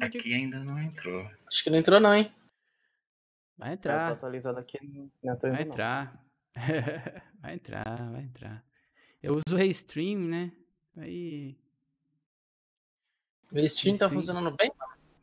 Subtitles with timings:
[0.00, 1.30] Aqui ainda não entrou.
[1.46, 2.34] Acho que não entrou, não, hein?
[3.56, 4.06] Vai Tá, entrar.
[4.08, 4.78] tô atualizado aqui.
[5.22, 6.20] Não entrou Vai entrar.
[7.40, 8.64] vai entrar, vai entrar.
[9.22, 10.52] Eu uso o Restream, né?
[10.96, 11.56] Aí.
[13.52, 14.72] O stream tá funcionando bem?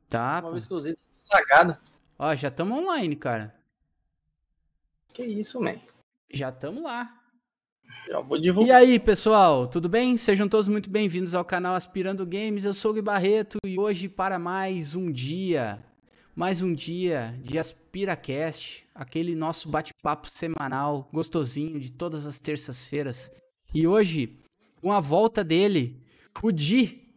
[0.07, 1.77] Tá, Uma vez que eu usei, tá lagado.
[2.17, 3.55] Ó, já estamos online, cara.
[5.13, 5.79] Que isso, man.
[6.31, 7.18] Já estamos lá.
[8.09, 8.77] Já vou E divulgar.
[8.77, 10.17] aí, pessoal, tudo bem?
[10.17, 12.65] Sejam todos muito bem-vindos ao canal Aspirando Games.
[12.65, 15.77] Eu sou o Gui Barreto e hoje para mais um dia,
[16.35, 23.31] mais um dia de AspiraCast, aquele nosso bate-papo semanal gostosinho de todas as terças-feiras.
[23.75, 24.39] E hoje,
[24.81, 26.01] com a volta dele,
[26.41, 27.08] o Di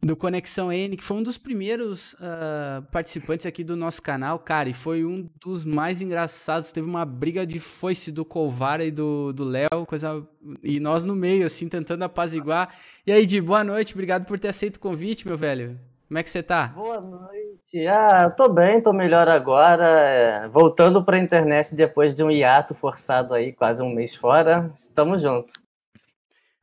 [0.00, 4.68] do Conexão N, que foi um dos primeiros ah, participantes aqui do nosso canal, cara,
[4.68, 6.70] e foi um dos mais engraçados.
[6.70, 10.24] Teve uma briga de foice do Colvara e do Léo, coisa.
[10.62, 12.74] E nós no meio, assim, tentando apaziguar.
[13.06, 15.78] E aí, Di, boa noite, obrigado por ter aceito o convite, meu velho.
[16.06, 16.68] Como é que você tá?
[16.68, 17.86] Boa noite.
[17.86, 19.86] Ah, tô bem, tô melhor agora.
[19.86, 24.70] é, voltando pra internet depois de um hiato forçado aí, quase um mês fora.
[24.72, 25.52] Estamos juntos.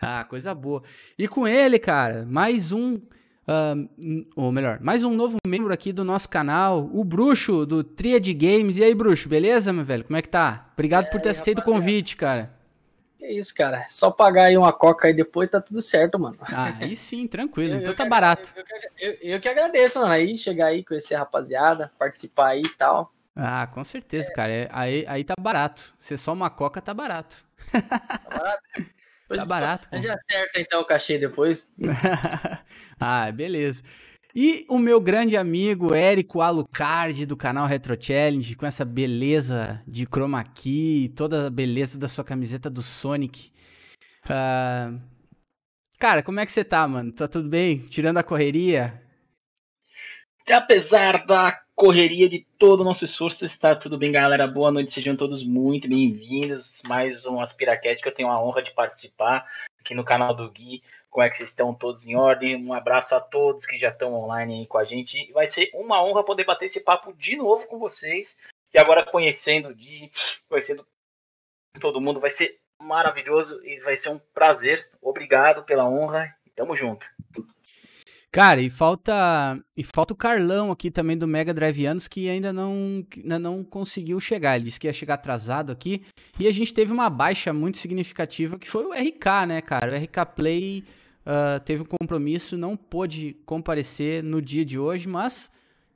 [0.01, 0.81] Ah, coisa boa.
[1.17, 2.99] E com ele, cara, mais um.
[4.35, 8.77] Ou melhor, mais um novo membro aqui do nosso canal, o Bruxo, do Triad Games.
[8.77, 10.03] E aí, Bruxo, beleza, meu velho?
[10.03, 10.69] Como é que tá?
[10.73, 12.51] Obrigado por ter aceito o convite, cara.
[13.17, 13.85] Que isso, cara.
[13.89, 16.37] Só pagar aí uma coca aí depois tá tudo certo, mano.
[16.41, 17.73] Ah, aí sim, tranquilo.
[17.73, 18.53] Eu- Então eu tá que- barato.
[18.99, 20.11] Eu, eu, eu- que agradeço, mano.
[20.11, 23.11] Aí chegar aí, conhecer a rapaziada, participar aí e tal.
[23.35, 24.51] Ah, com certeza, cara.
[24.51, 25.93] É- Aí, aí tá barato.
[25.99, 27.45] Ser só uma coca tá barato.
[27.71, 27.81] Tá
[28.29, 28.63] barato?
[29.27, 29.87] Tá barato.
[30.01, 31.73] Já acerta então o cachê depois.
[32.99, 33.81] ah, beleza.
[34.35, 40.05] E o meu grande amigo Érico Alucard do canal Retro Challenge, com essa beleza de
[40.05, 43.51] chroma key, toda a beleza da sua camiseta do Sonic.
[44.29, 44.91] Ah,
[45.97, 47.11] Cara, como é que você tá, mano?
[47.11, 47.79] Tá tudo bem?
[47.79, 49.01] Tirando a correria?
[50.47, 54.47] Apesar da correria de todo o nosso esforço, está tudo bem, galera?
[54.47, 56.81] Boa noite, sejam todos muito bem-vindos.
[56.87, 59.45] Mais um Aspiracast que eu tenho a honra de participar
[59.77, 60.81] aqui no canal do Gui.
[61.09, 62.55] Como é que vocês estão todos em ordem?
[62.55, 65.29] Um abraço a todos que já estão online aí com a gente.
[65.33, 68.37] Vai ser uma honra poder bater esse papo de novo com vocês.
[68.73, 70.11] E agora conhecendo o Gui,
[70.47, 70.87] conhecendo
[71.81, 74.89] todo mundo, vai ser maravilhoso e vai ser um prazer.
[75.01, 76.33] Obrigado pela honra.
[76.55, 77.05] Tamo junto.
[78.35, 82.51] Cara, e falta e falta o Carlão aqui também do Mega Drive Anos que ainda
[82.51, 84.57] não ainda não conseguiu chegar.
[84.57, 86.03] Ele disse que ia chegar atrasado aqui
[86.37, 89.93] e a gente teve uma baixa muito significativa que foi o RK, né, cara?
[89.93, 90.83] O RK Play
[91.25, 95.49] ah, teve um compromisso, não pôde comparecer no dia de hoje, mas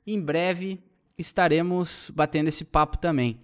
[0.06, 0.80] em breve
[1.18, 3.38] estaremos batendo esse papo também.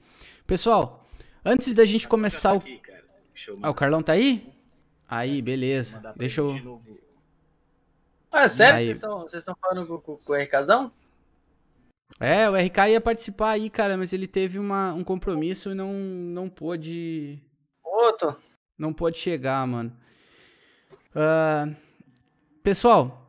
[0.46, 1.06] Pessoal,
[1.44, 2.60] antes da gente começar o.
[2.60, 4.48] Deixa eu Ah, o Carlão tá aí?
[5.06, 6.14] Aí, mandar beleza.
[6.16, 6.80] Deixa eu.
[8.36, 8.90] Ah, sério?
[8.90, 8.94] Aí.
[8.94, 10.92] Vocês estão falando com, com, o RKzão?
[12.20, 15.94] É, o RK ia participar aí, cara, mas ele teve uma, um compromisso e não,
[15.94, 17.42] não pôde.
[17.82, 18.36] Outro?
[18.78, 19.90] Não pôde chegar, mano.
[21.14, 21.66] Ah,
[22.62, 23.26] pessoal,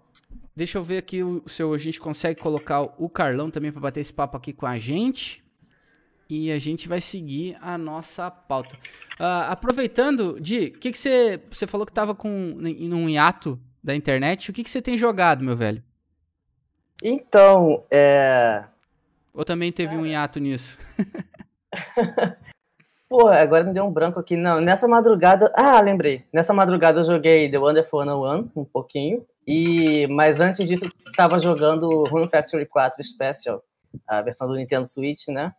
[0.53, 4.01] deixa eu ver aqui o, se a gente consegue colocar o Carlão também pra bater
[4.01, 5.41] esse papo aqui com a gente.
[6.29, 8.77] E a gente vai seguir a nossa pauta.
[9.17, 11.41] Ah, aproveitando, Di, o que, que você.
[11.49, 14.51] Você falou que tava com, em um hiato da internet.
[14.51, 15.81] O que, que você tem jogado, meu velho?
[17.01, 18.65] Então, é.
[19.33, 20.77] Ou também teve um hiato nisso?
[23.09, 24.35] Pô, agora me deu um branco aqui.
[24.35, 25.49] Não, nessa madrugada.
[25.55, 26.25] Ah, lembrei.
[26.33, 29.25] Nessa madrugada eu joguei The Wonderful 101 um pouquinho.
[29.47, 30.05] E...
[30.07, 33.63] Mas antes disso, eu tava jogando Rune Factory 4 Special,
[34.05, 35.53] a versão do Nintendo Switch, né?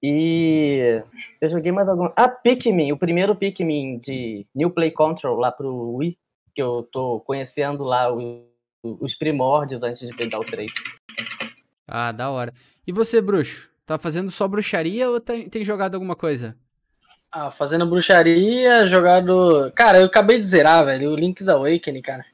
[0.00, 1.02] E
[1.40, 2.08] eu joguei mais algum.
[2.14, 6.16] Ah, Pikmin, o primeiro Pikmin de New Play Control lá pro Wii,
[6.56, 8.48] que eu tô conhecendo lá o-
[8.82, 10.72] os primórdios antes de pegar o 3.
[11.86, 12.54] Ah, da hora.
[12.86, 13.68] E você, bruxo?
[13.84, 16.56] Tá fazendo só bruxaria ou tem, tem jogado alguma coisa?
[17.30, 19.70] Ah, fazendo bruxaria, jogado.
[19.74, 21.10] Cara, eu acabei de zerar, velho.
[21.10, 22.24] O Link's Awakening, cara.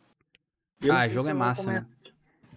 [0.81, 1.87] Eu ah, jogo é massa, né?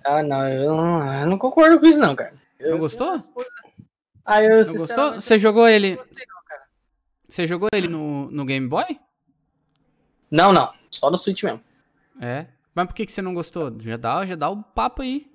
[0.04, 2.36] Ah, não, eu não, eu não concordo com isso, não, cara.
[2.60, 3.16] Eu- Não gostou?
[4.24, 5.14] Ah, eu Não gostou?
[5.16, 5.96] Você jogou ele.
[5.96, 6.36] gostei, não.
[7.28, 9.00] Você jogou ele no, no Game Boy?
[10.30, 10.72] Não, não.
[10.92, 11.62] Só no Switch mesmo.
[12.20, 12.48] É.
[12.74, 13.74] Mas por que, que você não gostou?
[13.80, 15.28] Já dá, já dá o papo aí.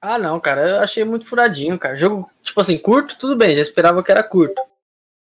[0.00, 0.68] Ah, não, cara.
[0.68, 1.96] Eu achei muito furadinho, cara.
[1.96, 3.54] Jogo, tipo assim, curto, tudo bem.
[3.54, 4.60] Já esperava que era curto.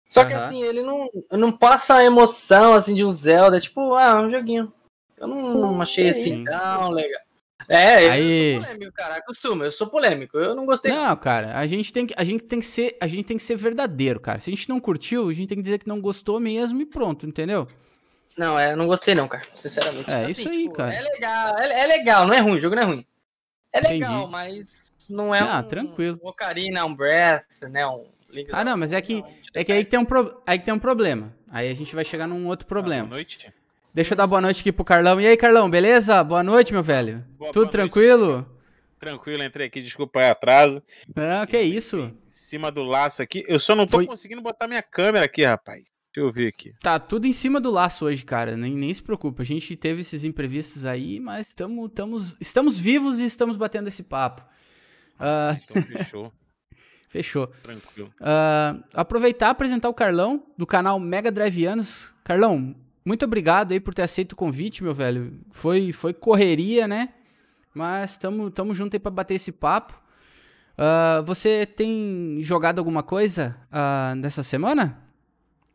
[0.06, 0.44] Só que Aham.
[0.44, 3.61] assim, ele não, não passa a emoção, assim, de um Zelda.
[3.61, 4.72] Tipo, ah, um joguinho.
[5.16, 6.44] Eu não achei que assim isso.
[6.44, 7.20] tão legal.
[7.69, 9.16] É, Aí- eu sou polêmico, cara.
[9.16, 10.37] Acostuma, eu sou polêmico.
[10.37, 10.93] Eu não gostei.
[10.93, 13.43] Não, cara, a gente tem que, a gente tem que ser, a gente tem que
[13.43, 14.38] ser verdadeiro, cara.
[14.40, 16.87] Se a gente não curtiu, a gente tem que dizer que não gostou mesmo e
[16.87, 17.66] pronto, entendeu?
[18.37, 20.11] Não, é, eu não gostei não, cara, sinceramente.
[20.11, 20.95] É assim, isso aí, tipo, cara.
[20.95, 23.07] É legal, é, é, legal, não é ruim, o jogo não é ruim.
[23.73, 24.33] É legal, Entendi.
[24.33, 26.21] mas não é ah, um, tranquilo.
[26.23, 29.85] um Ocarina, um Breath, né, um Link's Ah, não, mas é que, é que aí,
[29.85, 31.35] tem um pro, aí tem um problema.
[31.51, 33.07] Aí a gente vai chegar num outro problema.
[33.07, 33.53] boa noite.
[33.93, 35.21] Deixa eu dar boa noite aqui pro Carlão.
[35.21, 36.23] E aí, Carlão, beleza?
[36.25, 37.25] Boa noite, meu velho.
[37.39, 38.27] Boa, Tudo boa tranquilo?
[38.33, 38.49] Noite.
[38.99, 40.83] Tranquilo, entrei aqui, desculpa aí atraso.
[41.15, 41.99] Não, que isso.
[41.99, 43.45] Em cima do laço aqui.
[43.47, 44.07] Eu só não tô Foi...
[44.07, 45.85] conseguindo botar minha câmera aqui, rapaz.
[46.14, 46.72] Deixa eu ver aqui.
[46.81, 48.56] Tá tudo em cima do laço hoje, cara.
[48.56, 49.43] Nem, nem se preocupa.
[49.43, 54.05] A gente teve esses imprevistos aí, mas tamo, tamo, estamos vivos e estamos batendo esse
[54.05, 54.43] papo.
[55.19, 55.58] Uh...
[55.61, 56.32] Então fechou.
[57.11, 57.49] fechou.
[57.64, 58.12] Tranquilo.
[58.20, 62.14] Uh, aproveitar e apresentar o Carlão, do canal Mega Driveanos.
[62.22, 65.40] Carlão, muito obrigado aí por ter aceito o convite, meu velho.
[65.50, 67.08] Foi, foi correria, né?
[67.75, 70.00] Mas estamos tamo junto aí para bater esse papo.
[70.78, 75.04] Uh, você tem jogado alguma coisa uh, nessa semana?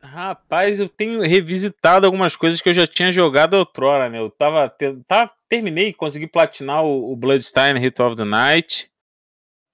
[0.02, 4.18] Rapaz, eu tenho revisitado algumas coisas que eu já tinha jogado outrora, né?
[4.18, 4.68] Eu tava.
[4.68, 8.90] Te, tá, terminei, consegui platinar o, o Bloodstained Hit of the Night.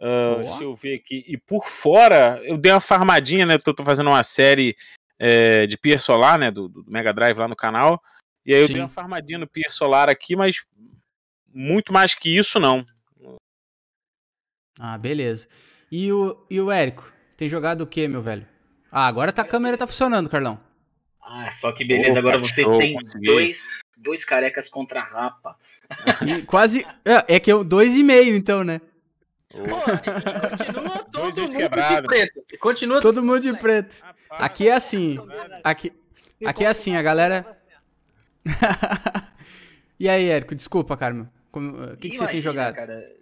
[0.01, 1.25] Uh, deixa eu ver aqui.
[1.29, 3.57] E por fora, eu dei uma farmadinha, né?
[3.57, 4.77] Tô, tô fazendo uma série
[5.19, 6.51] é, de Pier Solar, né?
[6.51, 8.03] Do, do, Mega Drive lá no canal.
[8.45, 8.75] E aí eu Sim.
[8.75, 10.67] dei uma farmadinha no Pier Solar aqui, mas
[11.53, 12.85] muito mais que isso, não.
[14.79, 15.49] Ah, beleza.
[15.91, 17.13] E o, e o Érico?
[17.37, 18.47] Tem jogado o que, meu velho?
[18.99, 20.59] Ah, agora tá, a câmera tá funcionando, Carlão.
[21.21, 25.55] Ah, só que beleza, Opa, agora vocês show, têm dois, dois carecas contra a rapa.
[26.27, 26.87] E quase.
[27.05, 28.81] É, é que eu dois e meio, então, né?
[29.51, 29.59] Pô,
[30.57, 32.01] continua todo mundo quebrado.
[32.01, 32.43] de preto.
[32.59, 34.03] Continua todo mundo de preto.
[34.31, 35.19] Aqui é assim.
[35.63, 35.93] Aqui,
[36.47, 37.45] aqui é assim, a galera.
[40.01, 41.29] e aí, Érico, desculpa, Carmen.
[41.53, 42.77] O que, que você tem jogado?
[42.77, 43.13] Cara,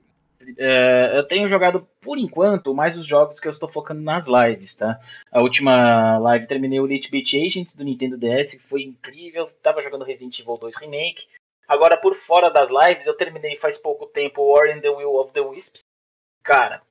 [0.58, 4.76] é, eu tenho jogado, por enquanto, mais os jogos que eu estou focando nas lives,
[4.76, 5.00] tá?
[5.31, 9.46] A última live terminei o Elite Beat Agents do Nintendo DS, que foi incrível.
[9.62, 11.26] Tava jogando Resident Evil 2 Remake.
[11.67, 15.32] Agora, por fora das lives, eu terminei faz pouco tempo War in the Will of
[15.32, 15.81] the Wisps.
[16.43, 16.82] Cara,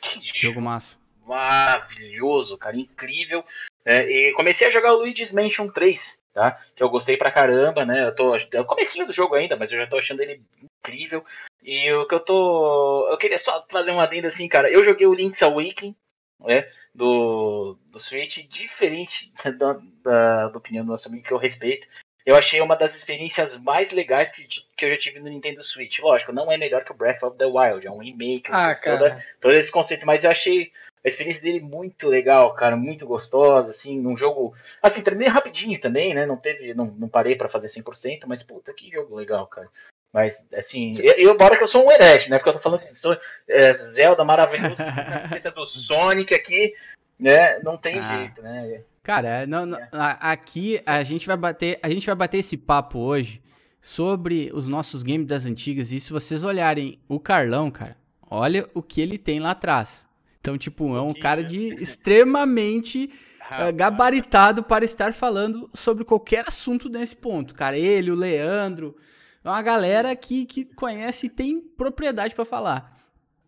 [0.00, 0.99] que jogo massa.
[1.30, 3.44] Maravilhoso, cara, incrível.
[3.84, 6.58] É, e comecei a jogar o Luigi's Mansion 3, tá?
[6.74, 8.08] Que eu gostei pra caramba, né?
[8.08, 8.36] Eu tô.
[8.52, 11.24] Eu comecei do jogo ainda, mas eu já tô achando ele incrível.
[11.62, 13.08] E o que eu tô.
[13.08, 14.68] Eu queria só fazer uma adenda assim, cara.
[14.68, 15.94] Eu joguei o Link's Awakening,
[16.40, 16.68] né?
[16.92, 21.86] Do, do Switch, diferente da, da, da opinião do nosso amigo que eu respeito.
[22.26, 26.00] Eu achei uma das experiências mais legais que, que eu já tive no Nintendo Switch.
[26.00, 29.24] Lógico, não é melhor que o Breath of the Wild, é um remake, ah, toda,
[29.40, 30.70] todo esse conceito, mas eu achei
[31.04, 36.14] a experiência dele muito legal, cara, muito gostosa, assim, um jogo, assim, terminei rapidinho também,
[36.14, 39.68] né, não teve, não, não parei para fazer 100%, mas puta, que jogo legal, cara.
[40.12, 42.36] Mas, assim, eu, eu bora que eu sou um herege, né?
[42.36, 43.16] Porque eu tô falando que sou
[43.46, 44.74] é, Zelda maravilhoso,
[45.54, 46.74] do Sonic aqui,
[47.18, 47.60] né?
[47.60, 48.16] Não tem ah.
[48.16, 48.82] jeito, né?
[49.04, 53.40] Cara, não, não, aqui a gente vai bater, a gente vai bater esse papo hoje
[53.80, 55.90] sobre os nossos games das antigas.
[55.92, 57.96] E se vocês olharem o Carlão, cara,
[58.28, 60.09] olha o que ele tem lá atrás.
[60.40, 66.88] Então, tipo, é um cara de extremamente uh, gabaritado para estar falando sobre qualquer assunto
[66.88, 67.54] nesse ponto.
[67.54, 68.96] Cara, ele, o Leandro,
[69.44, 72.98] é uma galera que, que conhece e tem propriedade para falar.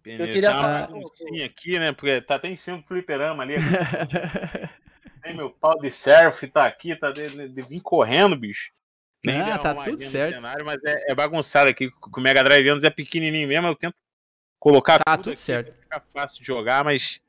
[0.04, 1.92] Eu queria tá falar uma aqui, né?
[1.92, 3.54] Porque tá até em cima do fliperama ali.
[5.22, 8.72] tem meu pau de surf, tá aqui, tá de, de vir correndo, bicho.
[9.24, 10.34] Nem ah, tá tudo certo.
[10.34, 11.90] Cenário, mas é, é, bagunçado aqui.
[11.92, 13.94] Com o Mega Drive anos é pequenininho mesmo, eu tento
[14.62, 15.74] colocar tá tudo, tudo certo.
[15.80, 17.20] Fica fácil de jogar, mas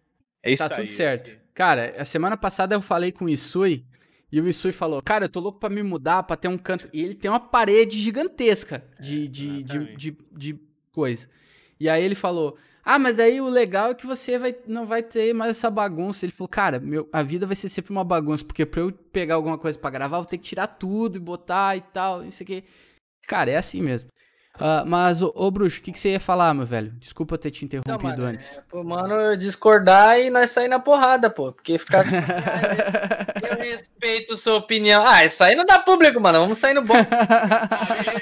[0.44, 0.70] é isso tá aí.
[0.70, 1.40] Tá tudo certo.
[1.52, 3.84] Cara, a semana passada eu falei com o Isui
[4.32, 6.88] e o Isui falou: Cara, eu tô louco pra me mudar, pra ter um canto.
[6.94, 10.60] E ele tem uma parede gigantesca de, de, de, de, de,
[10.92, 11.28] coisa.
[11.80, 15.02] E aí ele falou: Ah, mas aí o legal é que você vai, não vai
[15.02, 16.26] ter mais essa bagunça.
[16.26, 19.36] Ele falou: Cara, meu, a vida vai ser sempre uma bagunça, porque pra eu pegar
[19.36, 22.44] alguma coisa para gravar, eu vou ter que tirar tudo e botar e tal, isso
[22.44, 22.64] aqui.
[23.28, 24.12] Cara, é assim mesmo.
[24.56, 26.92] Uh, mas, ô, ô Bruxo, o que, que, você ia falar, meu velho?
[27.00, 28.60] Desculpa ter te interrompido não, mano, antes.
[28.60, 31.52] É, pô, mano, discordar e nós sair na porrada, pô.
[31.52, 32.06] Porque ficar.
[33.42, 35.04] eu respeito sua opinião.
[35.04, 36.38] Ah, isso aí não dá público, mano.
[36.38, 36.94] Vamos sair no bom.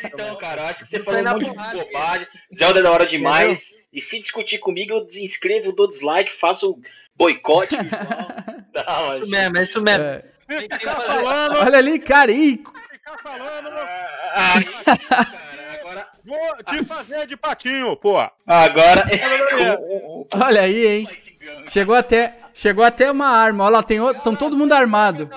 [0.05, 2.27] então, cara, acho que você falou um monte de bobagem.
[2.55, 3.67] Zelda é da hora demais.
[3.67, 3.81] Entendeu?
[3.91, 6.79] E se discutir comigo, eu desinscrevo, dou dislike, faço
[7.13, 7.75] boicote.
[8.73, 10.03] não, isso mesmo, é isso mesmo.
[10.03, 10.23] É.
[11.61, 12.31] Olha ali, cara.
[12.31, 13.69] Ficar falando,
[14.33, 15.50] ah, isso, cara.
[16.25, 18.17] Vou te fazer de patinho, pô.
[18.45, 19.03] Agora.
[20.43, 21.07] Olha aí, hein?
[21.69, 23.63] Chegou até, chegou até uma arma.
[23.63, 25.29] Olha lá, tem outro, estão todo mundo armado.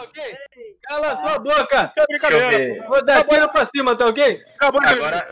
[0.83, 1.93] Cala sua boca!
[2.09, 2.85] Brincadeira!
[2.87, 4.41] Vou dar tiro pra cima, tá ok?
[4.57, 4.83] Acabou.
[4.85, 5.26] Agora,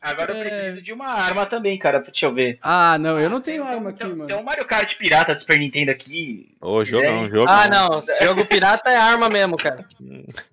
[0.00, 2.00] Agora eu preciso de uma arma também, cara.
[2.00, 2.58] Deixa eu ver.
[2.60, 4.26] Ah, não, eu não Tem tenho um- arma aqui, tem, mano.
[4.26, 6.48] Tem um Mario Kart pirata do Super Nintendo aqui.
[6.60, 7.30] Ô, jogão, quiser.
[7.36, 7.54] jogão.
[7.54, 8.02] Ah, não.
[8.20, 9.84] Jogo pirata é arma mesmo, cara.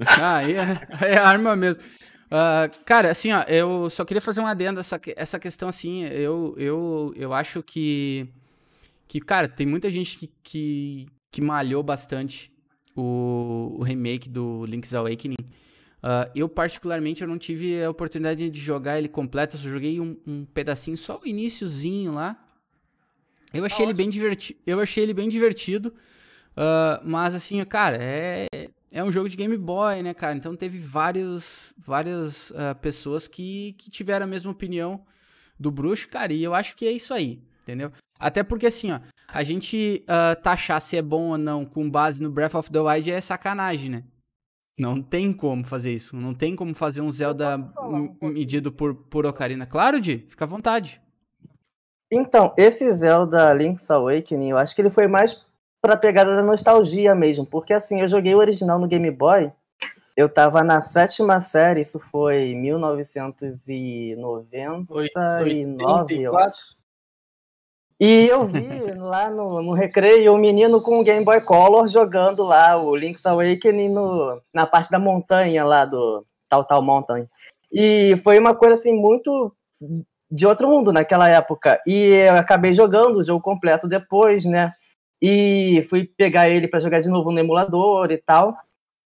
[0.05, 1.83] Ah, aí é, é arma mesmo.
[2.31, 6.53] Ah, cara, assim, ó, eu só queria fazer um adendo essa, essa questão, assim, eu,
[6.57, 8.27] eu, eu acho que,
[9.07, 12.51] que, cara, tem muita gente que, que, que malhou bastante
[12.95, 15.35] o, o remake do Link's Awakening.
[16.03, 19.99] Ah, eu, particularmente, eu não tive a oportunidade de jogar ele completo, eu só joguei
[19.99, 22.45] um, um pedacinho, só o iniciozinho lá.
[23.51, 25.91] Eu achei ele bem divertido, eu achei ele bem divertido,
[26.55, 28.45] ah, mas assim, cara, é,
[28.91, 30.35] é um jogo de Game Boy, né, cara?
[30.35, 35.01] Então teve vários, várias ah, pessoas que, que tiveram a mesma opinião
[35.59, 37.91] do bruxo, cara, e eu acho que é isso aí, entendeu?
[38.19, 42.23] Até porque assim, ó, a gente ah, taxar se é bom ou não com base
[42.23, 44.03] no Breath of the Wild é sacanagem, né?
[44.79, 46.15] Não tem como fazer isso.
[46.15, 47.57] Não tem como fazer um Zelda
[48.21, 49.65] um medido por, por Ocarina.
[49.65, 51.01] Claro, Di, fica à vontade.
[52.11, 55.45] Então, esse Zelda Link's Awakening, eu acho que ele foi mais
[55.81, 59.51] pra pegada da nostalgia mesmo, porque assim, eu joguei o original no Game Boy,
[60.15, 64.17] eu tava na sétima série, isso foi 1999,
[66.21, 66.35] eu 84.
[66.37, 66.79] acho.
[68.01, 68.61] E eu vi
[68.97, 73.25] lá no, no recreio o menino com o Game Boy Color jogando lá o Link's
[73.25, 77.27] Awakening no, na parte da montanha lá do Tal Tal Mountain.
[77.71, 79.53] E foi uma coisa assim muito
[80.31, 81.79] de outro mundo naquela época.
[81.85, 84.71] E eu acabei jogando o jogo completo depois, né?
[85.21, 88.55] E fui pegar ele para jogar de novo no emulador e tal.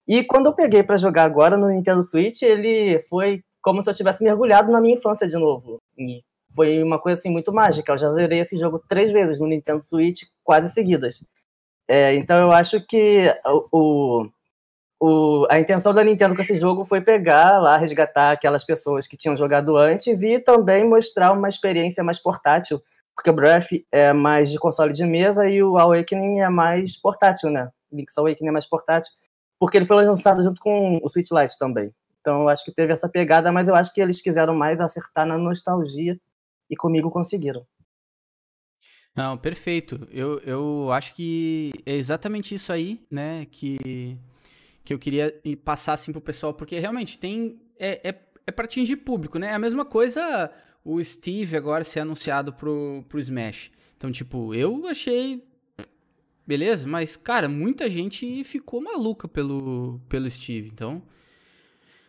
[0.09, 3.95] E quando eu peguei para jogar agora no Nintendo Switch, ele foi como se eu
[3.95, 5.79] tivesse mergulhado na minha infância de novo.
[5.99, 6.23] E
[6.55, 7.93] foi uma coisa assim muito mágica.
[7.93, 11.25] Eu já zerei esse jogo três vezes no Nintendo Switch, quase seguidas.
[11.89, 13.35] É, então eu acho que
[13.73, 14.27] o,
[15.01, 19.17] o- a intenção da Nintendo com esse jogo foi pegar lá, resgatar aquelas pessoas que
[19.17, 22.81] tinham jogado antes e também mostrar uma experiência mais portátil,
[23.19, 27.51] porque o Breath é mais de console de mesa e o Awakening é mais portátil,
[27.51, 27.69] né?
[27.93, 29.13] Link's Awakening é mais portátil,
[29.59, 31.93] porque ele foi lançado junto com o Switch Lite também.
[32.21, 35.27] Então eu acho que teve essa pegada, mas eu acho que eles quiseram mais acertar
[35.27, 36.17] na nostalgia
[36.71, 37.67] e comigo conseguiram.
[39.17, 40.07] Não, perfeito.
[40.13, 44.17] Eu, eu acho que é exatamente isso aí, né, que,
[44.85, 45.35] que eu queria
[45.65, 47.61] passar assim pro pessoal, porque realmente tem.
[47.81, 48.15] É, é,
[48.47, 49.49] é pra atingir público, né?
[49.49, 50.53] É a mesma coisa
[50.91, 53.71] o Steve agora ser anunciado pro, pro Smash.
[53.97, 55.43] Então, tipo, eu achei.
[56.47, 60.71] Beleza, mas, cara, muita gente ficou maluca pelo, pelo Steve.
[60.73, 61.03] Então.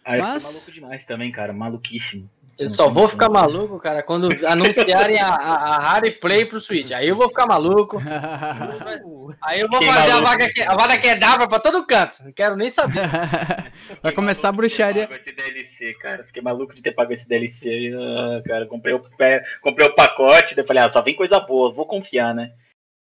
[0.06, 1.52] Aí Mas- eu maluco demais também, cara.
[1.52, 2.30] Maluquíssimo.
[2.60, 6.92] Eu só vou ficar maluco, cara, quando anunciarem a, a, a Harry Play pro Switch.
[6.92, 7.98] Aí eu vou ficar maluco.
[9.42, 11.86] Aí eu vou Fiquei fazer a vaga, que, a vaga que é dava pra todo
[11.86, 12.24] canto.
[12.24, 13.10] Não quero nem saber.
[14.04, 15.08] Vai começar a bruxaria.
[15.08, 16.24] pago esse DLC, cara.
[16.24, 17.92] Fiquei maluco de ter pago esse DLC.
[17.96, 21.72] Ah, cara, comprei o, pé- comprei o pacote, daí falei, ah, só vem coisa boa,
[21.72, 22.52] vou confiar, né?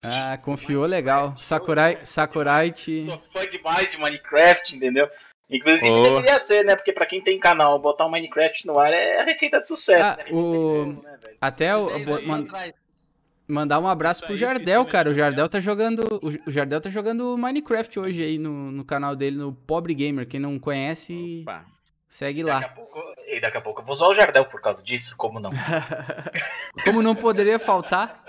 [0.04, 1.34] Ah, confiou legal.
[1.38, 3.06] Sakurai, Sakurai te.
[3.06, 5.08] Sou fã demais de Minecraft, entendeu?
[5.50, 6.02] Inclusive Oh.
[6.02, 6.76] deveria ser, né?
[6.76, 10.04] Porque pra quem tem canal, botar o Minecraft no ar é a receita de sucesso.
[10.04, 10.24] Ah, né?
[10.30, 11.18] O- né?
[11.40, 11.88] Até o.
[12.26, 12.46] Man-.
[13.50, 15.08] Mandar um abraço pro Jardel, cara.
[15.10, 15.14] O.
[15.14, 16.00] Jardel tá jogando.
[16.22, 20.26] o- Jardel tá jogando Minecraft hoje aí no, no canal dele, no Pobre Gamer.
[20.28, 21.64] Quem não conhece, Opa.
[22.06, 22.66] segue Daqui lá.
[22.66, 25.40] a pouco, e daqui a pouco eu vou usar o Jardel por causa disso, como
[25.40, 25.50] não?
[26.84, 28.22] Como não poderia faltar.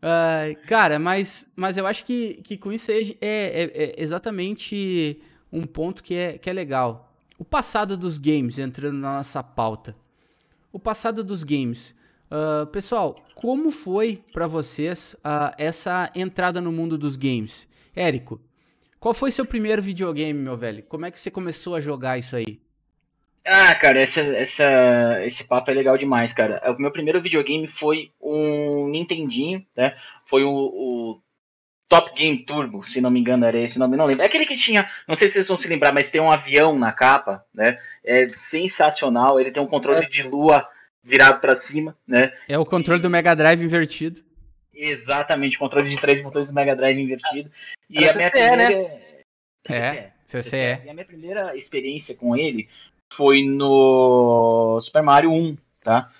[0.00, 5.20] Ai, cara, mas, mas eu acho que, que com isso aí é, é- é exatamente
[5.54, 7.12] um ponto que é, que é legal.
[7.38, 9.96] O passado dos games, entrando na nossa pauta.
[10.72, 11.94] O passado dos games.
[12.30, 17.68] Ah, pessoal, como foi pra vocês ah, essa entrada no mundo dos games?
[17.94, 18.40] Érico,
[18.98, 20.82] qual foi seu primeiro videogame, meu velho?
[20.88, 22.58] Como é que você começou a jogar isso aí?
[23.46, 26.60] Ah, cara, essa, essa, esse papo é legal demais, cara.
[26.72, 29.94] O meu primeiro videogame foi um Nintendinho, né?
[30.24, 31.20] Foi o, o
[31.94, 34.24] Top Game Turbo, se não me engano era esse nome, não lembro.
[34.24, 36.76] É aquele que tinha, não sei se vocês vão se lembrar, mas tem um avião
[36.76, 37.78] na capa, né?
[38.04, 40.68] É sensacional, ele tem um controle de lua
[41.04, 42.32] virado pra cima, né?
[42.48, 44.20] É o controle do Mega Drive invertido.
[44.74, 47.48] Exatamente, controle de três botões do Mega Drive invertido.
[47.88, 48.66] E Era a minha CCE, né?
[48.66, 49.00] primeira...
[49.70, 50.56] É, CCE.
[50.84, 52.68] E a minha primeira experiência com ele
[53.12, 56.10] foi no Super Mario 1, tá?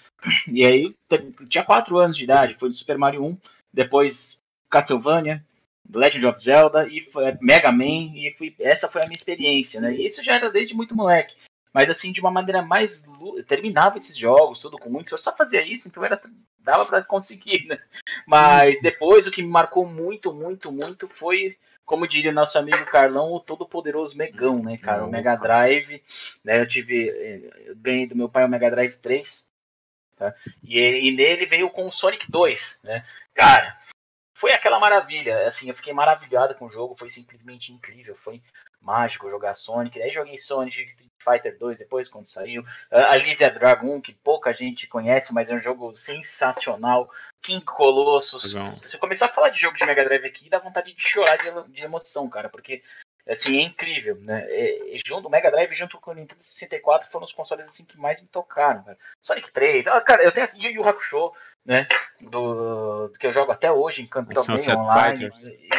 [0.46, 3.36] E aí eu tinha 4 anos de idade, foi do Super Mario 1,
[3.72, 4.38] depois
[4.70, 5.44] Castlevania,
[5.92, 9.94] Legend of Zelda e foi Mega Man e fui, essa foi a minha experiência, né?
[9.94, 11.36] E isso já era desde muito moleque.
[11.72, 13.04] Mas assim, de uma maneira mais.
[13.48, 15.12] Terminava esses jogos, tudo com muito.
[15.12, 16.20] Eu só fazia isso, então era,
[16.60, 17.78] dava pra conseguir, né?
[18.26, 22.82] Mas depois o que me marcou muito, muito, muito foi como diria o nosso amigo
[22.86, 25.04] Carlão, o todo-poderoso Megão, né, cara?
[25.04, 26.00] O Mega Drive,
[26.44, 26.58] né?
[26.60, 27.10] Eu tive.
[27.10, 29.52] eh, Eu ganhei do meu pai o Mega Drive 3,
[30.16, 30.32] Tá?
[30.62, 33.04] E, e nele veio com o Sonic 2, né?
[33.34, 33.76] Cara,
[34.34, 35.46] foi aquela maravilha.
[35.46, 38.42] Assim, eu fiquei maravilhado com o jogo, foi simplesmente incrível, foi
[38.82, 40.00] mágico jogar Sonic.
[40.00, 42.62] Aí joguei Sonic Street Fighter 2 depois, quando saiu.
[42.62, 47.10] Uh, Alicia Dragon, que pouca gente conhece, mas é um jogo sensacional.
[47.42, 48.52] King Colossus.
[48.52, 48.76] Legal.
[48.82, 51.36] Se eu começar a falar de jogo de Mega Drive aqui, dá vontade de chorar
[51.38, 52.82] de, de emoção, cara, porque
[53.28, 54.44] assim, é incrível, né?
[54.48, 57.84] É, é, junto, o Mega Drive junto com o Nintendo 64 foram os consoles assim
[57.84, 58.98] que mais me tocaram, cara.
[59.20, 61.32] Sonic 3, ah, cara, eu tenho aqui Yu Yu Hakusho,
[61.64, 61.86] né?
[62.20, 65.30] Do, que eu jogo até hoje em campo também online.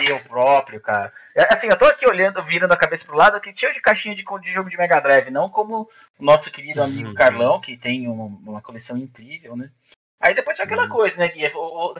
[0.05, 1.11] E eu próprio, cara.
[1.35, 4.15] É, Assim, eu tô aqui olhando, virando a cabeça pro lado, aqui cheio de caixinha
[4.15, 7.13] de, de jogo de Mega Drive, não como o nosso querido amigo Uhum.
[7.15, 9.69] Carlão, que tem um- uma coleção incrível, né?
[10.19, 10.89] Aí depois foi aquela Uhum.
[10.89, 11.49] coisa, né, Gui?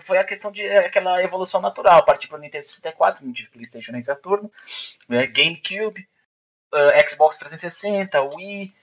[0.01, 2.03] Foi- a questão de é, aquela evolução natural.
[2.05, 4.51] Partir pro Nintendo 64, não tive Playstation nem Saturno,
[5.10, 6.07] né, GameCube,
[6.74, 8.74] eh, Xbox 360, Wii,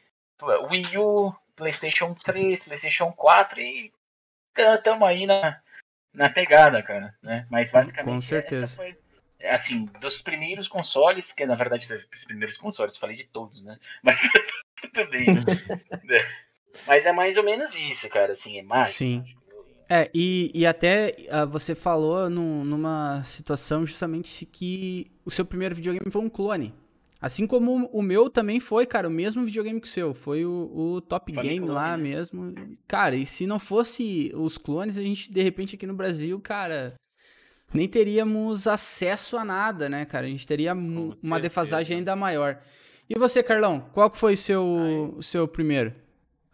[0.70, 3.92] Wii U, PlayStation 3, PlayStation 4 e
[4.56, 5.60] estamos aí na,
[6.12, 7.14] na pegada, cara.
[7.22, 7.46] Né?
[7.50, 8.68] Mas basicamente Com essa certeza.
[8.68, 8.98] foi,
[9.44, 13.78] assim, dos primeiros consoles, que na verdade os primeiros consoles, falei de todos, né?
[14.02, 14.20] Mas
[14.80, 15.34] tudo bem.
[15.34, 15.42] né?
[16.86, 18.98] Mas é mais ou menos isso, cara, assim, é mágico.
[18.98, 19.24] Sim.
[19.88, 25.44] É, e, e até ah, você falou num- numa situação justamente se que o seu
[25.44, 26.72] primeiro videogame foi um clone.
[27.20, 30.12] Assim como o meu também foi, cara, o mesmo videogame que o seu.
[30.12, 32.02] Foi o, o Top Game lá né?
[32.02, 32.52] mesmo.
[32.88, 36.94] Cara, e se não fosse os clones, a gente, de repente, aqui no Brasil, cara,
[37.72, 40.26] nem teríamos acesso a nada, né, cara?
[40.26, 42.60] A gente teria uma defasagem ainda maior.
[43.08, 45.94] E você, Carlão, qual que foi o seu, o seu primeiro?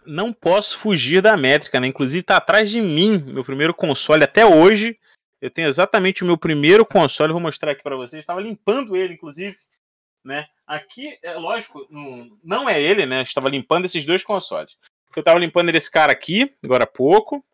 [0.08, 1.86] Não posso fugir da métrica, né?
[1.86, 4.98] Inclusive tá atrás de mim, meu primeiro console até hoje.
[5.40, 8.20] Eu tenho exatamente o meu primeiro console, vou mostrar aqui pra vocês.
[8.20, 9.56] Estava limpando ele, inclusive,
[10.24, 10.46] né?
[10.66, 13.22] Aqui, é lógico, não, não é ele, né?
[13.22, 14.76] Estava limpando esses dois consoles.
[15.14, 17.44] Eu estava limpando esse cara aqui, agora há pouco,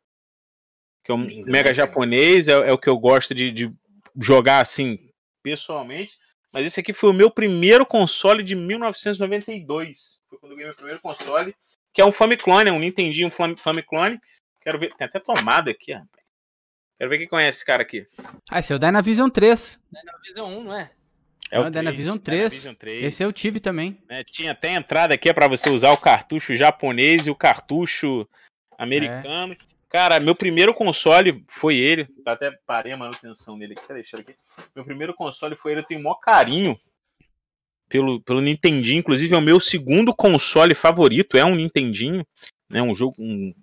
[1.05, 1.75] que é um Lindo, mega né?
[1.75, 3.73] japonês, é, é o que eu gosto de, de
[4.19, 5.11] jogar assim,
[5.43, 6.19] pessoalmente.
[6.53, 10.23] Mas esse aqui foi o meu primeiro console de 1992.
[10.29, 11.55] Foi quando eu ganhei meu primeiro console
[11.95, 14.21] que é um Famiclone, é um Nintendinho Fam- Famiclone.
[14.61, 16.25] Quero ver, tem até tomada aqui, rapaz.
[16.99, 18.07] Quero ver quem conhece esse cara aqui.
[18.51, 19.81] Ah, esse é o Dynavision 3.
[19.93, 20.91] Dynavision 1, não é?
[21.51, 22.39] É o três, Dynavision 3.
[22.53, 23.05] Dynavision 3.
[23.05, 23.99] Esse eu tive também.
[24.09, 24.25] né?
[24.25, 28.27] Tinha até entrada aqui para você usar o cartucho japonês e o cartucho
[28.79, 29.57] americano.
[29.89, 32.07] Cara, meu primeiro console foi ele.
[32.25, 33.93] Tá até parei a manutenção dele aqui.
[33.93, 34.35] Deixa eu aqui.
[34.75, 35.81] Meu primeiro console foi ele.
[35.83, 36.77] Eu tenho o maior carinho
[37.95, 38.99] pelo, pelo Nintendinho.
[38.99, 41.37] Inclusive, é o meu segundo console favorito.
[41.37, 42.27] É um Nintendinho.
[42.69, 42.83] Né?
[42.83, 43.55] Um jogo, um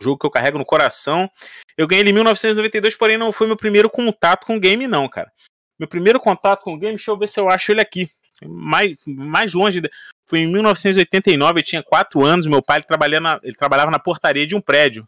[0.00, 1.30] jogo que eu carrego no coração.
[1.76, 5.06] Eu ganhei ele em 1992, porém não foi meu primeiro contato com o game, não,
[5.06, 5.30] cara.
[5.78, 8.08] Meu primeiro contato com o game, deixa eu ver se eu acho ele aqui.
[8.42, 9.82] Mais, mais longe.
[10.26, 12.46] Foi em 1989, eu tinha 4 anos.
[12.46, 15.04] Meu pai ele trabalhava, na, ele trabalhava na portaria de um prédio.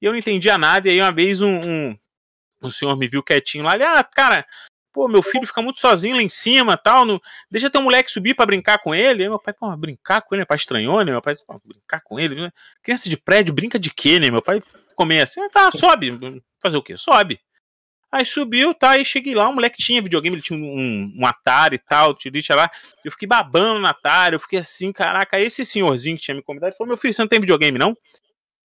[0.00, 0.88] E eu não entendia nada.
[0.88, 1.98] E aí, uma vez, um, um,
[2.62, 3.74] um senhor me viu quietinho lá.
[3.74, 4.46] Ele, ah, cara,
[4.92, 7.04] pô, meu filho fica muito sozinho lá em cima tal.
[7.04, 9.22] Não, deixa ter um moleque subir pra brincar com ele.
[9.22, 11.12] Aí meu pai, pô, brincar com ele, meu pai estranhou, né?
[11.12, 12.34] Meu pai, pô, brincar com ele.
[12.34, 12.50] né?
[12.82, 14.30] Criança de prédio brinca de quê, né?
[14.30, 14.60] Meu pai
[15.04, 16.40] meio assim, ah, tá, sobe.
[16.60, 16.96] Fazer o quê?
[16.96, 17.40] Sobe.
[18.10, 21.76] Aí subiu, tá, aí cheguei lá, o moleque tinha videogame, ele tinha um, um Atari
[21.76, 22.70] e tal, tirite lá.
[23.02, 26.70] Eu fiquei babando no Atari, eu fiquei assim, caraca, esse senhorzinho que tinha me convidado,
[26.70, 27.96] ele falou, meu filho, você não tem videogame, não?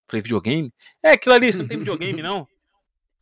[0.05, 0.73] Falei, videogame?
[1.01, 2.45] É, aquilo ali, você não tem videogame, não?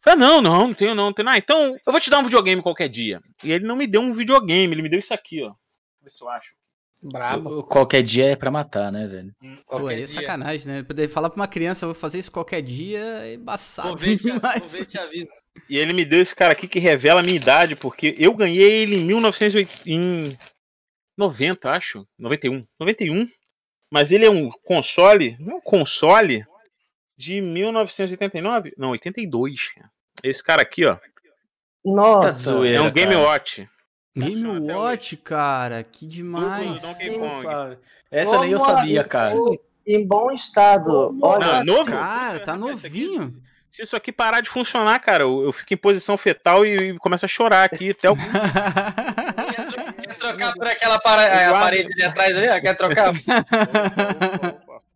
[0.05, 1.27] Falei, não, não, não tenho, não, não tenho.
[1.27, 3.19] Ah, então eu vou te dar um videogame qualquer dia.
[3.43, 5.47] E ele não me deu um videogame, ele me deu isso aqui, ó.
[5.47, 5.57] Deixa
[5.99, 6.55] eu ver se eu acho.
[7.01, 7.63] Brabo.
[7.63, 9.33] Qualquer dia é pra matar, né, velho?
[9.67, 10.83] Pô, aí é sacanagem, né?
[10.83, 14.17] Poder falar pra uma criança, eu vou fazer isso qualquer dia, é embaçado Vou ver,
[14.17, 14.71] te, vou demais.
[14.71, 15.31] ver, te aviso.
[15.67, 18.83] E ele me deu esse cara aqui que revela a minha idade, porque eu ganhei
[18.83, 20.37] ele em 1990,
[21.71, 22.07] acho.
[22.19, 22.63] 91.
[22.79, 23.27] 91.
[23.91, 25.35] Mas ele é um console.
[25.39, 26.45] Não é um console
[27.17, 28.73] de 1989?
[28.77, 29.73] Não, 82.
[29.73, 29.94] cara.
[30.23, 30.97] Esse cara aqui, ó.
[31.85, 32.77] Nossa, zoeira.
[32.77, 33.23] É um Game cara.
[33.25, 33.69] Watch.
[34.15, 36.81] Game até Watch, cara, que demais.
[36.81, 37.19] Sim?
[38.09, 39.35] Essa nem eu Como sabia, cara.
[39.85, 41.17] em bom estado.
[41.21, 41.91] Olha, Não, novo?
[41.91, 43.35] Cara, tá novinho.
[43.69, 46.97] Se isso aqui parar de funcionar, cara, eu, eu fico em posição fetal e, e
[46.97, 48.15] começo a chorar aqui até o.
[50.01, 52.47] Quer trocar por aquela para- parede ali atrás ali?
[52.47, 52.61] ó?
[52.61, 53.13] Quer trocar?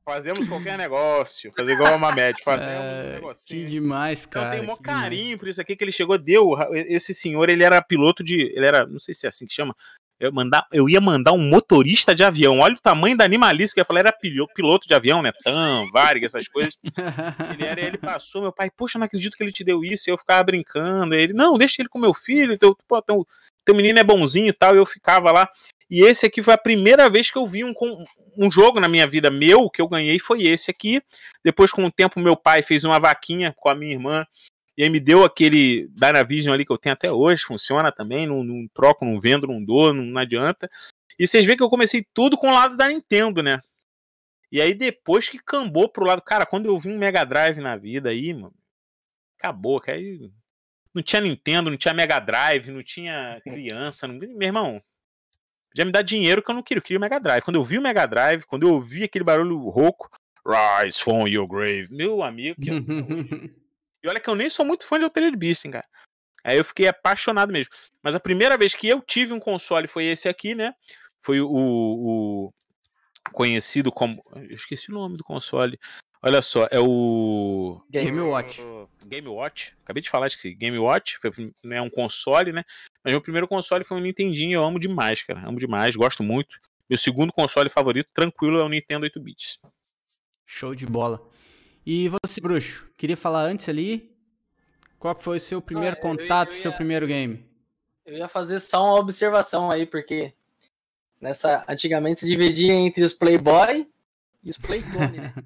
[0.09, 1.51] Fazemos qualquer negócio.
[1.55, 2.35] Fazer igual a Mamed.
[2.43, 3.67] Fazemos um É, que negocinho.
[3.67, 4.47] demais, Então, cara.
[4.47, 5.01] eu tenho maior que demais.
[5.03, 6.55] carinho por isso aqui que ele chegou, deu.
[6.73, 8.51] Esse senhor, ele era piloto de.
[8.55, 9.75] Ele era, não sei se é assim que chama.
[10.19, 12.59] Eu, mandar, eu ia mandar um motorista de avião.
[12.59, 15.31] Olha o tamanho da animalista que eu ia falar, era pilo- piloto de avião, né?
[15.43, 16.75] Tam, Varig, essas coisas.
[17.53, 20.09] Ele era, ele passou, meu pai, poxa, não acredito que ele te deu isso.
[20.09, 21.13] E eu ficava brincando.
[21.13, 23.25] Ele, não, deixa ele com meu filho, teu, pô, teu,
[23.63, 24.73] teu menino é bonzinho e tal.
[24.75, 25.47] E eu ficava lá.
[25.89, 27.73] E esse aqui foi a primeira vez que eu vi um,
[28.37, 31.01] um jogo na minha vida meu que eu ganhei foi esse aqui.
[31.43, 34.25] Depois, com o tempo, meu pai fez uma vaquinha com a minha irmã
[34.79, 38.45] e aí me deu aquele Dynavision ali que eu tenho até hoje, funciona também, não,
[38.45, 40.71] não troco, não vendo, não dou, não, não adianta.
[41.17, 43.61] E vocês veem que eu comecei tudo com o lado da Nintendo, né?
[44.49, 47.75] E aí depois que cambou pro lado, cara, quando eu vi um Mega Drive na
[47.75, 48.53] vida aí, mano,
[49.37, 50.31] acabou, que aí
[50.93, 54.15] não tinha Nintendo, não tinha Mega Drive, não tinha criança, não...
[54.17, 54.81] meu irmão,
[55.75, 57.43] já me dá dinheiro que eu não queria, eu queria o Mega Drive.
[57.43, 60.09] Quando eu vi o Mega Drive, quando eu ouvi aquele barulho rouco,
[60.45, 62.69] Rise from your grave, meu amigo, que
[64.03, 65.85] e olha que eu nem sou muito fã de Altered Beast, hein, cara.
[66.43, 67.73] Aí eu fiquei apaixonado mesmo.
[68.01, 70.73] Mas a primeira vez que eu tive um console foi esse aqui, né?
[71.21, 72.53] Foi o, o
[73.33, 74.23] conhecido como.
[74.33, 75.77] Eu esqueci o nome do console.
[76.21, 77.81] Olha só, é o.
[77.89, 78.61] Game Watch.
[79.05, 79.75] Game Watch.
[79.83, 80.55] Acabei de falar, esqueci.
[80.55, 81.17] Game Watch.
[81.19, 81.31] Foi
[81.63, 82.63] né, um console, né?
[83.09, 84.57] Mas meu primeiro console foi um Nintendinho.
[84.59, 85.39] Eu amo demais, cara.
[85.47, 86.55] Amo demais, gosto muito.
[86.87, 89.57] Meu segundo console favorito, tranquilo, é o Nintendo 8 bits.
[90.45, 91.19] Show de bola.
[91.83, 94.11] E você, bruxo, queria falar antes ali?
[94.99, 97.43] Qual foi o seu primeiro Ah, contato, eu ia- seu primeiro game?
[98.05, 100.33] Eu ia fazer só uma observação aí, porque
[101.19, 103.87] nessa antigamente se dividia entre os Playboy
[104.43, 105.33] e os Playclone, né?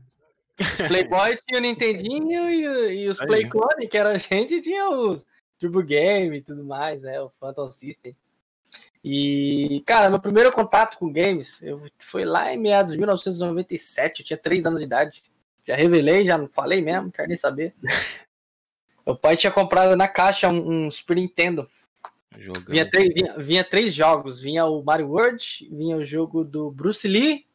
[0.60, 3.26] Os Playboy tinha o Nintendinho e, e os Aí.
[3.28, 5.26] Playclone, que era a gente, tinha os
[5.64, 7.22] Turbo Game e tudo mais, né?
[7.22, 8.14] O Phantom System.
[9.04, 14.26] E, cara, meu primeiro contato com games eu, foi lá em meados de 1997, eu
[14.26, 15.24] tinha 3 anos de idade.
[15.66, 17.74] Já revelei, já não falei mesmo, não quero nem saber.
[19.06, 21.70] Meu pai tinha comprado na caixa um, um Super Nintendo.
[22.38, 22.70] Jogando.
[22.70, 24.40] Vinha três, vinha, vinha três jogos.
[24.40, 27.46] Vinha o Mario World, vinha o jogo do Bruce Lee.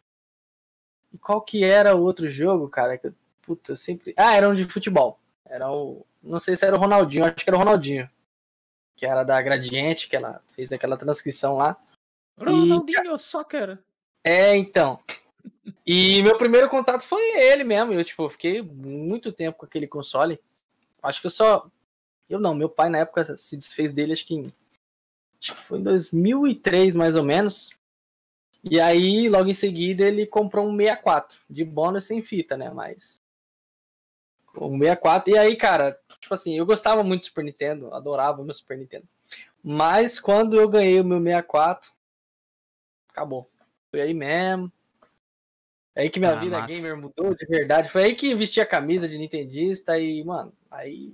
[1.10, 2.98] E qual que era o outro jogo, cara?
[2.98, 4.12] Que, eu- puta, eu sempre.
[4.16, 5.18] Ah, era um de futebol.
[5.46, 6.04] Era o.
[6.22, 8.08] Não sei se era o Ronaldinho, acho que era o Ronaldinho.
[8.96, 11.76] Que era da Gradiente, que ela fez aquela transcrição lá.
[12.38, 13.78] Ronaldinho Soccer.
[14.24, 15.00] É, então.
[15.86, 17.92] E meu primeiro contato foi ele mesmo.
[17.92, 20.40] Eu, tipo, fiquei muito tempo com aquele console.
[21.02, 21.66] Acho que eu só.
[22.28, 24.52] Eu não, meu pai na época se desfez dele, acho que, em...
[25.40, 27.70] acho que foi em 2003, mais ou menos.
[28.62, 32.70] E aí, logo em seguida, ele comprou um 64, de bônus sem fita, né?
[32.70, 33.16] Mas.
[34.60, 35.32] Um 64.
[35.32, 38.78] E aí, cara, tipo assim, eu gostava muito do Super Nintendo, adorava o meu Super
[38.78, 39.06] Nintendo.
[39.62, 41.90] Mas quando eu ganhei o meu 64,
[43.10, 43.50] acabou.
[43.90, 44.70] Foi aí mesmo.
[45.94, 46.74] É aí que minha Ah, vida massa.
[46.74, 47.88] gamer mudou de verdade.
[47.90, 51.12] Foi aí que vesti a camisa de Nintendista e, mano, aí.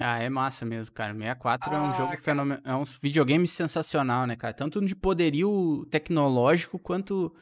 [0.00, 1.12] Ah, é massa mesmo, cara.
[1.12, 4.54] 64 é um Ah, jogo fenomenal, é um videogame sensacional, né, cara?
[4.54, 7.34] Tanto de poderio tecnológico quanto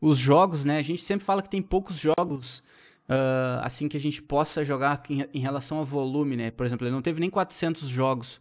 [0.00, 0.78] os jogos, né?
[0.78, 2.62] A gente sempre fala que tem poucos jogos
[3.08, 6.50] ah, assim que a gente possa jogar em, em relação ao volume, né?
[6.50, 8.40] Por exemplo, ele não teve nem 400 jogos.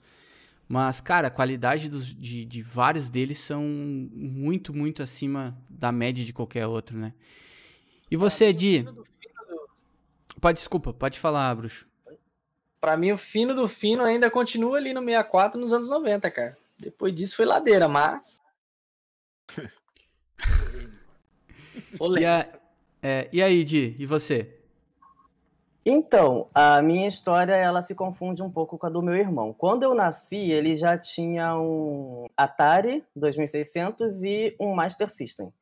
[0.67, 6.25] Mas, cara, a qualidade dos, de, de vários deles são muito, muito acima da média
[6.25, 7.13] de qualquer outro, né?
[8.09, 8.83] E você, Di?
[10.41, 11.85] Pode, desculpa, pode falar, bruxo.
[12.81, 16.57] Pra mim, o fino do fino ainda continua ali no 64 nos anos 90, cara.
[16.77, 18.37] Depois disso foi ladeira, mas.
[22.19, 22.47] E, a-
[23.07, 23.95] é, e aí, Di?
[23.99, 24.51] E você?
[25.85, 29.53] Então, a minha história ela se confunde um pouco com a do meu irmão.
[29.53, 35.53] Quando eu nasci, ele já tinha um Atari 2600 e um Master System.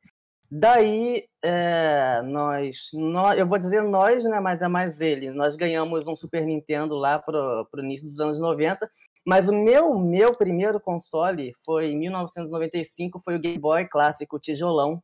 [0.50, 5.30] Daí, é, nós, nós, eu vou dizer nós, né, mas é mais ele.
[5.30, 8.88] Nós ganhamos um Super Nintendo lá pro, pro início dos anos 90,
[9.26, 15.02] mas o meu, meu primeiro console foi em 1995, foi o Game Boy clássico tijolão,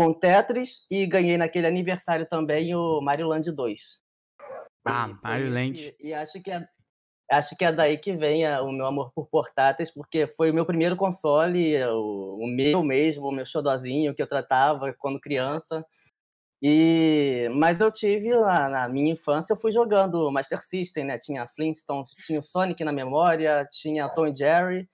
[0.00, 4.00] com Tetris, e ganhei naquele aniversário também o Mario Land 2.
[4.86, 5.94] Ah, E Mario Land.
[6.00, 6.66] E acho que é,
[7.30, 10.54] acho que é daí que vem a- o meu amor por portáteis, porque foi o
[10.54, 15.84] meu primeiro console, o, o meu mesmo, o meu xodozinho que eu tratava quando criança.
[16.62, 21.18] E mas eu tive na, na minha infância eu fui jogando Master System, né?
[21.18, 24.88] Tinha Flintstones, tinha o Sonic na memória, tinha Tom e Jerry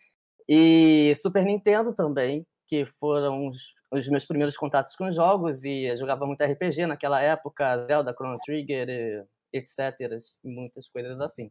[0.49, 5.97] e Super Nintendo também, que foram os, os meus primeiros contatos com jogos e eu
[5.97, 9.95] jogava muito RPG naquela época, Zelda, Chrono Trigger, e etc.
[10.45, 11.51] Muitas coisas assim.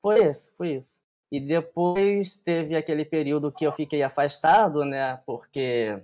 [0.00, 1.02] Foi isso, foi isso.
[1.32, 5.20] E depois teve aquele período que eu fiquei afastado, né?
[5.26, 6.00] Porque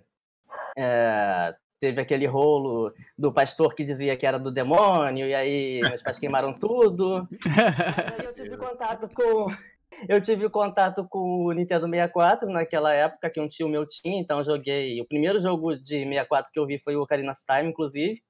[0.76, 6.02] é, teve aquele rolo do pastor que dizia que era do demônio, e aí meus
[6.02, 7.28] pais queimaram tudo.
[8.18, 9.46] Aí eu tive contato com.
[10.08, 14.42] Eu tive contato com o Nintendo 64 naquela época, que um tio meu tinha, então
[14.42, 15.00] joguei.
[15.00, 18.20] O primeiro jogo de 64 que eu vi foi o Ocarina of Time, inclusive.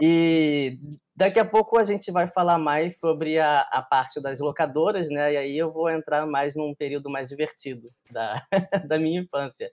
[0.00, 0.78] E
[1.14, 5.32] daqui a pouco a gente vai falar mais sobre a, a parte das locadoras, né?
[5.32, 8.34] E aí eu vou entrar mais num período mais divertido da,
[8.86, 9.70] da minha infância.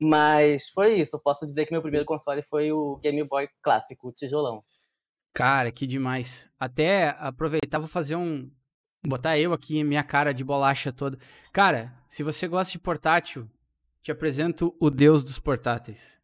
[0.00, 1.20] Mas foi isso.
[1.22, 4.62] Posso dizer que meu primeiro console foi o Game Boy clássico, o tijolão.
[5.34, 6.48] Cara, que demais.
[6.58, 8.50] Até aproveitar, vou fazer um.
[9.04, 11.18] Botar eu aqui, minha cara de bolacha toda.
[11.52, 13.48] Cara, se você gosta de portátil,
[14.00, 16.20] te apresento o deus dos portáteis.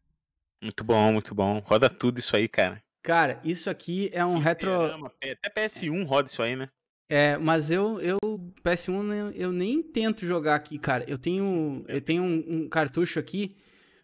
[0.61, 1.59] Muito bom, muito bom.
[1.59, 2.81] Roda tudo isso aí, cara.
[3.01, 4.71] Cara, isso aqui é um retro.
[4.71, 6.69] Fliperama, Até PS1 roda isso aí, né?
[7.09, 8.17] É, mas eu, eu
[8.63, 11.03] PS1 né, eu nem tento jogar aqui, cara.
[11.07, 13.57] Eu tenho, eu tenho um, um cartucho aqui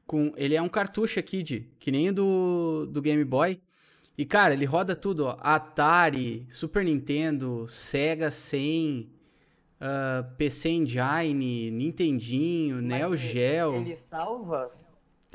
[0.07, 3.61] com, ele é um cartucho aqui de, que nem do, do Game Boy.
[4.17, 9.09] E cara, ele roda tudo, ó, Atari, Super Nintendo, Sega 100,
[9.81, 13.75] uh, PC Engine, Nintendinho, Mas Neo ele- Geo.
[13.75, 14.71] Ele salva?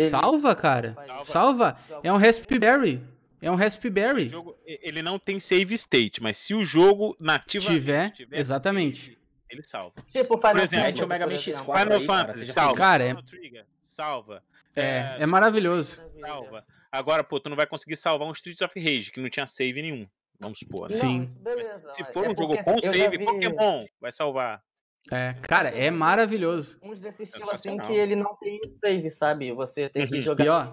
[0.08, 0.94] Salva, cara?
[1.24, 1.76] Salva?
[1.84, 2.00] Salva.
[2.02, 3.02] É um Raspberry.
[3.42, 4.28] É um Raspberry.
[4.28, 9.00] jogo, ele não tem save state, mas se o jogo nativamente Tiver, exatamente.
[9.06, 9.18] save,
[9.50, 9.94] ele salva.
[10.06, 11.60] Tipo Final Por exemplo, Fantasy, o Mega Man exemplo.
[11.60, 12.76] X4 Final aí, cara, Fantasy, já salva.
[12.76, 14.42] Cara, é- salva.
[14.76, 16.00] É, é maravilhoso.
[16.20, 16.64] salva.
[16.92, 19.80] Agora, pô, tu não vai conseguir salvar um Streets of Rage, que não tinha save
[19.82, 20.06] nenhum.
[20.40, 20.90] Vamos supor.
[20.90, 20.96] né?
[20.96, 21.22] Sim.
[21.22, 21.92] isso beleza.
[21.92, 24.62] Se for é um jogo com save, vi Pokémon vai salvar.
[25.10, 26.78] É, cara, é maravilhoso.
[26.82, 29.52] Uns desse estilo assim que ele não tem save, sabe?
[29.52, 30.20] Você tem que Uhum.
[30.20, 30.66] jogar E, ó.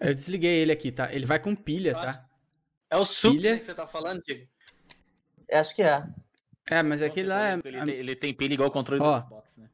[0.00, 1.12] Eu desliguei ele aqui, tá?
[1.12, 2.24] Ele vai com pilha, tá?
[2.90, 3.58] É o Super Pilha.
[3.58, 4.46] que você tá falando, Diego?
[5.52, 6.04] Acho que é.
[6.68, 7.60] É, mas aquele lá é.
[7.64, 9.20] Ele, tem, ele tem pilha igual o controle Ó.
[9.20, 9.68] do Xbox, né?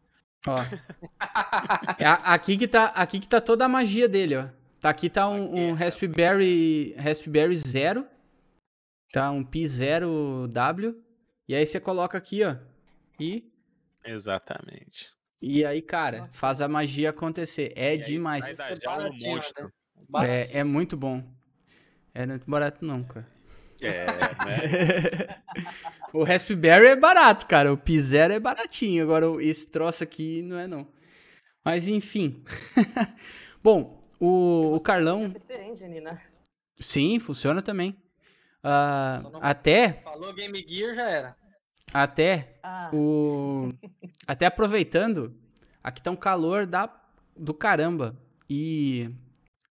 [0.46, 0.56] Ó.
[1.98, 4.48] É aqui que tá, aqui que tá toda a magia dele, ó.
[4.82, 8.04] Tá aqui tá um, um Raspberry, Raspberry Zero,
[9.12, 10.96] tá um P0W,
[11.48, 12.56] e aí você coloca aqui, ó.
[13.20, 13.48] E
[14.04, 15.06] Exatamente.
[15.40, 17.72] e aí, cara, Nossa, faz a magia acontecer.
[17.76, 18.44] É E aí demais.
[18.48, 19.72] É um baratinho, monstro.
[20.20, 21.22] É, é muito bom.
[22.12, 23.28] É muito barato não, cara.
[23.80, 25.42] É, né?
[26.12, 27.72] o Raspberry é barato, cara.
[27.72, 29.00] O P0 é baratinho.
[29.04, 30.88] Agora, o- esse troço aqui não é, não.
[31.64, 32.42] Mas, enfim.
[33.62, 35.30] Bom, o, o Carlão.
[35.32, 36.20] PC Engine, né?
[36.78, 37.96] Sim, funciona também.
[38.62, 41.36] Não até, Falou Game Gear, já era.
[41.92, 43.72] até, Ah, o.
[44.26, 45.34] Até aproveitando,
[45.82, 46.88] aqui tá um calor da,
[47.36, 48.16] do caramba.
[48.48, 49.10] E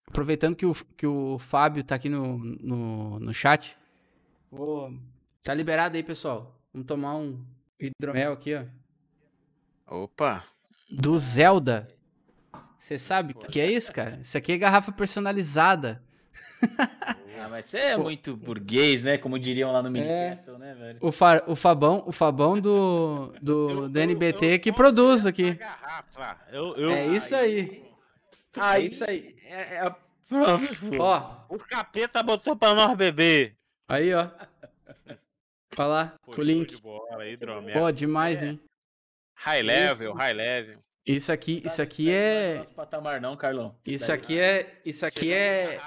[0.06, 3.76] aproveitando que o, que o Fábio tá aqui no, no, no chat,
[4.50, 4.92] vou.
[5.42, 6.60] Tá liberado aí, pessoal.
[6.72, 7.44] Vamos tomar um
[7.80, 8.64] hidromel aqui, ó.
[9.86, 10.44] Opa.
[10.90, 11.88] Do Zelda.
[12.82, 14.18] Você sabe o que é isso, cara?
[14.20, 16.02] Isso aqui é garrafa personalizada.
[17.44, 19.18] Ah, mas você é muito burguês, né?
[19.18, 20.28] Como diriam lá no Mini É.
[20.30, 20.98] Castle, né, velho?
[21.00, 24.76] O, Fa- o Fabão, o Fabão do, do, Eu- do eu- NBT eu que gosto
[24.76, 25.54] produz aqui.
[25.54, 26.38] garrafa.
[26.52, 27.82] Eu, eu, É isso aí.
[28.56, 29.34] É isso aí.
[29.46, 29.90] É, é a
[30.28, 30.68] prova.
[31.00, 33.56] Ó, O capeta botou pra nós beber.
[33.88, 34.28] aí, ó.
[35.78, 36.76] Olha lá, Pô, o link.
[36.76, 37.18] de bola.
[37.72, 38.60] Pô, demais, hein?
[39.34, 40.78] High level, high level.
[41.04, 42.58] Isso aqui, isso aqui Não é.
[42.58, 43.76] nosso patamar, não, Carlão.
[43.84, 44.80] Isso aqui é.
[44.84, 45.80] Isso aqui é.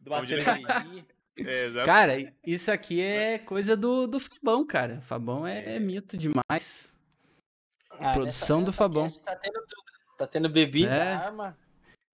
[0.00, 0.12] Do.
[1.34, 1.86] É, exato.
[1.86, 5.00] Cara, isso aqui é coisa do, do Fabão, cara.
[5.00, 6.92] Fabão é, é mito demais.
[7.90, 9.08] Ah, Produção do Fabão.
[9.10, 9.82] Tá tendo tudo.
[10.18, 11.14] Tá tendo bebida, É.
[11.14, 11.56] arma.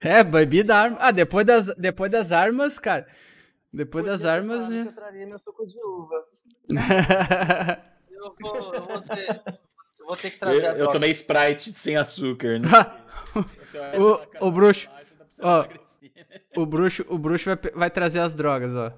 [0.01, 0.97] É, bebida, arma.
[1.01, 3.09] Ah, depois das, depois das armas, cara.
[3.73, 4.67] Depois podia das armas.
[4.67, 4.83] falado né?
[4.87, 6.25] Eu traria meu suco de uva.
[8.11, 9.43] Eu vou, eu vou ter.
[10.09, 10.93] Eu vou ter que trazer a Eu, eu droga.
[10.93, 12.69] tomei Sprite sem açúcar, né?
[14.41, 14.89] O- o bruxo,
[15.39, 15.67] ó.
[16.57, 18.91] O bruxo, o bruxo vai, vai trazer as drogas, ó.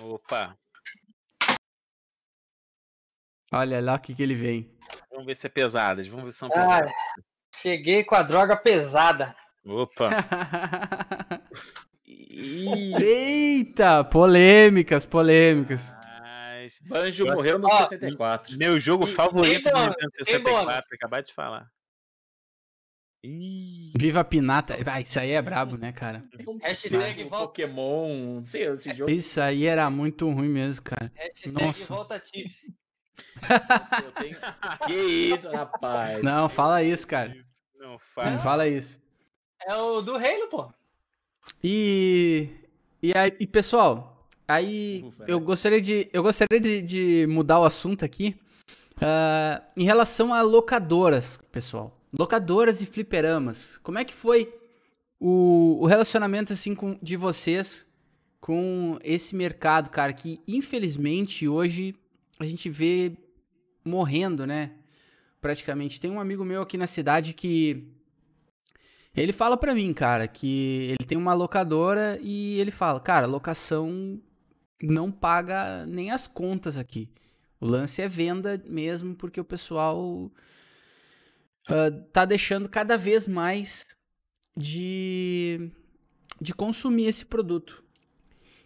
[0.00, 0.56] Opa.
[3.52, 4.76] Olha lá o que, que ele vem.
[5.10, 6.08] Vamos ver se é pesadas.
[6.08, 6.92] Vamos ver se são Ah, pesadas.
[7.54, 9.36] cheguei com a droga pesada.
[9.64, 10.10] Opa.
[12.04, 15.94] Eita, polêmicas, polêmicas.
[16.88, 18.56] Banjo morreu no Ó, 64.
[18.56, 20.84] Meu jogo E- favorito do Nintendo tem 64, bônus.
[20.92, 21.70] acabar de falar.
[23.24, 24.82] Ih, Viva Pinata.
[24.84, 26.24] Vai, isso aí é brabo, né, cara?
[26.62, 31.10] Hashtag volta, Pokémon, não sei, esse jogo Isso aí era muito ruim mesmo, cara.
[31.16, 31.94] hashtag Nossa.
[31.94, 32.56] volta Tiff.
[34.04, 34.38] eu tenho...
[34.86, 34.92] Que
[35.34, 36.22] isso, rapaz.
[36.22, 37.34] Não, fala isso, cara.
[37.76, 38.38] não Não fala.
[38.38, 39.00] fala isso.
[39.66, 40.72] É o do Halo, pô.
[41.62, 42.48] E,
[43.02, 44.17] e aí, e pessoal,
[44.48, 45.46] aí Ufa, eu né?
[45.46, 48.36] gostaria de, eu gostaria de, de mudar o assunto aqui
[49.00, 51.96] ah, em relação a locadoras, pessoal.
[52.18, 53.78] Locadoras e fliperamas.
[53.78, 54.52] Como é que foi
[55.20, 57.86] o, o relacionamento assim com, de vocês
[58.40, 61.94] com esse mercado, cara, que infelizmente hoje
[62.38, 63.12] a gente vê
[63.84, 64.72] morrendo, né?
[65.40, 66.00] Praticamente.
[66.00, 67.84] Tem um amigo meu aqui na cidade que
[69.14, 74.20] ele fala pra mim, cara, que ele tem uma locadora e ele fala, cara, locação
[74.82, 77.08] não paga nem as contas aqui.
[77.60, 80.30] O lance é venda mesmo, porque o pessoal
[81.68, 83.86] ah, tá deixando cada vez mais
[84.56, 85.70] de,
[86.40, 87.82] de consumir esse produto.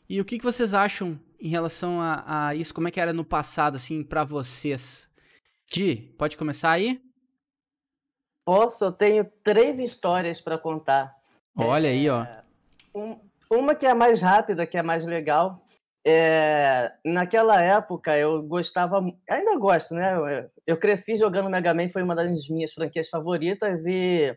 [0.08, 2.74] E o que, que vocês acham em relação a, a isso?
[2.74, 5.08] Como é que era no passado, assim, para vocês?
[5.66, 7.00] Di, pode começar aí?
[8.44, 8.84] Posso?
[8.84, 11.14] Eu tenho três histórias para contar.
[11.56, 12.26] Olha aí, ó.
[12.94, 13.18] Um-
[13.50, 15.62] uma que é mais rápida, que é mais legal.
[16.04, 20.14] É, naquela época eu gostava, ainda gosto, né?
[20.66, 24.36] Eu- cresci jogando Mega Man, foi uma das minhas franquias favoritas e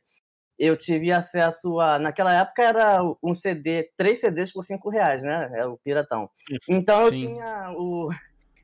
[0.59, 1.97] eu tive acesso a.
[1.97, 5.49] Naquela época era um CD, três CDs por cinco reais, né?
[5.55, 6.29] É o Piratão.
[6.69, 7.27] Então eu Sim.
[7.27, 8.09] tinha o.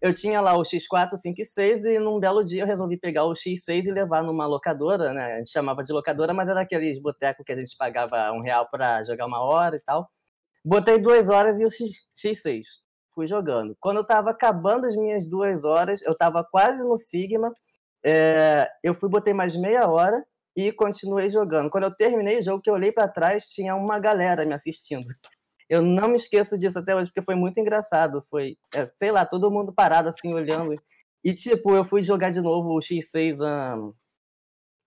[0.01, 3.23] Eu tinha lá o X4, 5 e 6 e num belo dia eu resolvi pegar
[3.25, 5.33] o X6 e levar numa locadora, né?
[5.33, 8.67] A gente chamava de locadora, mas era aqueles boteco que a gente pagava um real
[8.67, 10.09] para jogar uma hora e tal.
[10.65, 12.81] Botei duas horas e o X, X6.
[13.13, 13.76] Fui jogando.
[13.80, 17.54] Quando eu tava acabando as minhas duas horas, eu tava quase no Sigma.
[18.06, 20.24] é, eu fui, botei mais meia hora
[20.56, 21.69] e continuei jogando.
[21.69, 25.06] Quando eu terminei o jogo, que eu olhei para trás, tinha uma galera me assistindo.
[25.69, 28.21] Eu não me esqueço disso até hoje, porque foi muito engraçado.
[28.30, 30.76] Foi, é, sei lá, todo mundo parado assim, olhando.
[31.24, 33.93] E, tipo, eu fui jogar de novo o X6 um,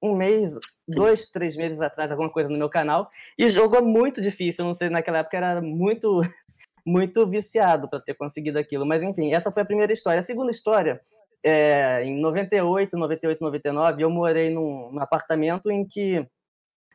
[0.02, 3.08] um mês, dois, três meses atrás, alguma coisa no meu canal.
[3.38, 4.64] E o jogo é muito difícil.
[4.66, 6.20] Não sei, naquela época era muito,
[6.86, 8.86] muito viciado para ter conseguido aquilo.
[8.86, 10.20] Mas, enfim, essa foi a primeira história.
[10.20, 10.98] A segunda história,
[11.44, 16.26] é, em 98, 98, 99, eu morei num, num apartamento em que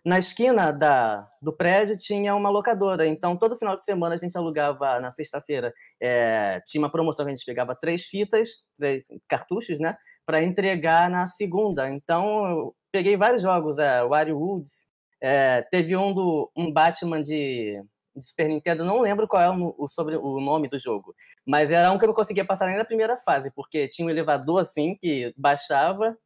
[0.06, 3.06] na esquina da, do prédio tinha uma locadora.
[3.06, 5.73] Então, todo final de semana a gente alugava na sexta-feira.
[6.02, 9.95] é, tinha uma promoção que a gente pegava três fitas, três cartuchos, né?
[10.25, 11.89] Para entregar na segunda.
[11.89, 14.88] Então, eu peguei vários jogos, é, Wario Woods.
[15.21, 17.82] é, teve um do um Batman de,
[18.19, 21.15] de Super Nintendo, não lembro qual é o, o sobre, o nome do jogo.
[21.47, 24.12] Mas era um que eu não conseguia passar nem na primeira fase, porque tinha um
[24.12, 26.17] elevador assim que baixava.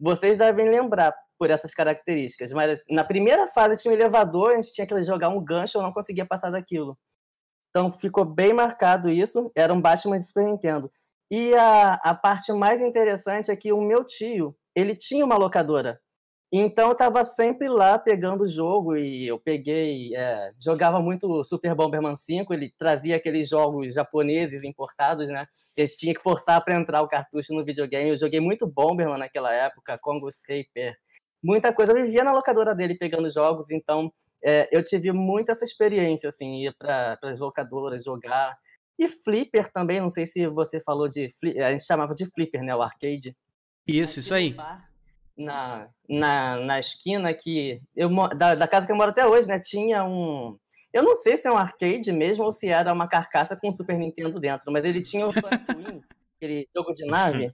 [0.00, 2.52] Vocês devem lembrar por essas características.
[2.52, 5.82] Mas na primeira fase tinha um elevador, a gente tinha que jogar um gancho, eu
[5.82, 6.98] não conseguia passar daquilo.
[7.70, 9.50] Então ficou bem marcado isso.
[9.56, 10.90] Era um Batman de Super Nintendo.
[11.30, 16.00] E a, a parte mais interessante é que o meu tio, ele tinha uma locadora.
[16.50, 21.74] Então eu estava sempre lá pegando o jogo e eu peguei, é, jogava muito Super
[21.74, 25.46] Bomberman 5, ele trazia aqueles jogos japoneses importados, né?
[25.74, 28.08] Que a gente tinha que forçar para entrar o cartucho no videogame.
[28.08, 30.96] Eu joguei muito Bomberman naquela época, Congo Scraper,
[31.42, 31.92] muita coisa.
[31.92, 34.10] Eu vivia na locadora dele pegando jogos, então
[34.42, 38.56] é, eu tive muito essa experiência, assim, ir para as locadoras jogar.
[38.98, 41.28] E Flipper também, não sei se você falou de.
[41.62, 42.74] A gente chamava de Flipper, né?
[42.74, 43.36] O arcade.
[43.86, 44.54] Isso, isso aí.
[44.54, 44.88] bar,
[45.38, 47.80] Na, na, na esquina que.
[47.94, 49.60] Eu, da, da casa que eu moro até hoje, né?
[49.60, 50.58] Tinha um.
[50.92, 53.96] Eu não sei se é um arcade mesmo ou se era uma carcaça com Super
[53.96, 57.52] Nintendo dentro, mas ele tinha o Sonic Wings, aquele jogo de nave,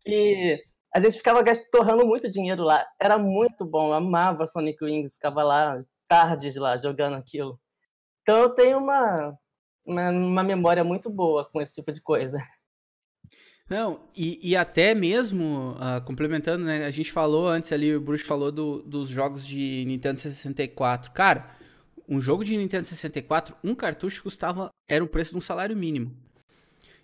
[0.00, 0.60] que
[0.94, 2.86] a gente ficava torrando muito dinheiro lá.
[2.98, 7.60] Era muito bom, eu amava Sonic Wings, ficava lá tardes lá jogando aquilo.
[8.22, 9.38] Então eu tenho uma,
[9.84, 12.38] uma, uma memória muito boa com esse tipo de coisa.
[13.68, 16.84] Não, e, e até mesmo, ah, complementando, né?
[16.84, 21.10] A gente falou antes ali, o Bruce falou do- dos jogos de Nintendo 64.
[21.10, 21.50] Cara,
[22.08, 26.12] um jogo de Nintendo 64, um cartucho custava, era o preço de um salário mínimo.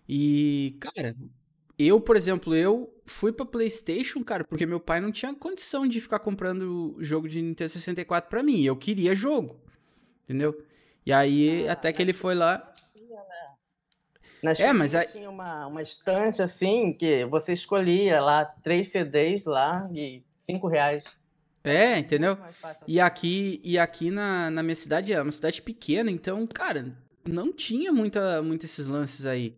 [0.08, 1.16] E, cara,
[1.78, 6.00] eu, por exemplo, eu fui pra PlayStation, cara, porque meu pai não tinha condição de
[6.00, 8.62] ficar comprando o jogo de Nintendo 64 pra mim.
[8.62, 9.56] Eu queria jogo,
[10.24, 10.56] entendeu?
[11.06, 12.66] E aí, Ah, até que ele foi lá.
[14.42, 19.46] Nas É, mas aí- tinha uma, uma estante assim que você escolhia lá três CDs
[19.46, 21.16] lá e cinco reais.
[21.64, 22.36] É, entendeu?
[22.88, 26.92] E aqui, e aqui na, na minha cidade é uma cidade pequena, então, cara,
[27.24, 29.54] não tinha muita, muito esses lances aí.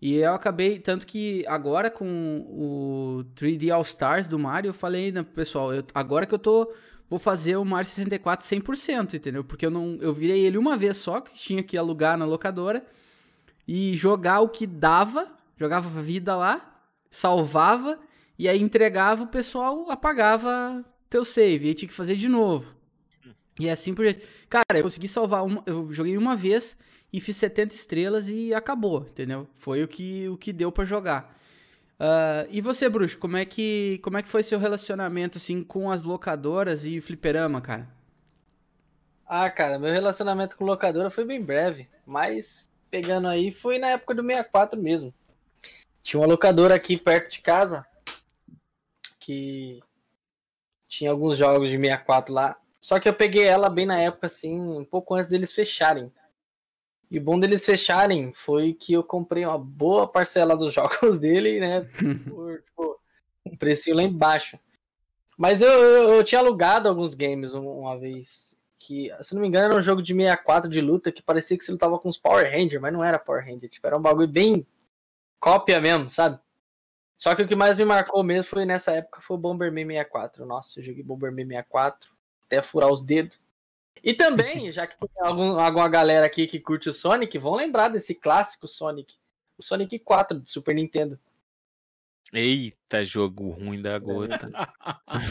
[0.00, 2.06] E eu acabei, tanto que agora com
[2.48, 6.72] o 3D All Stars do Mario, eu falei, né, pessoal, eu- agora que eu tô,
[7.08, 9.44] vou fazer o Mario 64 100%, entendeu?
[9.44, 12.82] Porque eu não, eu virei ele uma vez só, que tinha que alugar na locadora,
[13.66, 17.98] e jogar o que dava, jogava vida lá, salvava,
[18.38, 22.66] e aí entregava, o pessoal apagava teu save, e tinha que fazer de novo.
[23.60, 24.26] E assim por diante.
[24.48, 25.62] Cara, eu consegui salvar uma.
[25.66, 26.76] Eu joguei uma vez
[27.12, 29.46] e fiz 70 estrelas e acabou, entendeu?
[29.54, 31.38] Foi o que, o que deu pra jogar.
[32.04, 35.88] Ah, e você, Bruxo, como é, que, como é que foi seu relacionamento assim com
[35.88, 37.88] as locadoras e o fliperama, cara?
[39.24, 44.14] Ah, cara, meu relacionamento com locadora foi bem breve, mas pegando aí foi na época
[44.14, 45.14] do 64 mesmo.
[46.02, 47.86] Tinha uma locadora aqui perto de casa
[49.18, 49.82] que
[50.86, 52.56] tinha alguns jogos de 64 lá.
[52.78, 56.12] Só que eu peguei ela bem na época, assim, um pouco antes deles fecharem.
[57.10, 61.60] E o bom deles fecharem foi que eu comprei uma boa parcela dos jogos dele,
[61.60, 61.88] né?
[62.28, 63.00] Por, tipo,
[63.46, 64.58] um precinho lá embaixo.
[65.38, 68.60] Mas eu, eu, eu tinha alugado alguns games um- uma vez.
[68.86, 71.64] Que, se não me engano, era um jogo de 64 de luta que parecia que
[71.64, 74.28] você lutava com os Power Rangers, mas não era Power Ranger, tipo, era um bagulho
[74.28, 74.66] bem
[75.38, 76.38] cópia mesmo, sabe?
[77.16, 80.44] Só que o que mais me marcou mesmo foi nessa época foi o Bomberman 64.
[80.44, 82.10] Nossa, eu joguei Bomberman 64
[82.44, 83.38] até furar os dedos.
[84.02, 87.88] E também, já que tem algum, alguma galera aqui que curte o Sonic, vão lembrar
[87.88, 89.14] desse clássico Sonic.
[89.56, 91.18] O Sonic 4 do Super Nintendo.
[92.32, 94.50] Eita, jogo ruim da gota.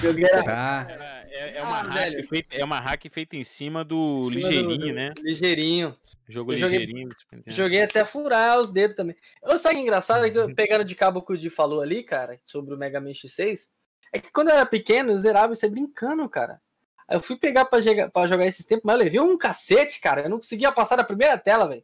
[0.02, 0.88] Joguei Tá.
[1.30, 4.36] É, é uma Ah, hack feita, é uma hack feita em cima do em cima
[4.36, 5.14] ligeirinho, do- do- né?
[5.20, 5.96] Ligeirinho.
[6.30, 7.10] Jogo Eu joguei- ligeirinho.
[7.20, 7.56] Super Nintendo.
[7.58, 9.16] Joguei até furar os dedos também.
[9.44, 10.26] Eu sabe o que é engraçado?
[10.26, 12.78] É que eu- pegando de cabo o que o Di falou ali, cara, sobre o
[12.78, 13.70] Mega Man X6.
[14.14, 16.62] É que quando eu era pequeno, eu zerava isso aí brincando, cara.
[17.08, 20.00] Aí eu fui pegar pra, jogar- pra jogar esses tempos, mas eu levei um cacete,
[20.00, 20.22] cara.
[20.22, 21.84] Eu não conseguia passar da primeira tela, velho.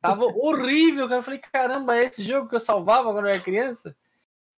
[0.00, 1.20] Tava horrível, cara.
[1.20, 3.94] Eu falei, caramba, é esse jogo que eu salvava quando eu era criança?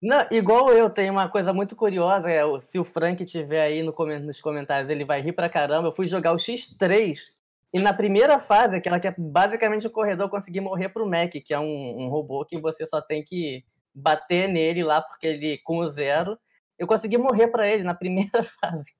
[0.06, 3.94] Não, igual eu, tem uma coisa muito curiosa, é, se o Frank tiver aí no
[4.20, 5.88] nos comentários, ele vai rir pra caramba.
[5.88, 7.34] Eu fui jogar o X3
[7.72, 11.32] e na primeira fase, aquela que é basicamente o corredor, eu consegui morrer pro Mac,
[11.42, 15.56] que é um, um robô que você só tem que bater nele lá, porque ele
[15.64, 16.38] com o zero.
[16.78, 18.92] Eu consegui morrer pra ele na primeira fase.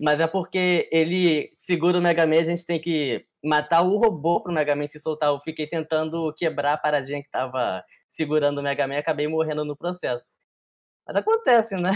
[0.00, 4.40] Mas é porque ele segura o Mega Man, a gente tem que matar o robô
[4.42, 5.28] pro Mega Man se soltar.
[5.30, 9.64] Eu fiquei tentando quebrar a paradinha que tava segurando o Mega Man e acabei morrendo
[9.64, 10.34] no processo.
[11.06, 11.92] Mas acontece, né?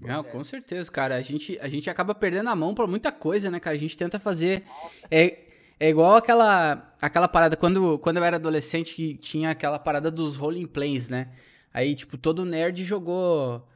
[0.00, 1.16] Não, com certeza, cara.
[1.16, 3.76] A gente, a gente acaba perdendo a mão pra muita coisa, né, cara?
[3.76, 4.64] A gente tenta fazer.
[5.10, 5.38] É,
[5.78, 7.56] é igual aquela, aquela parada.
[7.56, 11.28] Quando, quando eu era adolescente, que tinha aquela parada dos rolling plays, né?
[11.72, 13.66] Aí, tipo, todo nerd jogou.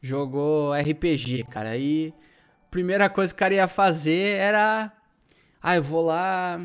[0.00, 1.70] Jogou RPG, cara.
[1.70, 2.14] Aí,
[2.70, 4.92] primeira coisa que o cara ia fazer era.
[5.62, 6.60] Ah, eu vou lá.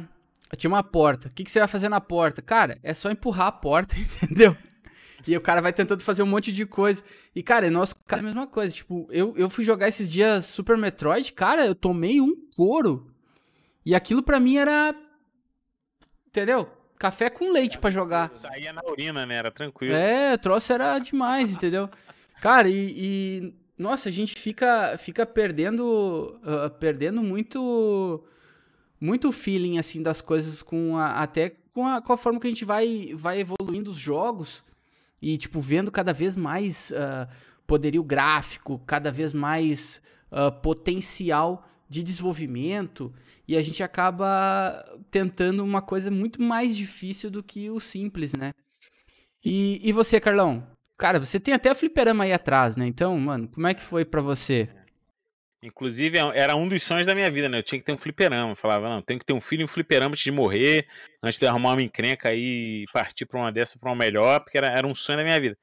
[0.57, 1.27] Tinha uma porta.
[1.27, 2.41] O que, que você vai fazer na porta?
[2.41, 4.55] Cara, é só empurrar a porta, entendeu?
[5.25, 7.03] E o cara vai tentando fazer um monte de coisa.
[7.33, 8.73] E, cara, nosso cara é a mesma coisa.
[8.73, 13.11] Tipo, eu, eu fui jogar esses dias Super Metroid, cara, eu tomei um couro.
[13.85, 14.93] E aquilo pra mim era.
[16.27, 16.69] Entendeu?
[16.97, 18.33] Café com leite pra jogar.
[18.33, 19.35] Saía na urina, né?
[19.35, 19.95] Era tranquilo.
[19.95, 21.89] É, o troço era demais, entendeu?
[22.41, 28.23] Cara, e, e, nossa, a gente fica fica perdendo ah, perdendo muito
[29.04, 32.49] muito feeling assim das coisas com a, até com a, com a forma que a
[32.49, 34.64] gente vai vai evoluindo os jogos
[35.22, 37.28] e tipo vendo cada vez mais ah,
[37.68, 40.01] poderio gráfico, cada vez mais
[40.32, 43.14] ah, potencial de desenvolvimento
[43.45, 44.82] e a gente acaba
[45.12, 48.54] tentando uma coisa muito mais difícil do que o simples, né?
[49.43, 50.66] E, e você, Carlão?
[50.97, 52.88] Cara, você tem até fliperama aí atrás, né?
[52.88, 54.70] Então, mano, como é que foi pra você?
[55.66, 57.57] Inclusive, é- era um dos sonhos da minha vida, né?
[57.59, 58.51] Eu tinha que ter um fliperama.
[58.51, 60.88] Eu falava, não, tenho que ter um filho e um fliperama antes de morrer,
[61.24, 64.68] antes de arrumar uma encrenca e partir pra uma dessa pra uma melhor, porque era,
[64.68, 65.57] era um sonho da minha vida.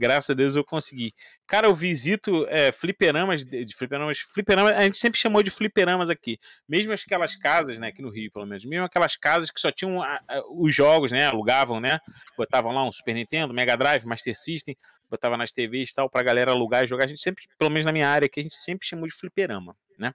[0.00, 1.12] Graças a Deus eu consegui.
[1.46, 6.08] Cara, eu visito é, fliperamas, de, de fliperamas, fliperamas, a gente sempre chamou de fliperamas
[6.08, 6.38] aqui.
[6.66, 10.02] Mesmo aquelas casas, né, aqui no Rio, pelo menos, mesmo aquelas casas que só tinham
[10.02, 11.98] a- a- os jogos, né, alugavam, né,
[12.34, 14.74] botavam lá um Super Nintendo, Mega Drive, Master System,
[15.10, 17.04] botava nas TVs e tal, pra galera alugar e jogar.
[17.04, 19.76] A gente sempre, pelo menos na minha área aqui, a gente sempre chamou de fliperama,
[19.98, 20.14] né.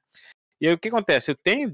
[0.60, 1.30] E aí o que acontece?
[1.30, 1.72] Eu tenho,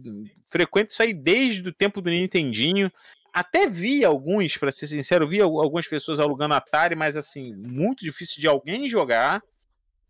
[0.50, 2.92] frequento isso aí desde o tempo do Nintendinho,
[3.34, 8.04] até vi alguns, pra ser sincero, vi al- algumas pessoas alugando Atari, mas assim, muito
[8.04, 9.42] difícil de alguém jogar.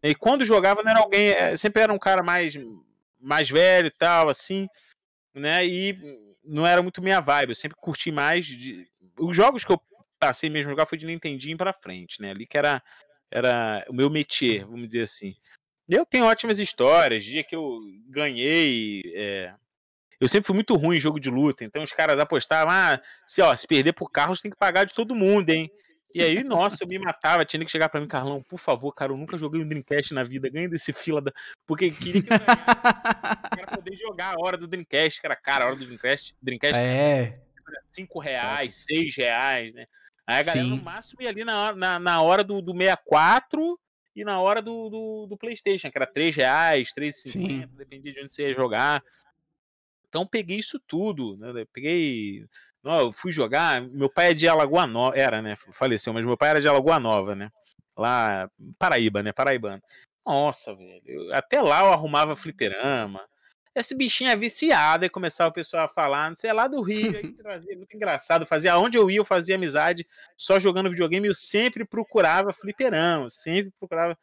[0.04, 2.56] E quando jogava, não era alguém, eh, sempre era um cara mais,
[3.20, 4.68] mais velho e tal, assim,
[5.34, 5.66] né?
[5.66, 5.96] E
[6.44, 7.52] não era muito minha vibe.
[7.52, 8.46] Eu sempre curti mais.
[8.48, 8.88] De...
[9.20, 9.80] Os jogos que eu
[10.20, 12.32] passei mesmo jogar foi de Nintendinho pra frente, né?
[12.32, 12.82] Ali que era,
[13.30, 15.36] era o meu métier, vamos dizer assim.
[15.88, 17.24] Eu tenho ótimas histórias.
[17.24, 19.04] Dia que eu ganhei.
[19.14, 19.54] é,
[20.22, 23.42] Eu sempre fui muito ruim em jogo de luta, então os caras apostavam, ah, se,
[23.42, 25.72] ó, se perder por carro, você tem que pagar de todo mundo, hein?
[26.14, 29.12] E aí, nossa, eu me matava, tinha que chegar pra mim, Carlão, por favor, cara,
[29.12, 31.32] eu nunca joguei um Dreamcast na vida, ganha desse fila da.
[31.66, 32.46] Porque queria que eu ganhasse
[33.66, 37.40] pra poder jogar a hora do Dreamcast, cara, cara, a hora do Dreamcast, Dreamcast É,
[37.90, 39.88] 5 reais, 6 reais, né?
[40.28, 40.70] Aí a galera Sim.
[40.70, 43.80] no máximo ia ali na hora, na, na hora do, do 64
[44.16, 48.34] e na hora do, do, do Playstation, que era 3 reais, 3,50, dependia de onde
[48.34, 49.02] você ia jogar.
[50.12, 51.62] Então peguei isso tudo, né?
[51.62, 52.46] Eu Peguei.
[52.84, 53.82] Não, eu fui jogar.
[53.82, 55.56] Meu pai é de Alagoa Nova, era, né?
[55.72, 57.50] Faleceu, mas meu pai era de Alagoa Nova, né?
[57.98, 59.32] Lá, Paraíba, né?
[59.32, 59.82] Paraibano.
[60.26, 61.02] Nossa, velho.
[61.06, 63.26] eu- até lá eu arrumava fliperama.
[63.74, 66.82] Esse bichinho é viciado, aí começava o pessoal a falar, não sei, é lá do
[66.82, 68.46] Rio, aí trazia, muito engraçado.
[68.46, 70.06] Fazia onde eu ia, eu fazia amizade
[70.36, 74.18] só jogando videogame, eu sempre procurava fliperama, sempre procurava,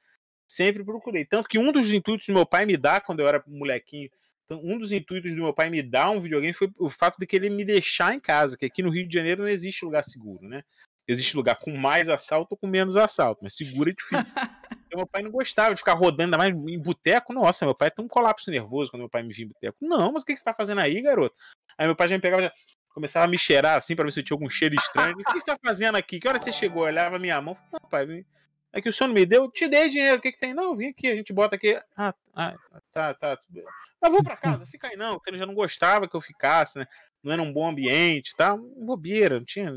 [0.47, 1.25] sempre procurei.
[1.25, 4.11] Tanto que um dos intuitos do meu pai me dar quando eu era molequinho,
[4.49, 7.27] então, um dos intuitos do meu pai me dar um videogame foi o fato de
[7.27, 10.03] que ele me deixar em casa, que aqui no Rio de Janeiro não existe lugar
[10.03, 10.63] seguro, né?
[11.07, 14.25] Existe lugar com mais assalto ou com menos assalto, mas seguro é difícil.
[14.89, 17.35] Então meu pai não gostava de ficar rodando, ainda mais em boteco.
[17.35, 19.77] Nossa, meu pai tem um colapso nervoso quando meu pai me via em boteco.
[19.83, 21.37] Não, mas o que, que você tá fazendo aí, garoto?
[21.77, 22.53] Aí meu pai já me pegava, já
[22.95, 25.13] começava a me cheirar assim pra ver se eu tinha algum cheiro estranho.
[25.13, 26.19] O que, você tá fazendo aqui?
[26.19, 26.85] Que hora você chegou?
[26.85, 27.55] Eu olhava a minha mão.
[27.71, 28.25] Não, pai.
[28.73, 30.19] É que o senhor não me deu, eu te dei dinheiro.
[30.19, 30.53] O que, que tem?
[30.53, 31.81] Não, vim aqui, a gente bota aqui.
[31.97, 32.55] Ah, ah
[32.93, 33.37] tá, tá.
[33.37, 33.65] tudo bem.
[34.01, 36.79] Mas vou pra casa, fica aí não, porque ele já não gostava que eu ficasse,
[36.79, 36.87] né?
[37.23, 38.57] Não era um bom ambiente, tá?
[38.57, 39.73] Bobeira, não tinha.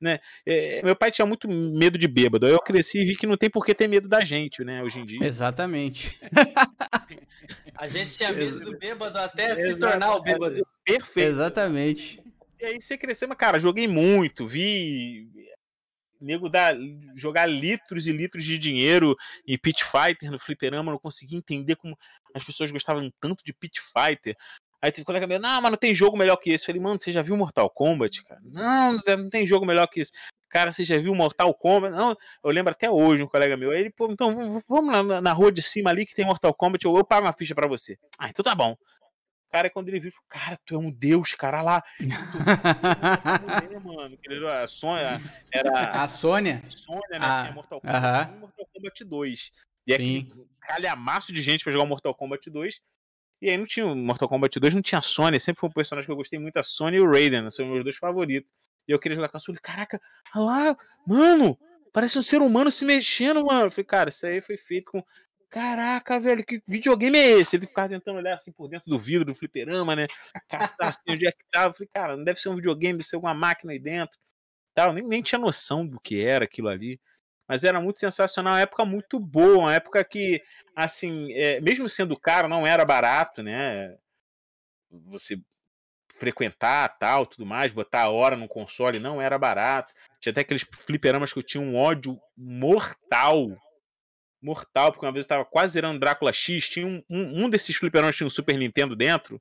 [0.00, 0.18] Né?
[0.46, 2.46] É, meu pai tinha muito medo de bêbado.
[2.46, 4.82] Aí eu cresci e vi que não tem por que ter medo da gente, né?
[4.82, 5.18] Hoje em dia.
[5.22, 6.18] Exatamente.
[7.76, 10.66] A gente tinha medo do bêbado até se tornar o bêbado.
[10.84, 11.28] Perfeito.
[11.28, 12.22] Exatamente.
[12.58, 15.30] E aí você cresceu, mas, cara, joguei muito, vi
[16.20, 16.76] nego dar,
[17.14, 19.16] jogar litros e litros de dinheiro
[19.46, 21.96] em Pit Fighter no fliperama, não consegui entender como
[22.34, 24.36] as pessoas gostavam tanto de Pit Fighter.
[24.82, 26.64] Aí teve um colega meu, não, mas não tem jogo melhor que esse.
[26.64, 28.40] Eu falei, mano, você já viu Mortal Kombat, cara?
[28.44, 30.12] Não, não tem jogo melhor que esse.
[30.48, 31.94] Cara, você já viu Mortal Kombat?
[31.94, 33.70] Não, eu lembro até hoje um colega meu.
[33.70, 36.84] Aí ele, pô, então vamos na, na rua de cima ali que tem Mortal Kombat,
[36.84, 37.98] eu, eu pago uma ficha pra você.
[38.18, 38.76] Ah, então tá bom.
[39.50, 41.82] Cara, quando ele viu, cara, tu é um deus, cara, lá.
[43.82, 44.16] mano,
[44.48, 45.20] a Sônia
[45.52, 46.02] era.
[46.02, 46.62] A Sônia?
[46.68, 47.18] Sônia, né?
[47.20, 48.30] Ah, tinha Mortal Kombat aham.
[48.30, 49.52] 1 e Mortal Kombat 2.
[49.86, 50.18] E Sim.
[50.18, 52.80] aquele calhamaço de gente pra jogar o Mortal Kombat 2.
[53.42, 55.40] E aí não tinha o Mortal Kombat 2, não tinha a Sônia.
[55.40, 57.82] Sempre foi um personagem que eu gostei muito, a Sônia e o Raiden, são meus
[57.82, 58.52] dois favoritos.
[58.86, 59.60] E eu queria jogar com a Sônia.
[59.60, 60.00] Caraca,
[60.36, 60.76] olha lá,
[61.06, 61.58] mano,
[61.92, 63.66] parece um ser humano se mexendo, mano.
[63.66, 65.02] Eu falei, cara, isso aí foi feito com.
[65.50, 67.56] Caraca, velho, que videogame é esse?
[67.56, 70.06] Ele ficava tentando olhar assim por dentro do vidro do fliperama, né?
[70.48, 71.70] Caçar assim onde é que tava.
[71.70, 74.16] Eu falei, cara, não deve ser um videogame, deve ser alguma máquina aí dentro.
[74.74, 74.92] Tal.
[74.92, 77.00] Nem, nem tinha noção do que era aquilo ali.
[77.48, 80.40] Mas era muito sensacional, uma época muito boa, uma época que,
[80.76, 83.98] assim, é, mesmo sendo caro, não era barato, né?
[84.88, 85.36] Você
[86.16, 89.92] frequentar tal, tudo mais, botar a hora no console não era barato.
[90.20, 93.48] Tinha até aqueles fliperamas que eu tinha um ódio mortal.
[94.42, 97.76] Mortal, porque uma vez eu tava quase zerando Drácula X, tinha um, um, um desses
[97.76, 99.40] fliperamas tinha um Super Nintendo dentro,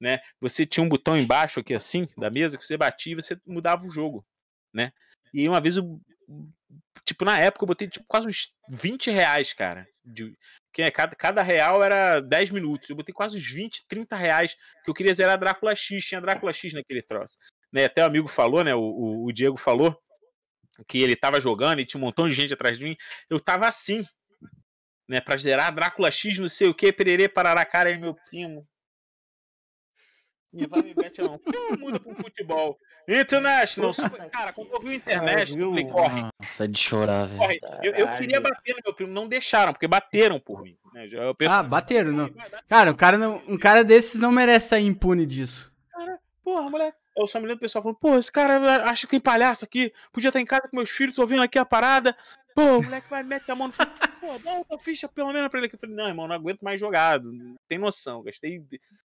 [0.00, 0.20] né?
[0.40, 3.84] Você tinha um botão embaixo aqui assim, da mesa, que você batia e você mudava
[3.86, 4.24] o jogo,
[4.72, 4.92] né?
[5.34, 6.00] E uma vez eu
[7.06, 9.86] tipo, na época eu botei tipo, quase uns 20 reais, cara.
[10.04, 10.36] De,
[10.72, 12.90] que é, cada, cada real era 10 minutos.
[12.90, 16.04] Eu botei quase uns 20, 30 reais, que eu queria zerar Drácula X.
[16.04, 17.38] Tinha Drácula X naquele troço.
[17.72, 17.84] Né?
[17.84, 18.74] Até o amigo falou, né?
[18.74, 19.96] O, o, o Diego falou
[20.86, 22.96] que ele tava jogando e tinha um montão de gente atrás de mim.
[23.30, 24.04] Eu tava assim,
[25.08, 25.20] né?
[25.20, 28.66] Pra zerar Drácula X, não sei o que, pererê, parará, cara, aí meu primo.
[30.52, 31.34] Me vai me mete não.
[31.34, 32.78] Hum, Muda pro futebol.
[33.06, 33.92] International.
[33.92, 34.30] Super...
[34.30, 37.60] Cara, quando eu vi o internet, eu falei, corre, Nossa, é de chorar, velho.
[37.82, 40.76] Eu, eu queria bater no meu primo, não deixaram, porque bateram por mim.
[40.94, 41.08] Né?
[41.12, 42.30] Eu penso, Ah, bateram, não.
[42.66, 45.70] Cara, um cara, não, um cara desses não merece sair impune disso.
[46.42, 46.96] porra, moleque.
[47.16, 49.92] Eu só me lembro do pessoal falando, pô, esse cara acha que tem palhaço aqui,
[50.12, 52.14] podia estar em casa com meus filhos, tô vendo aqui a parada.
[52.56, 53.90] Pô, o moleque vai mete a mão no filho.
[54.18, 55.76] Pô, dá outra ficha pelo menos pra ele aqui.
[55.76, 57.22] Eu falei, não, irmão, não aguento mais jogar.
[57.22, 58.22] Não tem noção.
[58.22, 58.62] Gastei,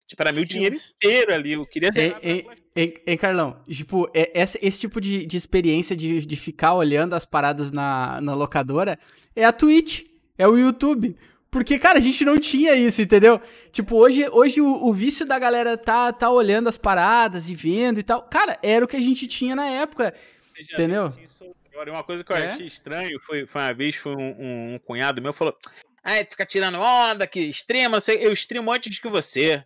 [0.07, 1.51] tipo, era meu dinheiro inteiro ali.
[1.51, 6.25] Eu queria ei, ei, ei, Carlão, tipo, é- esse, esse tipo de, de experiência de,
[6.25, 8.97] de ficar olhando as paradas na, na locadora
[9.35, 10.05] é a Twitch,
[10.37, 11.17] é o YouTube.
[11.51, 13.41] Porque, cara, a gente não tinha isso, entendeu?
[13.73, 17.99] Tipo, hoje, hoje o, o vício da galera tá, tá olhando as paradas e vendo
[17.99, 18.21] e tal.
[18.21, 20.13] Cara, era o que a gente tinha na época.
[20.57, 21.09] Entendeu?
[21.21, 21.53] isso?
[21.81, 22.51] Agora, uma coisa que eu É?
[22.51, 25.57] achei estranho foi, foi uma vez, foi um, um- um cunhado meu falou:
[26.03, 29.65] Ah, tu fica tirando onda, que streama, não sei, eu streamo antes que você.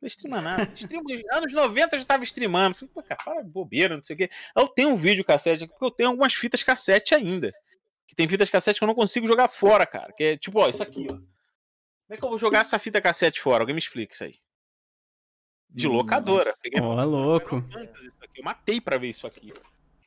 [0.00, 0.70] Não streama nada.
[0.76, 2.76] Streamo nos anos 90 eu já tava streamando.
[2.76, 4.30] Falei, pô, cara, para de bobeira, não sei o quê.
[4.54, 7.52] Eu tenho um vídeo cassete aqui, porque eu tenho algumas fitas cassete ainda.
[8.06, 10.12] Que tem fitas cassete que eu não consigo jogar fora, cara.
[10.12, 11.14] Que é tipo, ó, isso aqui, ó.
[11.14, 11.26] Como
[12.10, 13.62] é que eu vou jogar essa fita cassete fora?
[13.62, 14.34] Alguém me explica isso aí.
[15.68, 16.44] De locadora.
[16.44, 17.64] Nossa, Peguei ó, louco.
[18.36, 19.52] Eu matei pra ver isso aqui.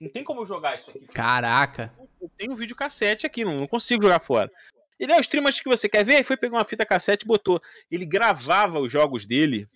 [0.01, 1.05] Não tem como jogar isso aqui.
[1.13, 1.93] Caraca.
[2.19, 4.51] Eu tenho um vídeo cassete aqui, não, não consigo jogar fora.
[4.99, 7.27] Ele é o stream que você quer ver, aí foi pegar uma fita cassete e
[7.27, 7.61] botou.
[7.89, 9.67] Ele gravava os jogos dele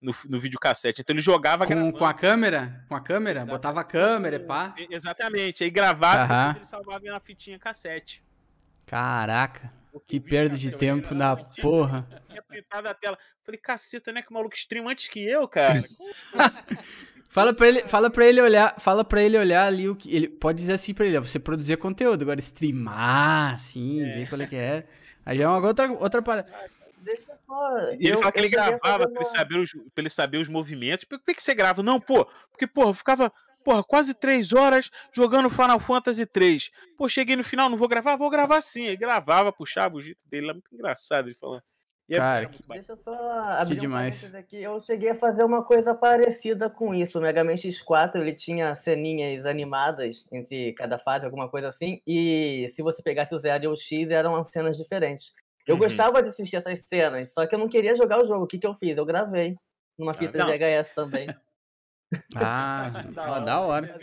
[0.00, 1.00] no, no vídeo cassete.
[1.02, 1.98] Então ele jogava Com, gravando.
[1.98, 2.84] com a câmera?
[2.88, 3.40] Com a câmera?
[3.40, 3.52] Exato.
[3.52, 4.74] Botava a câmera, e pá.
[4.78, 5.62] E- Exatamente.
[5.62, 8.22] Aí gravava depois ele salvava na fitinha cassete.
[8.86, 9.72] Caraca.
[10.06, 12.22] Que perda de cassete, tempo da tinha- porra.
[12.28, 13.18] Tinha printado a tela.
[13.44, 14.22] Falei, caceta, né?
[14.22, 15.82] Que o maluco stream antes que eu, cara.
[17.32, 20.28] Fala pra ele, fala pra ele olhar, fala para ele olhar ali o que ele
[20.28, 24.46] pode dizer assim pra ele, ó, você produzir conteúdo, agora streamar, assim, ver qual é
[24.48, 24.84] que é.
[25.24, 26.52] Aí já é uma outra outra parada.
[26.98, 27.78] Deixa só.
[27.92, 30.10] E ele eu- fala que ele gravava fazer pra ele, uma- saber os, pra ele
[30.10, 31.04] saber os movimentos.
[31.04, 31.82] Por que, que você grava?
[31.84, 33.32] Não, pô, porque, porra, eu ficava,
[33.64, 36.70] porra, quase três horas jogando Final Fantasy 3.
[36.98, 38.16] Pô, cheguei no final, não vou gravar?
[38.16, 38.88] Vou gravar sim.
[38.88, 41.62] Aí gravava, puxava o jeito dele lá, muito engraçado ele falando.
[42.10, 42.64] E é- Cara, bacana.
[42.70, 44.34] Deixa eu só abrir um demais.
[44.34, 44.60] aqui.
[44.60, 47.18] Eu cheguei a fazer uma coisa parecida com isso.
[47.18, 52.02] O Mega Man X4 ele tinha ceninhas animadas entre cada fase, alguma coisa assim.
[52.04, 55.32] E se você pegasse o Zero e o X, eram cenas diferentes.
[55.66, 55.80] Eu Uhum.
[55.82, 58.42] gostava de assistir essas cenas, só que eu não queria jogar o jogo.
[58.44, 58.98] O que, que eu fiz?
[58.98, 59.54] Eu gravei
[59.96, 60.46] numa fita não.
[60.46, 61.28] de VHS também.
[62.34, 63.94] Ah, ó, da hora.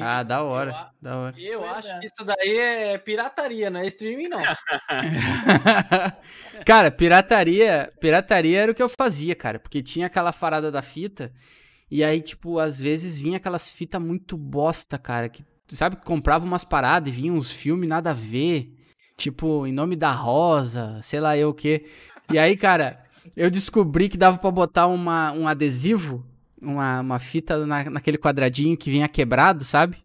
[0.00, 1.34] Ah, da hora, da hora.
[1.38, 1.98] Eu Pois acho é.
[2.00, 4.40] que isso daí é pirataria, não é streaming, não.
[6.64, 11.32] cara, pirataria, pirataria era o que eu fazia, cara, porque tinha aquela farada da fita
[11.90, 16.44] e aí, tipo, às vezes vinha aquelas fitas muito bosta, cara, que sabe que comprava
[16.44, 18.74] umas paradas e vinha uns filmes nada a ver,
[19.16, 21.86] tipo, em nome da rosa, sei lá eu o quê.
[22.30, 23.02] E aí, cara,
[23.36, 26.26] eu descobri que dava pra botar uma, um adesivo,
[26.60, 29.96] uma, uma fita na, naquele quadradinho que vinha quebrado, sabe?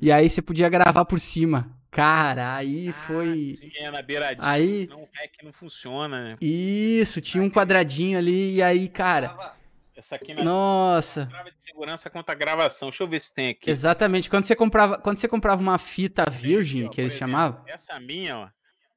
[0.00, 1.70] E aí você podia gravar por cima.
[1.90, 3.50] Cara, aí foi.
[3.52, 4.48] Ah, sim, é na beiradinha.
[4.48, 6.36] Aí- Senão o hack não funciona, né?
[6.40, 9.54] Isso, tinha um quadradinho ali, e aí, cara,
[9.94, 11.26] Essa aqui na nossa.
[11.26, 12.88] trava de segurança contra a gravação.
[12.88, 13.70] Deixa eu ver se tem aqui.
[13.70, 14.30] Exatamente.
[14.30, 18.38] Quando você comprava, quando você comprava uma fita virgem, que eles exemplo, chamavam, Essa minha,
[18.38, 18.48] ó.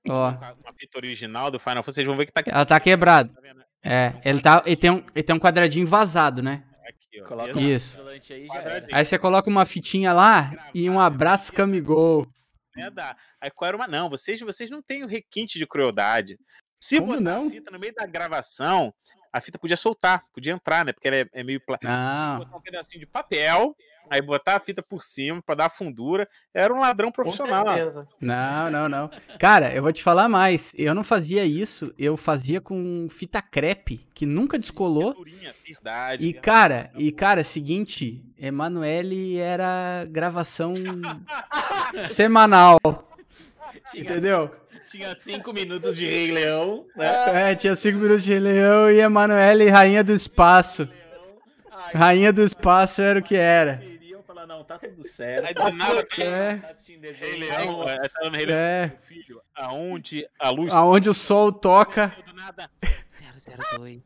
[0.09, 2.49] ó, Uma fita original do Final Fantasy, vocês vão ver que tá aqui.
[2.49, 3.29] ela tá quebrada.
[3.29, 3.64] Tá?
[3.85, 6.63] É, ele tá, ele tem um, ele tem um quadradinho vazado, né?
[6.87, 7.25] Aqui, ó.
[7.25, 8.01] Coloca Isso.
[8.01, 8.47] aí.
[8.91, 12.27] Aí você coloca uma fitinha lá e um abraço Camigol.
[12.75, 13.87] né, da- Aí qual era uma.
[13.87, 16.37] Não, vocês, vocês não têm o requinte de crueldade.
[16.81, 17.47] Se Como botar não?
[17.47, 18.93] a fita no meio da gravação,
[19.35, 20.93] a fita podia soltar, podia entrar, né?
[20.93, 21.59] Porque ela é, é meio.
[21.59, 21.77] Pla...
[21.83, 22.39] Não.
[22.39, 23.75] Botar um pedacinho de papel,
[24.09, 26.25] aí botar a fita por cima pra dar fundura.
[26.53, 27.67] Era um ladrão Com profissional.
[27.67, 28.07] certeza.
[28.21, 29.11] Não, não, não.
[29.37, 30.73] Cara, eu vou te falar mais.
[30.77, 35.13] Eu não fazia isso, eu fazia com fita crepe, que nunca descolou.
[35.65, 36.23] Verdade.
[36.23, 36.33] E verdade.
[36.33, 40.75] cara, e cara, seguinte, Emanuele era gravação
[42.05, 42.79] semanal,
[43.93, 44.49] entendeu?
[44.85, 47.51] Tinha cinco minutos de Rei Leão, né?
[47.51, 50.87] É, tinha cinco minutos de Rei Leão e Emanuele, rainha do espaço.
[51.93, 53.77] Rainha do espaço era o que era.
[53.77, 55.45] queriam falar, não, tá tudo certo.
[55.45, 56.55] Aí do nada, É.
[56.57, 57.39] Tá assistindo Rei desenho.
[57.39, 62.13] Leão, é, tá no Rei Leão, É, filho, aonde a luz aonde o sol toca.
[62.25, 62.69] do nada
[63.77, 64.01] 002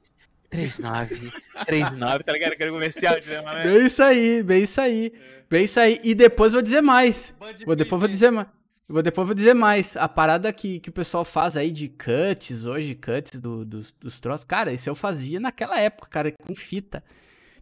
[0.50, 1.32] 39
[1.68, 2.54] 39, tá ligado?
[2.54, 3.64] Aquele comercial de né?
[3.64, 5.14] Bem isso aí, bem isso aí.
[5.48, 6.00] Bem isso aí.
[6.04, 7.36] E depois vou dizer mais.
[7.66, 8.48] Vou depois vou dizer mais.
[8.90, 9.96] Vou depois vou dizer mais.
[9.96, 14.20] A parada que, que o pessoal faz aí de cuts, hoje, cuts do, dos, dos
[14.20, 14.44] troços.
[14.44, 17.04] Cara, isso eu fazia naquela época, cara, com fita.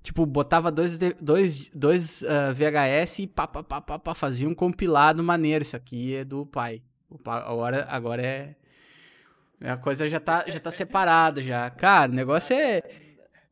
[0.01, 4.55] Tipo, botava dois, dois, dois ah, VHS e pá, pá, pá, pá, pá, fazia um
[4.55, 5.63] compilado maneiro.
[5.63, 6.81] Isso aqui é do pai
[7.25, 8.55] agora, agora é.
[9.61, 11.69] A coisa já tá, já tá separada já.
[11.71, 12.81] Cara, o negócio é.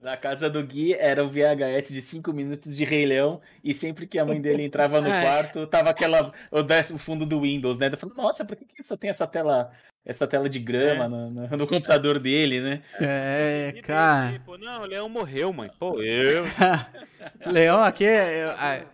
[0.06, 4.06] Na casa do Gui era um VHS de 5 minutos de Rei Leão e sempre
[4.06, 5.20] que a mãe dele entrava no É.
[5.22, 7.90] quarto, tava aquela o décimo fundo do Windows, né?
[7.92, 9.72] Eu falei, nossa, por que, que só tem essa tela,
[10.06, 12.82] essa tela de grama no, no- no computador dele, né?
[13.02, 14.30] É, E cara.
[14.30, 15.72] daí, pô, não, o Leão morreu, mãe.
[15.80, 16.44] Pô, eu.
[17.52, 18.42] Leão aqui é.
[18.62, 18.86] é-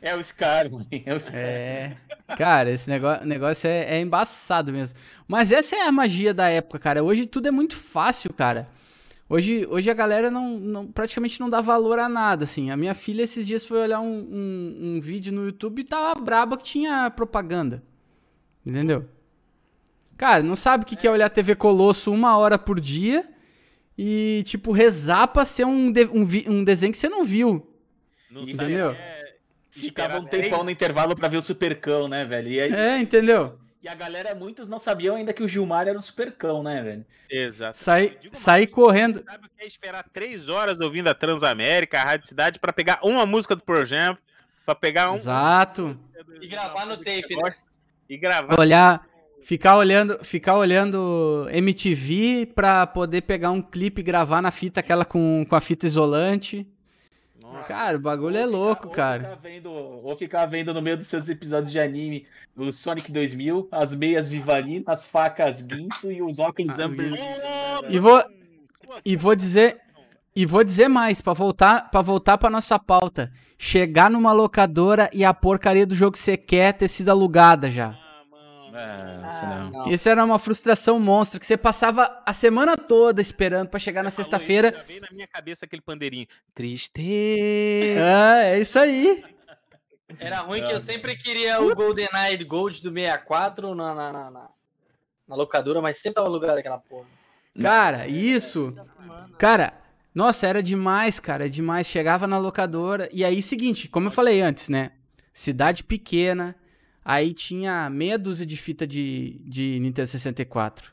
[0.00, 0.86] É o Scar, mãe.
[1.04, 1.38] É o Scar.
[1.38, 1.96] É.
[2.36, 4.98] Cara, esse negócio, negócio é, é embaçado mesmo.
[5.28, 7.04] Mas essa é a magia da época, cara.
[7.04, 8.66] Hoje tudo é muito fácil, cara.
[9.28, 12.70] Hoje, hoje a galera não, não- praticamente não dá valor a nada, assim.
[12.70, 16.20] A minha filha esses dias foi olhar um, um, um vídeo no YouTube e tava
[16.20, 17.82] braba que tinha propaganda.
[18.64, 19.04] Entendeu?
[20.16, 23.28] Cara, não sabe o que que é olhar TV Colosso uma hora por dia
[23.98, 26.22] e, tipo, rezar pra ser um, de- um,
[26.52, 27.66] um desenho que você não viu.
[28.30, 28.88] Não Entendeu?
[28.92, 29.26] sabe, é,
[29.70, 32.48] Ficava um tempão no intervalo pra ver o Supercão, né, velho?
[32.48, 33.58] Aí- É, entendeu?
[33.86, 37.06] E a galera, muitos não sabiam ainda que o Gilmar era um Supercão, né, velho?
[37.30, 37.78] Exato.
[38.32, 39.22] Sair, correndo.
[39.22, 42.98] Sabe o que é esperar três horas ouvindo a Transamérica, a Rádio Cidade, pra pegar
[43.04, 44.18] uma música do projeto,
[44.64, 45.14] pra pegar um.
[45.14, 45.96] Exato.
[46.40, 47.54] E gravar no tape, né?
[48.10, 48.58] E gravar.
[48.58, 49.06] Olhar,
[49.40, 55.04] ficar olhando, ficar olhando MTV pra poder pegar um clipe e gravar na fita aquela
[55.04, 56.66] com, com a fita isolante.
[57.56, 57.68] Nossa.
[57.68, 59.22] Cara, o bagulho Ou é ficar- louco, ou cara.
[59.24, 62.26] Ficar vendo, ou ficar vendo no meio dos seus episódios de anime
[62.56, 67.12] o Sonic 2000, as meias Vivarino, as facas Guinso e os óculos Amber.
[67.88, 68.22] E vou,
[69.04, 69.78] e vou dizer,
[70.34, 73.30] e vou dizer mais, pra voltar, para voltar pra nossa pauta.
[73.58, 77.96] Chegar numa locadora e a porcaria do jogo que você quer ter sido alugada já.
[78.76, 79.22] Ah, mano.
[79.24, 79.70] Ah, isso não.
[79.70, 79.92] não.
[79.92, 84.10] Isso era uma frustração monstra, que você passava a semana toda esperando pra chegar na
[84.10, 84.72] Falou isso, sexta-feira.
[84.76, 86.26] Já veio na minha cabeça aquele pandeirinho.
[86.54, 88.00] Tristeza.
[88.04, 89.24] Ah, é isso aí.
[90.18, 94.50] Era ruim que eu sempre queria o GoldenEye Gold do 64 na, na, na, na-
[95.28, 97.06] na locadora, mas sempre tava alugado aquela porra.
[97.60, 98.72] Cara, isso.
[99.38, 99.72] Cara,
[100.14, 101.86] nossa, era demais, cara, demais.
[101.88, 103.08] Chegava na locadora.
[103.12, 104.92] E aí, seguinte, como eu falei antes, né?
[105.32, 106.54] Cidade pequena.
[107.08, 110.90] Aí tinha meia dúzia de fita de, de Nintendo 64.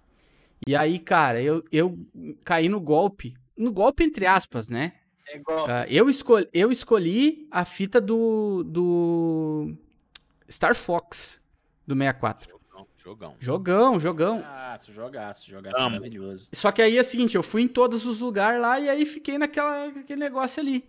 [0.68, 1.98] E aí, cara, eu, eu
[2.46, 3.34] caí no golpe.
[3.58, 4.94] No golpe, entre aspas, né?
[5.28, 5.66] É igual.
[5.68, 9.74] Ah, eu, escolhi, eu escolhi a fita do, do
[10.48, 11.42] Star Fox
[11.88, 12.48] do 64.
[12.48, 13.36] Jogão, jogão.
[13.40, 14.36] Jogão, jogão.
[14.38, 15.96] Jogaço, jogaço, jogaço Amo.
[15.96, 16.50] maravilhoso.
[16.54, 19.04] Só que aí é o seguinte, eu fui em todos os lugares lá e aí
[19.08, 20.86] fiquei naquela, naquele negócio ali.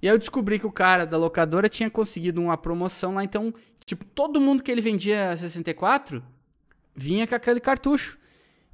[0.00, 3.52] E aí eu descobri que o cara da locadora tinha conseguido uma promoção lá, então,
[3.84, 6.22] tipo, todo mundo que ele vendia 64
[6.94, 8.18] vinha com aquele cartucho.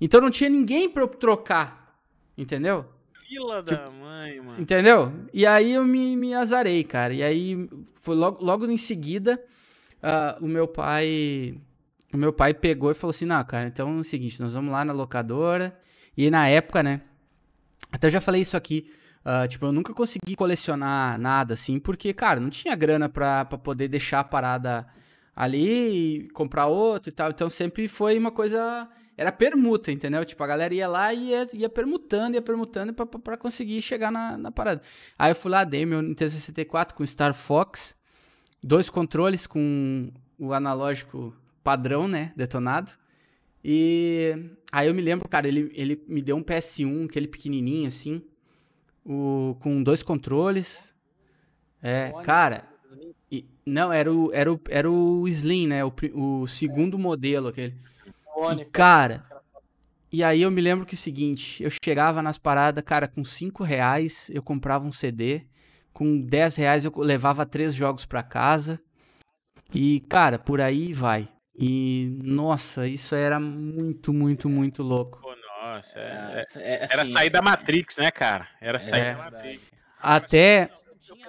[0.00, 1.98] Então não tinha ninguém pra eu trocar,
[2.36, 2.86] entendeu?
[3.26, 4.60] Fila da mãe, mano.
[4.60, 5.12] Entendeu?
[5.34, 7.12] E aí eu me, me azarei, cara.
[7.12, 9.42] E aí foi logo, logo em seguida,
[10.02, 11.54] ah, o meu pai.
[12.10, 14.72] O meu pai pegou e falou assim: não, cara, então é o seguinte, nós vamos
[14.72, 15.78] lá na locadora.
[16.16, 17.02] E na época, né?
[17.92, 18.90] Até eu já falei isso aqui.
[19.24, 23.58] ah, tipo, eu nunca consegui colecionar nada assim, porque, cara, não tinha grana pra, pra
[23.58, 24.86] poder deixar a parada
[25.38, 27.30] ali e comprar outro e tal.
[27.30, 28.88] Então sempre foi uma coisa.
[29.16, 30.24] Era permuta, entendeu?
[30.24, 33.80] Tipo, a galera ia lá e ia, ia permutando, ia permutando pra, pra, pra conseguir
[33.80, 34.82] chegar na, na parada.
[35.16, 37.96] Aí eu fui lá, dei meu Nintendo 64 com Star Fox,
[38.60, 41.32] dois controles com o analógico
[41.62, 42.32] padrão, né?
[42.36, 42.90] Detonado.
[43.62, 48.22] E aí eu me lembro, cara, ele, ele me deu um PS1, aquele pequenininho assim,
[49.04, 50.92] o, com dois controles.
[51.80, 52.68] É, cara,
[53.68, 55.84] não, era o, era o, era o Slim, né?
[55.84, 57.74] O, o segundo modelo, aquele.
[58.60, 59.22] E, cara,
[60.12, 63.24] e aí eu me lembro que é o seguinte, eu chegava nas paradas, cara, com
[63.24, 65.42] 5 reais eu comprava um CD,
[65.92, 68.80] com 10 reais eu levava três jogos pra casa,
[69.74, 71.28] e, cara, por aí vai.
[71.58, 75.18] E, nossa, isso era muito, muito, muito louco.
[75.20, 78.48] Pô, nossa, é- É, é, era assim, sair da Matrix, né, cara?
[78.60, 79.12] Era sair É.
[79.14, 79.60] da Matrix.
[80.00, 80.70] Até,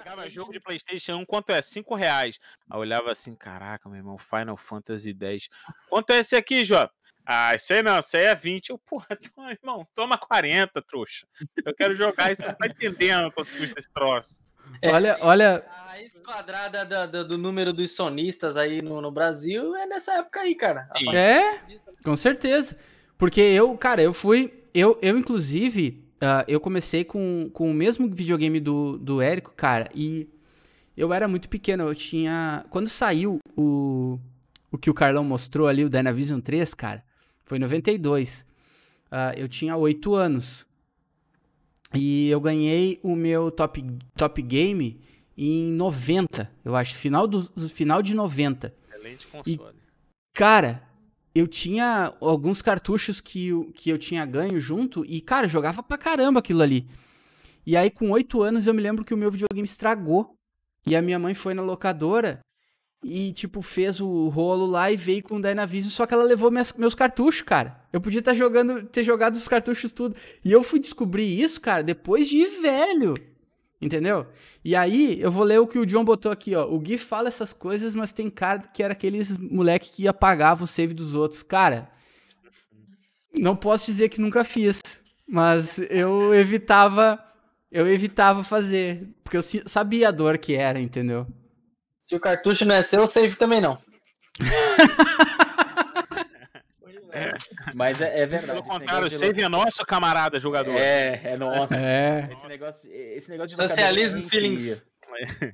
[0.00, 1.60] Eu pegava jogo de Playstation 1, quanto é?
[1.60, 2.38] 5 reais.
[2.70, 5.48] Aí olhava assim, caraca, meu irmão, Final Fantasy X.
[5.88, 6.92] Quanto é esse aqui, Jota?
[7.26, 8.70] Ah, esse aí não, esse aí é 20.
[8.70, 11.26] Eu, porra, toma, irmão, toma 40, trouxa.
[11.64, 14.46] Eu quero jogar isso, você não tá entendendo quanto custa esse troço.
[14.86, 19.76] olha, olha, A raiz quadrada da- da- do número dos sonistas aí no, no Brasil
[19.76, 20.86] é nessa época aí, cara.
[21.14, 21.60] É,
[22.02, 22.78] com certeza.
[23.18, 24.64] Porque eu, cara, eu fui.
[24.72, 29.88] Eu, eu inclusive, ah, eu comecei com, com o mesmo videogame do, do Érico, cara,
[29.94, 30.28] e
[30.96, 31.84] eu era muito pequeno.
[31.84, 32.64] Eu tinha.
[32.68, 34.18] Quando saiu o,
[34.70, 37.02] o que o Carlão mostrou ali, o Dynavision 3, cara,
[37.44, 38.44] foi em 92.
[39.10, 40.66] Ah, eu tinha 8 anos.
[41.94, 45.00] E eu ganhei o meu top, top game
[45.36, 46.94] em 90, eu acho.
[46.94, 48.72] Final, do, final de 90.
[48.88, 49.74] Excelente console.
[50.34, 50.82] Cara,
[51.34, 56.40] eu tinha alguns cartuchos que, que eu tinha ganho junto e, cara, jogava pra caramba
[56.40, 56.86] aquilo ali.
[57.66, 60.34] E aí, com oito anos, eu me lembro que o meu videogame estragou.
[60.86, 62.40] E a minha mãe foi na locadora
[63.04, 66.50] e, tipo, fez o rolo lá e veio com o Dynavision, só que ela levou
[66.50, 67.78] minhas- meus cartuchos, cara.
[67.92, 70.16] Eu podia estar jogando, ter jogado os cartuchos tudo.
[70.42, 73.14] E eu fui descobrir isso, cara, depois de velho.
[73.80, 74.26] Entendeu?
[74.62, 76.66] E aí, eu vou ler o que o John botou aqui, ó.
[76.66, 80.66] O Gui fala essas coisas, mas tem cara que era aqueles moleque que apagava o
[80.66, 81.42] save dos outros.
[81.42, 81.90] Cara,
[83.32, 84.82] não posso dizer que nunca fiz,
[85.26, 87.18] mas eu evitava,
[87.72, 91.26] eu evitava fazer, porque eu sabia a dor que era, entendeu?
[92.02, 93.78] Se o cartucho não é seu, o save também não.
[97.74, 98.52] Mas é, é verdade.
[98.52, 100.76] Pelo contrário, o de save é nosso, camarada jogador.
[100.76, 101.76] É, é nossa.
[101.76, 102.28] É.
[102.32, 104.86] Esse negócio, esse negócio de Socialismo é feelings.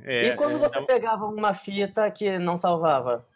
[0.04, 3.26] É, e quando é, você pegava uma fita que não salvava?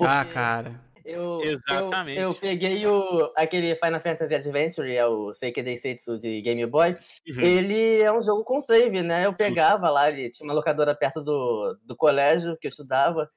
[0.00, 0.88] Ah, Porque cara.
[1.08, 2.20] Eu, Exatamente.
[2.20, 6.94] Eu, eu peguei o, aquele Final Fantasy Adventure, é o Seikei Setsu de Game Boy.
[7.26, 7.40] Uhum.
[7.40, 9.24] Ele é um jogo com save, né?
[9.24, 13.30] Eu pegava lá, ele tinha uma locadora perto do, do colégio que eu estudava.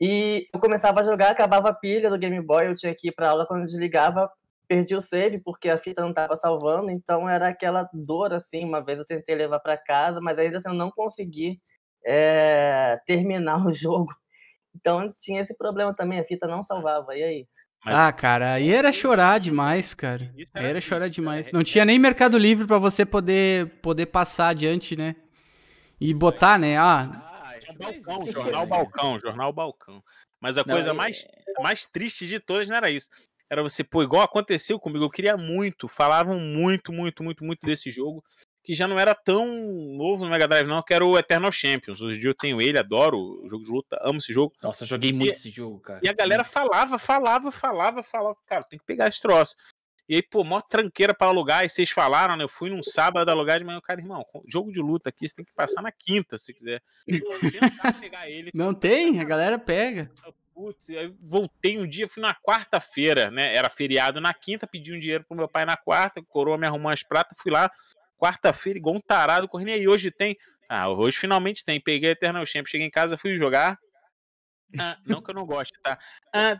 [0.00, 3.12] E eu começava a jogar, acabava a pilha do Game Boy, eu tinha que ir
[3.12, 4.30] pra aula quando desligava,
[4.68, 8.64] perdi o save porque a fita não estava salvando, então era aquela dor assim.
[8.64, 11.60] Uma vez eu tentei levar para casa, mas ainda assim eu não consegui
[12.04, 14.12] é, terminar o jogo.
[14.74, 17.16] Então tinha esse problema também, a fita não salvava.
[17.16, 17.46] E aí?
[17.84, 20.32] Ah, cara, aí era chorar demais, cara.
[20.54, 21.52] Aí era chorar demais.
[21.52, 25.14] Não tinha nem Mercado Livre pra você poder poder passar adiante, né?
[26.00, 26.76] E botar, né?
[26.76, 27.26] Ah,
[27.76, 30.02] Balcão, jornal balcão, jornal balcão.
[30.40, 31.26] Mas a Não, coisa é- mais,
[31.60, 33.08] mais triste de todas não era isso.
[33.48, 37.90] Era você, pô, igual aconteceu comigo, eu queria muito, falavam muito, muito, muito, muito desse
[37.90, 38.24] jogo,
[38.64, 39.46] que já não era tão
[39.96, 42.00] novo no Mega Drive, não, que era o Eternal Champions.
[42.00, 44.52] Hoje em dia eu tenho ele, adoro o jogo de luta, amo esse jogo.
[44.60, 46.00] Nossa, eu joguei muito esse jogo, cara.
[46.02, 49.54] E a galera falava, falava, falava, falava, cara, tem que pegar esse troço.
[50.08, 52.44] E aí, pô, mó tranqueira pra alugar, e vocês falaram, né?
[52.44, 55.44] Eu fui num sábado alugar de manhã, cara, irmão, jogo de luta aqui, você tem
[55.44, 56.80] que passar na quinta, se quiser.
[57.06, 58.50] Tentar pegar ele.
[58.54, 60.10] não tem, a galera pega.
[60.54, 63.54] Putz, aí voltei um dia, fui na quarta-feira, né?
[63.54, 66.90] Era feriado na quinta, pedi um dinheiro pro meu pai na quarta, coroa me arrumou
[66.90, 67.70] as pratas, fui lá,
[68.16, 69.68] quarta-feira, igual um tarado, correndo.
[69.68, 70.36] E aí, hoje tem.
[70.68, 71.80] Ah, hoje finalmente tem.
[71.80, 73.78] Peguei a Eternal Champ, cheguei em casa, fui jogar.
[74.78, 75.98] Ah, não que eu não goste, tá?
[76.32, 76.56] Ah,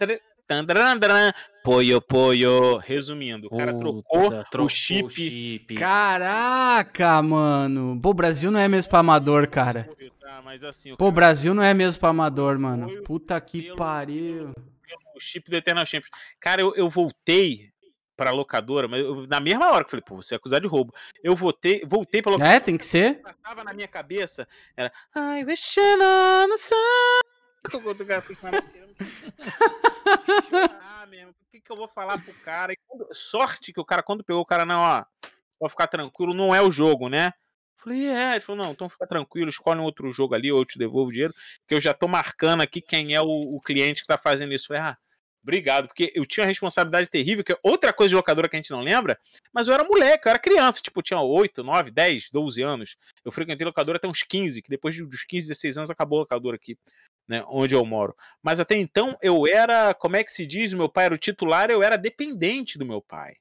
[1.66, 2.76] tandarandran, Poio, poio.
[2.78, 5.10] Resumindo, o cara trocou, Puta, trocou o chip.
[5.10, 5.74] chip.
[5.74, 7.98] Caraca, mano.
[8.00, 9.88] Pô, o Brasil não é mesmo pra amador, cara.
[10.20, 13.02] Tá, mas assim, o Pô, o cara Brasil não é mesmo pra amador, mano.
[13.02, 14.52] Puta que pariu.
[15.14, 16.10] o chip do Eternal Champions.
[16.38, 17.70] Cara, eu, eu voltei
[18.16, 20.68] pra locadora, mas eu- na mesma hora que eu falei, pô, você é acusado de
[20.68, 20.92] roubo.
[21.22, 22.56] Eu voltei, voltei pra locadora.
[22.56, 23.20] É, tem que ser.
[23.42, 24.46] tava na minha cabeça
[24.76, 26.76] era I wish on the sun.
[30.80, 32.74] Ah, mesmo, o que, que eu vou falar pro cara?
[32.86, 35.04] Quando- sorte que o cara, quando pegou o cara, não, ó,
[35.58, 37.32] pode ficar tranquilo, não é o jogo, né?
[37.78, 40.64] Falei, é, ele falou, não, então fica tranquilo, escolhe um outro jogo ali, ou eu
[40.64, 41.34] te devolvo o dinheiro,
[41.68, 44.66] que eu já tô marcando aqui quem é o, o cliente que tá fazendo isso.
[44.66, 44.96] Falei, ah,
[45.42, 48.58] obrigado, porque eu tinha uma responsabilidade terrível, que é outra coisa de locadora que a
[48.58, 49.16] gente não lembra,
[49.52, 52.96] mas eu era moleque, eu era criança, tipo, tinha 8, 9, 10, 12 anos.
[53.24, 56.22] Eu frequentei locadora até uns 15, que depois de- dos 15, 16 anos acabou a
[56.22, 56.76] locadora aqui,
[57.28, 58.14] né, onde eu moro.
[58.42, 61.70] Mas até então eu era, como é que se diz, meu pai era o titular,
[61.70, 63.34] eu era dependente do meu pai.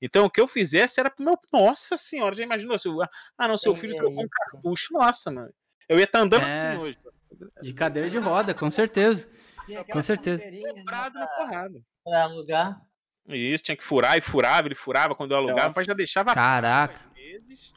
[0.00, 1.38] Então o que eu fizesse era pro meu.
[1.52, 2.78] Nossa senhora, já imaginou?
[2.78, 3.00] Se eu-
[3.38, 4.92] ah, não, seu filho trocou um cartucho.
[4.92, 5.52] Nossa, mano.
[5.88, 6.70] Eu ia estar andando É.
[6.72, 6.98] assim hoje.
[7.62, 9.28] De cadeira de roda, com certeza.
[9.90, 10.42] Com certeza.
[10.42, 11.80] carteirinha, né, Quebrado na pra- porrada.
[12.04, 12.80] Pra alugar.
[13.28, 16.98] Isso, tinha que furar e furava, ele furava quando eu alugava, mas já deixava Caraca.
[17.14, 17.72] vezes.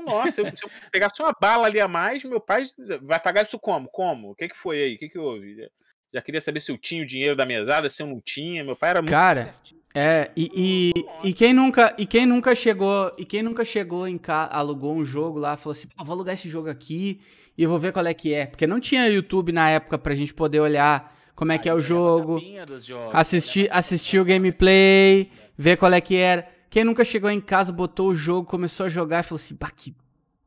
[0.00, 2.64] Então, nossa, eu- se eu pegasse uma bala ali a mais, meu pai
[3.02, 3.88] vai pagar isso como?
[3.88, 4.30] Como?
[4.30, 4.94] O que, que foi aí?
[4.94, 5.56] O que, que houve?
[5.56, 5.68] Já-
[6.14, 8.64] Já queria saber se eu tinha o dinheiro da mesada, se eu não tinha.
[8.64, 9.10] Meu pai era muito.
[9.10, 9.54] Cara,
[9.94, 10.92] é, e,
[11.24, 14.94] e, e quem nunca, e quem nunca chegou, e quem nunca chegou em casa, alugou
[14.94, 17.20] um jogo lá, falou assim, "Pô, vou alugar esse jogo aqui
[17.58, 20.14] e eu vou ver qual é que é, porque não tinha YouTube na época pra
[20.14, 22.38] gente poder olhar como é que é o jogo,
[23.12, 26.48] assistir, assistir o gameplay, ver qual é que era.
[26.68, 29.70] Quem nunca chegou em casa, botou o jogo, começou a jogar e falou assim, bah,
[29.70, 29.94] que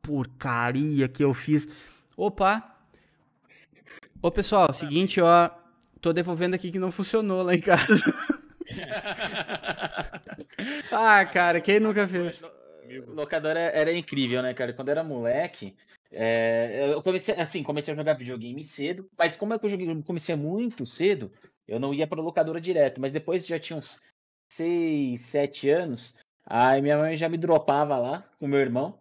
[0.02, 1.66] porcaria que eu fiz.
[2.16, 2.76] Opa.
[4.22, 5.50] Ô, pessoal, seguinte, ó,
[6.00, 7.94] tô devolvendo aqui que não funcionou lá em casa.
[10.92, 12.42] ah, cara, quem nunca fez?
[13.08, 14.72] Locadora era incrível, né, cara?
[14.72, 15.76] Quando eu era moleque,
[16.12, 20.02] é, eu comecei, assim, comecei a jogar videogame cedo, mas como é que eu joguei,
[20.02, 21.30] comecei muito cedo,
[21.68, 24.00] eu não ia pra locadora direto, mas depois já tinha uns
[24.50, 28.98] 6, 7 anos, aí minha mãe já me dropava lá com meu irmão,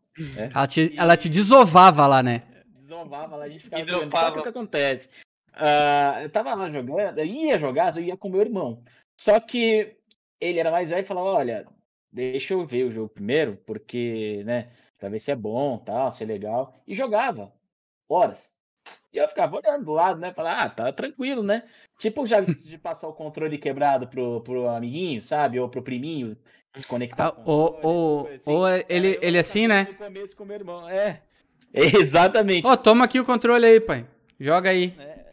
[0.54, 2.44] Ela te, ela te desovava lá, né?
[2.80, 4.10] desovava lá, a gente ficava jogando.
[4.10, 4.40] Dropava.
[4.40, 5.10] o que acontece?
[5.54, 8.84] Ah, eu tava lá jogando, eu ia jogar, eu ia com meu irmão.
[9.20, 9.96] Só que
[10.40, 11.68] ele era mais velho e falava, olha,
[12.12, 16.24] deixa eu ver o jogo primeiro, porque, né, pra ver se é bom, tal, se
[16.24, 16.76] é legal.
[16.88, 17.54] E jogava,
[18.08, 18.52] horas.
[19.14, 21.64] E eu ficava olhando do lado, né, falar, ah, tá tranquilo, né?
[21.98, 25.60] Tipo, já de passar o controle quebrado pro, pro amiguinho, sabe?
[25.60, 26.38] Ou pro priminho,
[26.74, 28.52] desconectar Ah, ou- ou- assim.
[28.52, 29.88] ou Cara, ele- eu ele assim, fazia né?
[29.92, 31.22] No começo com meu irmão, é.
[31.74, 32.66] Exatamente.
[32.68, 34.06] Ó, toma aqui o controle aí, pai.
[34.40, 34.94] Joga aí.
[35.00, 35.26] É,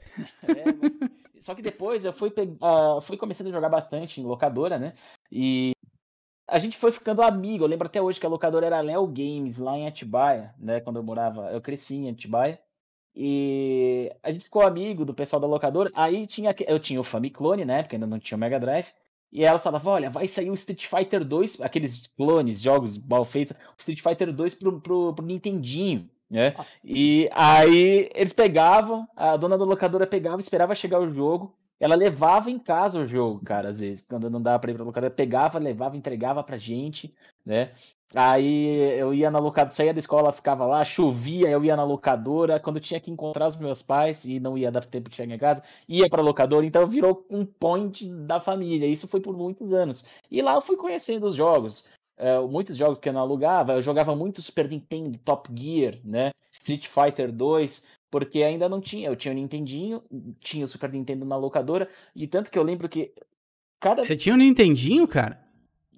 [0.81, 4.95] mas- Só que depois eu fui, ah, fui começando a jogar bastante em locadora, né?
[5.31, 5.71] E
[6.49, 7.63] a gente foi ficando amigo.
[7.63, 10.81] Eu lembro até hoje que a locadora era Léo Games, lá em Atibaia, né?
[10.81, 12.59] Quando eu morava, eu cresci em Atibaia.
[13.17, 15.91] E a gente ficou amigo do pessoal da locadora.
[15.95, 17.83] Aí tinha, eu tinha o Famiclone, né?
[17.83, 18.89] Porque ainda não tinha o Mega Drive.
[19.33, 23.57] E ela falava: Olha, vai sair o Street Fighter 2, aqueles clones, jogos mal feitos,
[23.57, 26.55] o Street Fighter 2 pro, pro, pro Nintendinho, né?
[26.85, 32.51] E aí eles pegavam, a dona da locadora pegava, esperava chegar o jogo, ela levava
[32.51, 35.59] em casa o jogo, cara, às vezes, quando não dava pra ir pra locadora, pegava,
[35.59, 37.15] levava, entregava pra gente,
[37.45, 37.73] né?
[38.15, 38.67] Aí
[38.99, 42.79] eu ia na locadora, saía da escola, ficava lá, chovia, eu ia na locadora, quando
[42.79, 45.63] tinha que encontrar os meus pais e não ia dar tempo de chegar em casa,
[45.89, 48.87] ia pra locadora, então virou um point da família.
[48.87, 50.05] Isso foi por muitos anos.
[50.31, 51.85] E lá eu fui conhecendo os jogos.
[52.17, 56.31] É, muitos jogos que eu não alugava, eu jogava muito Super Nintendo, Top Gear, né?
[56.51, 57.85] Street Fighter 2,
[58.19, 59.09] porque ainda não tinha.
[59.09, 60.03] Eu tinha o Nintendinho,
[60.41, 63.13] tinha o Super Nintendo na locadora, e tanto que eu lembro que
[63.79, 64.03] cada.
[64.03, 65.39] Você tinha um Nintendinho, cara?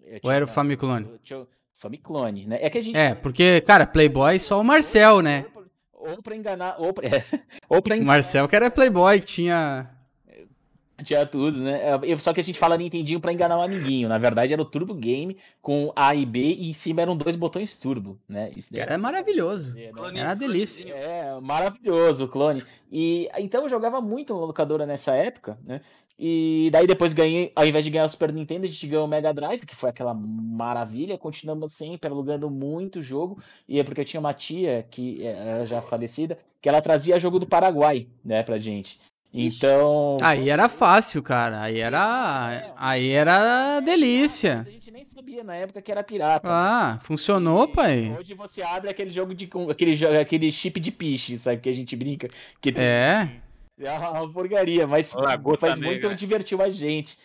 [0.03, 1.07] Eu Ou era o Famiclone?
[1.07, 2.59] eu tinha o Famiclone, né?
[2.61, 2.97] É que a gente.
[2.97, 5.47] É, porque, cara, Playboy só o Marcel, né?
[5.93, 7.09] Ou pra enganar, ou pra,
[7.69, 9.89] ou pra O Marcel que era Playboy, que tinha.
[11.05, 11.81] Tinha tudo, né?
[12.03, 14.09] É, Só que a gente fala Nintendinho pra enganar o amiguinho.
[14.09, 17.37] Na verdade, era o Turbo Game com A e B e em cima eram dois
[17.37, 18.51] botões turbo, né?
[18.57, 19.75] Isso daí Era maravilhoso.
[19.75, 20.21] né?
[20.21, 20.93] Era uma delícia.
[20.93, 22.65] É, maravilhoso o clone.
[22.91, 25.81] E então eu jogava muito na locadora nessa época, né?
[26.19, 29.09] E daí depois ganhei, ao invés de ganhar o Super Nintendo, a gente ganhou o
[29.09, 31.17] Mega Drive, que foi aquela maravilha.
[31.17, 33.41] Continuamos sempre alugando muito jogo.
[33.69, 37.39] E é porque eu tinha uma tia que era já falecida, que ela trazia jogo
[37.39, 38.99] do Paraguai, né, pra gente.
[39.33, 40.17] Então.
[40.23, 41.61] Aí era fácil, cara.
[41.63, 42.73] Aí era.
[42.77, 44.65] Aí era delícia.
[44.67, 46.49] A gente nem sabia na época que era pirata.
[46.51, 48.17] Ah, funcionou, pai.
[48.19, 49.49] Hoje você abre aquele jogo de.
[49.71, 51.61] aquele, aquele chip de piche, sabe?
[51.61, 52.29] Que a gente brinca.
[52.61, 53.31] Que tem- É.
[53.81, 57.17] É uma porcaria, mas Olha lá, a gota faz negra, muito divertiu a gente.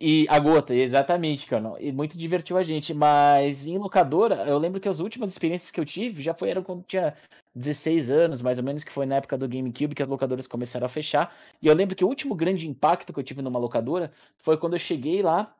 [0.00, 1.74] E a gota, exatamente, cara.
[1.80, 2.94] E muito divertiu a gente.
[2.94, 6.62] Mas em locadora, eu lembro que as últimas experiências que eu tive já foi, eram
[6.62, 7.16] quando tinha
[7.54, 10.86] 16 anos, mais ou menos, que foi na época do GameCube que as locadoras começaram
[10.86, 11.36] a fechar.
[11.60, 14.74] E eu lembro que o último grande impacto que eu tive numa locadora foi quando
[14.74, 15.52] eu cheguei lá,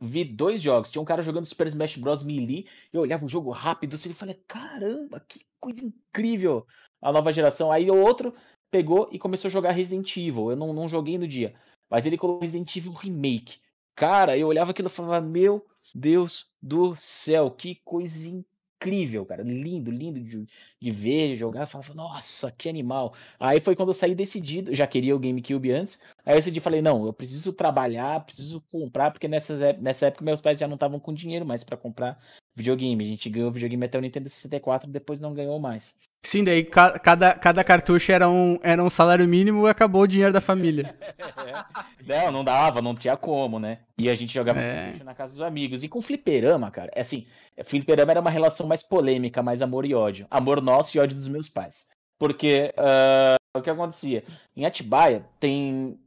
[0.00, 0.90] vi dois jogos.
[0.90, 2.22] Tinha um cara jogando Super Smash Bros.
[2.22, 6.64] Melee, eu olhava um jogo rápido assim, e falei, caramba, que coisa incrível
[7.02, 7.72] a nova geração.
[7.72, 8.34] Aí o outro
[8.70, 10.50] pegou e começou a jogar Resident Evil.
[10.50, 11.54] Eu não, não joguei no dia,
[11.90, 13.63] mas ele colocou Resident Evil Remake.
[13.94, 15.64] Cara, eu olhava aquilo e falava, meu
[15.94, 19.42] Deus do céu, que coisa incrível, cara.
[19.42, 20.46] Lindo, lindo de,
[20.80, 21.62] de ver, jogar.
[21.62, 23.14] Eu falava, nossa, que animal.
[23.38, 26.00] Aí foi quando eu saí decidido, já queria o GameCube antes.
[26.24, 30.58] Aí eu decidi, falei, não, eu preciso trabalhar, preciso comprar, porque nessa época meus pais
[30.58, 32.18] já não estavam com dinheiro mais pra comprar
[32.54, 33.04] videogame.
[33.04, 35.94] A gente ganhou videogame até o Nintendo 64, depois não ganhou mais.
[36.26, 40.06] Sim, daí ca- cada, cada cartucho era um, era um salário mínimo e acabou o
[40.06, 40.94] dinheiro da família.
[42.06, 43.78] Não, não dava, não tinha como, né?
[43.96, 45.02] E a gente jogava É.
[45.02, 45.82] Na casa dos amigos.
[45.82, 47.26] E com fliperama, cara, é assim,
[47.64, 50.26] fliperama era uma relação mais polêmica, mais amor e ódio.
[50.30, 51.86] Amor nosso e ódio dos meus pais.
[52.18, 54.22] Porque ah, o que acontecia?
[54.54, 55.98] Em Atibaia tem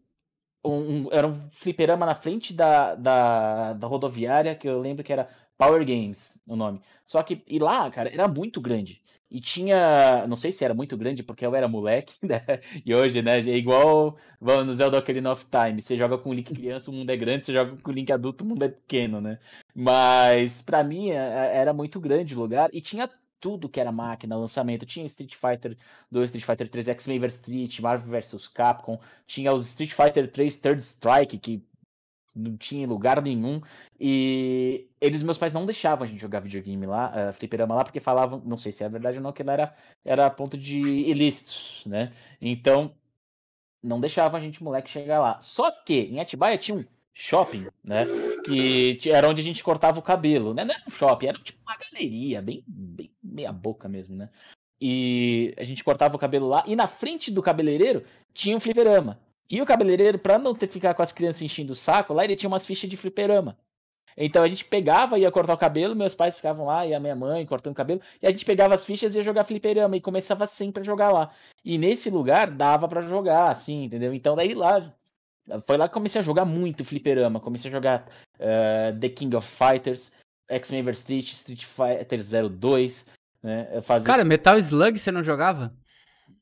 [0.63, 0.71] um,
[1.05, 5.27] um- era um fliperama na frente da, da, da rodoviária, que eu lembro que era
[5.57, 6.81] Power Games, o nome.
[7.05, 9.01] Só que, e lá, cara, era muito grande.
[9.29, 12.41] E tinha, não sei se era muito grande porque eu era moleque, né?
[12.85, 16.33] E hoje, né, é igual vamos no Zelda Ocarina of Time, você joga com o
[16.33, 18.69] Link criança, o mundo é grande, você joga com o Link adulto, o mundo é
[18.69, 19.37] pequeno, né?
[19.75, 24.35] Mas pra mim é- era muito grande o lugar e tinha tudo que era máquina,
[24.37, 24.85] lançamento.
[24.85, 25.77] Tinha Street Fighter
[26.11, 30.55] 2, Street Fighter 3, X-Men vs Street, Marvel vs Capcom, tinha os Street Fighter 3
[30.59, 31.61] Third Strike, que
[32.37, 33.61] não tinha lugar nenhum.
[33.99, 37.99] E eles, meus pais, não deixavam a gente jogar videogame lá, uh, fliperama lá, porque
[37.99, 39.73] falavam, não sei se é verdade ou não, que era,
[40.05, 42.13] era ponto de ilícitos, né?
[42.41, 42.93] Então,
[43.83, 45.39] não deixavam a gente, moleque, chegar lá.
[45.39, 48.05] Só que em Atibaia tinha um shopping, né?
[48.45, 50.63] Que era onde a gente cortava o cabelo, né?
[50.63, 54.29] Não era um shopping, era tipo uma galeria, bem, bem meia boca mesmo, né?
[54.79, 59.19] E a gente cortava o cabelo lá, e na frente do cabeleireiro tinha um fliperama.
[59.49, 62.35] E o cabeleireiro, pra não ter ficar com as crianças enchendo o saco, lá ele
[62.35, 63.57] tinha umas fichas de fliperama.
[64.17, 67.15] Então a gente pegava, ia cortar o cabelo, meus pais ficavam lá, e a minha
[67.15, 70.01] mãe cortando o cabelo, e a gente pegava as fichas e ia jogar fliperama, e
[70.01, 71.31] começava sempre a jogar lá.
[71.63, 74.13] E nesse lugar dava pra jogar, assim, entendeu?
[74.13, 74.91] Então daí lá,
[75.67, 78.07] foi lá que comecei a jogar muito fliperama, comecei a jogar
[78.39, 80.11] eh, The King of Fighters,
[80.49, 83.05] X-Men Street, Street Fighter 02,
[83.43, 83.67] né?
[84.03, 85.71] Cara, Metal Slug você não jogava?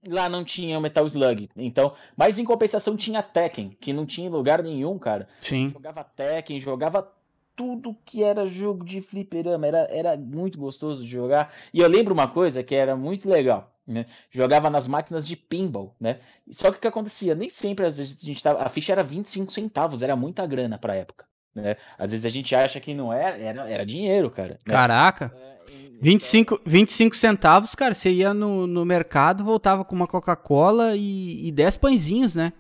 [0.08, 4.28] Lá não tinha o Metal Slug, então, mas em compensação tinha Tekken, que não tinha
[4.28, 5.28] em lugar nenhum, cara.
[5.40, 5.70] Sim.
[5.70, 7.12] Jogava Tekken, jogava
[7.56, 11.54] tudo que era jogo de fliperama, era, era muito gostoso de jogar.
[11.74, 14.06] E eu lembro uma coisa que era muito legal, né?
[14.30, 16.20] Jogava nas máquinas de pinball, né?
[16.52, 17.34] Só que o que acontecia?
[17.34, 20.78] Nem sempre às vezes a gente tava, a ficha era 25 centavos, era muita grana
[20.78, 21.78] pra época, né?
[21.98, 24.54] Às vezes a gente acha que não era, era, era dinheiro, cara.
[24.54, 24.60] né?
[24.66, 25.32] Caraca.
[25.36, 25.56] É,
[26.02, 31.52] 25, 25 centavos, cara, você ia no, no mercado, voltava com uma Coca-Cola e, e
[31.52, 32.54] 10 pãezinhos, né?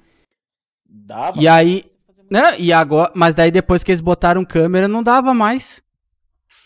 [0.85, 1.41] Dava.
[1.41, 1.91] E aí,
[2.29, 2.59] né?
[2.59, 5.83] E agora, mas daí depois que eles botaram câmera, não dava mais.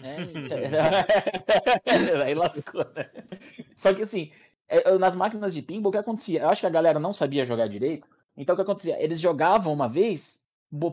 [0.01, 0.15] É,
[2.23, 3.09] Aí lascou, né?
[3.75, 4.31] Só que assim,
[4.67, 6.41] é, nas máquinas de pinball, o que acontecia?
[6.41, 8.07] Eu acho que a galera não sabia jogar direito.
[8.37, 9.01] Então o que acontecia?
[9.03, 10.38] Eles jogavam uma vez,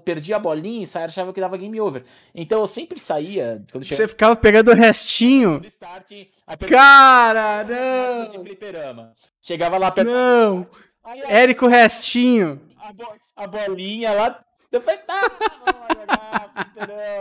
[0.02, 2.04] perdia a bolinha e saia, achava que dava game over.
[2.34, 3.62] Então eu sempre saía.
[3.70, 5.60] Quando Você ficava pegando o restinho.
[5.66, 6.10] start,
[6.68, 8.44] Cara, não!
[8.44, 9.12] fliperama.
[9.42, 10.08] Chegava lá perto.
[10.10, 10.66] Não!
[11.04, 12.60] Aí Érico Restinho.
[12.78, 14.42] a bo- a bolinha lá.
[14.72, 15.20] Eu falei, tá,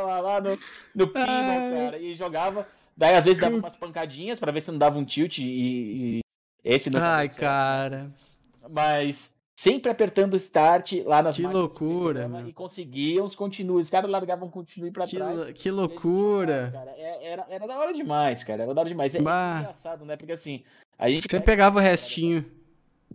[0.06, 0.58] lá lá no,
[0.96, 1.74] no Ai.
[1.74, 2.00] cara.
[2.00, 2.68] E jogava.
[2.98, 5.44] Daí às vezes dava umas pancadinhas pra ver se não dava um tilt e.
[5.44, 6.20] e
[6.64, 8.10] esse não Ai, cara.
[8.70, 12.48] Mas sempre apertando o start lá nas Que loucura, meu.
[12.48, 13.86] E conseguiam os continuos.
[13.86, 15.38] Os caras largavam continue pra Que, trás.
[15.38, 16.70] lou- que loucura.
[16.74, 16.92] cara.
[16.98, 18.64] É- Era, era da hora demais, cara.
[18.64, 19.16] Era da hora demais.
[19.16, 20.16] É, é engraçado, né?
[20.18, 20.64] Porque assim,
[21.00, 21.28] a gente.
[21.30, 22.46] Você pegava o restinho.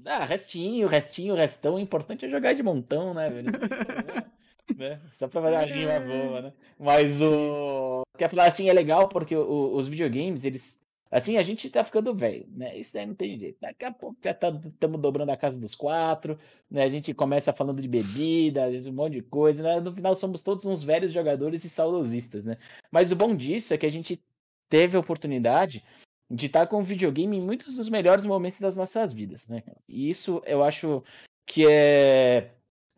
[0.04, 1.74] Ah, restinho, restinho, restão.
[1.74, 3.50] O importante é jogar de montão, né, velho?
[4.76, 4.98] né?
[5.12, 6.52] Só pra fazer uma rima boa, né?
[6.78, 8.02] Mas o.
[8.16, 10.79] Quer falar assim, é legal porque o- os videogames, eles.
[11.10, 12.78] Assim, a gente tá ficando velho, né?
[12.78, 13.58] Isso daí não tem jeito.
[13.60, 16.38] Daqui a pouco já estamos dobrando a casa dos quatro,
[16.70, 16.84] né?
[16.84, 19.80] A gente começa falando de bebida, um monte de coisa, né?
[19.80, 22.56] No final somos todos uns velhos jogadores e saudosistas, né?
[22.92, 24.22] Mas o bom disso é que a gente
[24.68, 25.82] teve a oportunidade
[26.30, 29.64] de estar com o videogame em muitos dos melhores momentos das nossas vidas, né?
[29.88, 31.02] E isso eu acho
[31.44, 32.52] que é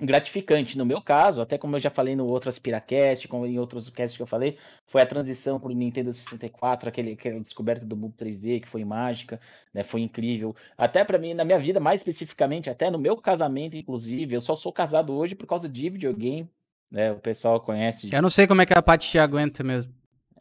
[0.05, 0.76] gratificante.
[0.76, 4.16] No meu caso, até como eu já falei no outro Aspiracast, como em outros casts
[4.16, 8.11] que eu falei, foi a transição para o Nintendo 64, aquele, aquela descoberta do Boom
[8.11, 9.40] 3D que foi mágica,
[9.72, 9.82] né?
[9.82, 10.55] Foi incrível.
[10.76, 14.55] Até para mim, na minha vida, mais especificamente, até no meu casamento, inclusive, eu só
[14.55, 16.48] sou casado hoje por causa de videogame,
[16.90, 17.12] né?
[17.12, 18.11] O pessoal conhece.
[18.12, 19.92] Eu não sei como é que a Paty te aguenta mesmo.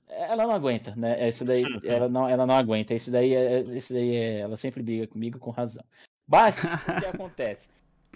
[0.10, 1.28] Ela não aguenta, né?
[1.28, 2.94] Isso daí, ela não, ela não aguenta.
[2.94, 5.84] Isso daí, é, isso daí é, ela sempre briga comigo com razão.
[6.28, 7.70] Mas o que acontece?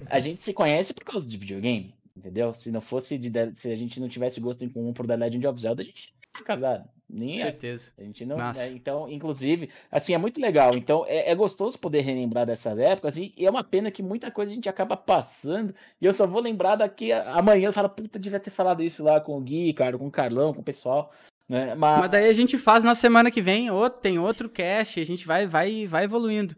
[0.09, 2.53] A gente se conhece por causa de videogame, entendeu?
[2.53, 5.47] Se não fosse de, se a gente não tivesse gosto em comum por The Legend
[5.47, 6.89] of Zelda, a gente não ia casado.
[7.07, 7.91] Nem Com certeza.
[7.99, 8.35] A gente não.
[8.35, 10.75] Né, Então, inclusive, assim, é muito legal.
[10.75, 13.15] Então, é, é gostoso poder relembrar dessas épocas.
[13.15, 15.73] E, e é uma pena que muita coisa a gente acaba passando.
[16.01, 17.67] E eu só vou lembrar daqui a- amanhã.
[17.67, 20.51] Eu falo, puta, devia ter falado isso lá com o Gui, cara, com o Carlão,
[20.51, 21.13] com o pessoal.
[21.47, 21.75] Né?
[21.75, 25.05] Mas, Mas daí a gente faz na semana que vem, outro, tem outro cast, a
[25.05, 26.55] gente vai, vai, vai evoluindo.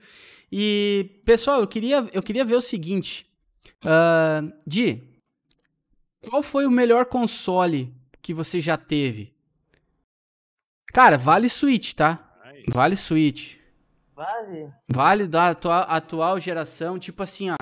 [0.52, 3.26] E, pessoal, eu queria, eu queria ver o seguinte.
[3.86, 5.04] ah, Di,
[6.30, 9.34] qual foi o melhor console que você já teve?
[10.94, 12.24] Cara, vale Switch, tá?
[12.70, 13.58] Vale Switch.
[14.16, 14.72] Vale?
[14.88, 17.56] Vale da atua- atual geração, tipo assim, ó.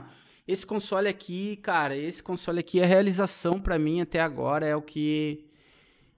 [0.47, 4.75] Esse console aqui, cara, esse console aqui é a realização pra mim até agora, é
[4.75, 5.43] o que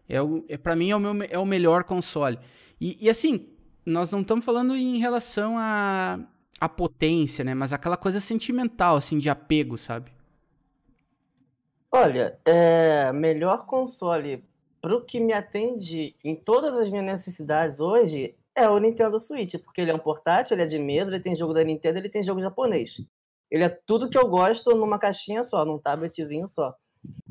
[0.07, 2.37] é o é para mim é o meu é o melhor console.
[2.79, 3.47] E, e assim,
[3.85, 6.19] nós não estamos falando em relação a
[6.59, 10.11] a potência, né, mas aquela coisa sentimental assim de apego, sabe?
[11.91, 14.43] Olha, é, melhor console
[14.81, 19.81] pro que me atende em todas as minhas necessidades hoje é o Nintendo Switch, porque
[19.81, 22.23] ele é um portátil, ele é de mesa, ele tem jogo da Nintendo, ele tem
[22.23, 23.05] jogo japonês.
[23.49, 26.75] Ele é tudo que eu gosto numa caixinha só, num tabletzinho só.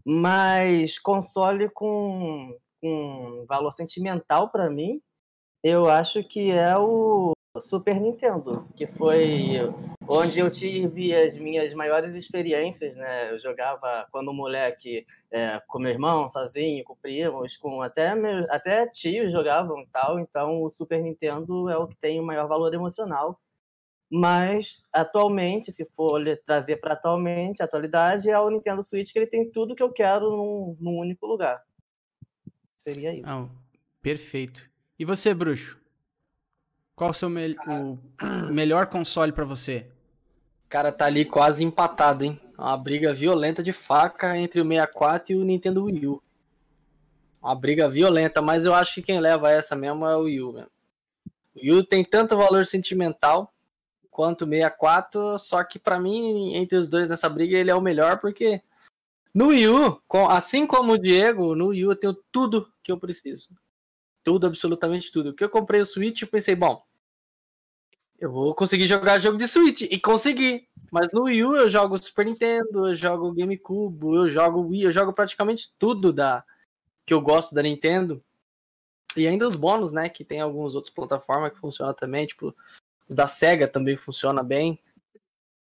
[0.05, 5.03] Mas console com, com valor sentimental pra mim,
[5.63, 9.61] eu acho que é o Super Nintendo, que foi
[10.09, 13.33] onde eu tive as minhas maiores experiências, né?
[13.33, 18.87] Eu jogava quando moleque é, com meu irmão, sozinho, com primos, com até meu, até
[18.89, 20.19] tios jogavam e tal.
[20.19, 23.41] Então o Super Nintendo é o que tem o maior valor emocional.
[24.11, 29.51] Mas atualmente, se for trazer para atualmente, atualidade é o Nintendo Switch que ele tem
[29.51, 31.61] tudo que eu quero num, num único lugar.
[32.77, 33.27] Seria isso.
[34.01, 34.71] Perfeito.
[34.97, 35.86] E você, bruxo?
[36.97, 37.55] Qual o seu mel-
[38.49, 39.87] o melhor console pra você?
[40.67, 42.41] Cara, tá ali quase empatado, hein?
[42.59, 46.23] Uma briga violenta de faca entre o 64 e o Nintendo Wii U.
[47.43, 50.53] Uma briga violenta, mas eu acho que quem leva essa mesmo é o Wii U,
[50.55, 50.71] mesmo.
[51.55, 53.53] O Wii U tem tanto valor sentimental
[54.11, 57.81] quanto o 64, só que pra mim, entre os dois nessa briga, ele é o
[57.81, 58.63] melhor porque
[59.35, 62.99] no Wii U, assim como o Diego, no Wii U eu tenho tudo que eu
[62.99, 63.51] preciso.
[64.25, 65.35] Tudo, absolutamente tudo.
[65.35, 66.83] Que eu comprei o Switch e pensei, bom,
[68.19, 69.83] eu vou conseguir jogar jogo de Switch.
[69.83, 70.69] E consegui.
[70.91, 74.93] Mas no Wii U eu jogo Super Nintendo, eu jogo GameCube, eu jogo Wii, eu
[74.93, 76.45] jogo praticamente tudo da
[77.05, 78.23] que eu gosto da Nintendo.
[79.17, 80.09] E ainda os bônus, né?
[80.09, 82.55] Que tem algumas outras plataformas que funcionam também, tipo,
[83.09, 84.79] os da Sega também funciona bem.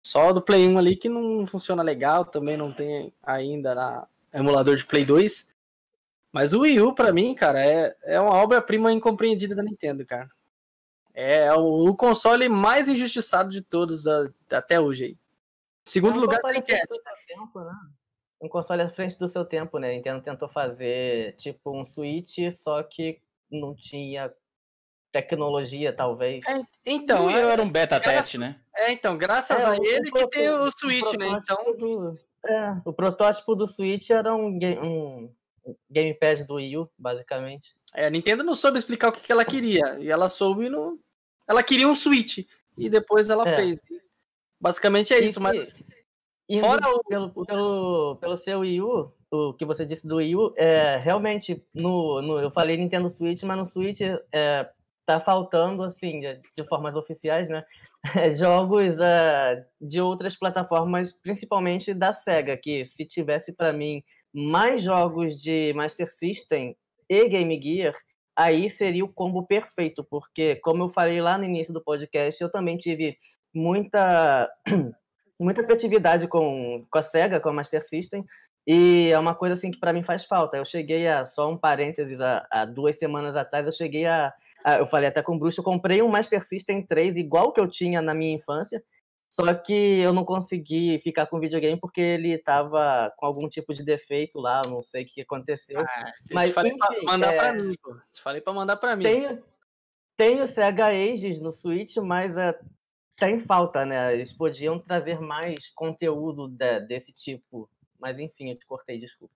[0.06, 4.76] Só do Play 1 ali que não funciona legal, também não tem ainda na emulador
[4.76, 5.50] de Play 2.
[6.32, 10.30] Mas o Wii U, pra mim, cara, é, é uma obra-prima incompreendida da Nintendo, cara.
[11.14, 15.18] É o, o console mais injustiçado de todos a- até hoje aí.
[15.88, 16.94] Segundo É um lugar, console à frente Dreamcast.
[16.94, 17.74] do seu tempo, né?
[18.42, 19.90] Um console à frente do seu tempo, né?
[19.90, 24.34] A Nintendo tentou fazer tipo um Switch, só que não tinha
[25.12, 26.46] tecnologia, talvez.
[26.48, 28.60] É, então, o Wii U é, era um beta teste, né?
[28.76, 31.28] é, então, graças É, a o- ele o que tem o Switch, né?
[31.28, 34.80] Então, do- é, o protótipo do Switch era um, ga-
[35.66, 37.74] um gamepad do Wii U, basicamente.
[37.96, 39.98] é, a Nintendo não soube explicar o que, que ela queria.
[40.00, 41.00] E ela soube no.
[41.48, 42.40] Ela queria um Switch.
[42.78, 43.56] E depois ela É.
[43.56, 43.78] fez.
[44.60, 45.74] Basicamente é E isso, se- mas.
[46.48, 50.36] indo Fora o- pelo, pelo, pelo seu Wii U, o que você disse do Wii
[50.36, 54.02] U, é, realmente, no, no, eu falei Nintendo Switch, mas no Switch
[54.32, 54.70] é,
[55.14, 57.64] tá faltando, assim, de, formas oficiais, né?
[58.38, 65.36] Jogos é, de outras plataformas, principalmente da SEGA, que se tivesse para mim mais jogos
[65.36, 66.76] de Master System
[67.10, 67.94] e Game Gear,
[68.38, 72.50] aí seria o combo perfeito, porque, como eu falei lá no início do podcast, eu
[72.50, 73.16] também tive
[73.54, 74.50] muita
[75.40, 78.24] muita afetividade com, com a SEGA, com a Master System,
[78.68, 80.58] e é uma coisa assim que para mim faz falta.
[80.58, 84.34] Eu cheguei a, só um parênteses, há, há duas semanas atrás, eu cheguei a,
[84.64, 87.60] a- eu falei até com o Bruxo, eu comprei um Master System 3 igual que
[87.60, 88.84] eu tinha na minha infância,
[89.34, 93.74] só que eu não consegui ficar com o videogame porque ele tava com algum tipo
[93.74, 95.80] de defeito lá, não sei o que aconteceu.
[95.80, 97.96] Ah, Mas, te falei pra enfim, mandar é, pra mim, pô.
[98.12, 99.04] Te falei pra mandar pra mim.
[99.04, 99.42] Tem,
[100.18, 102.54] tem o Sega Ages no Switch, mas é,
[103.18, 104.14] tá em falta, né?
[104.14, 107.70] Eles podiam trazer mais conteúdo de- desse tipo.
[108.02, 109.36] Mas enfim, eu te cortei, desculpa.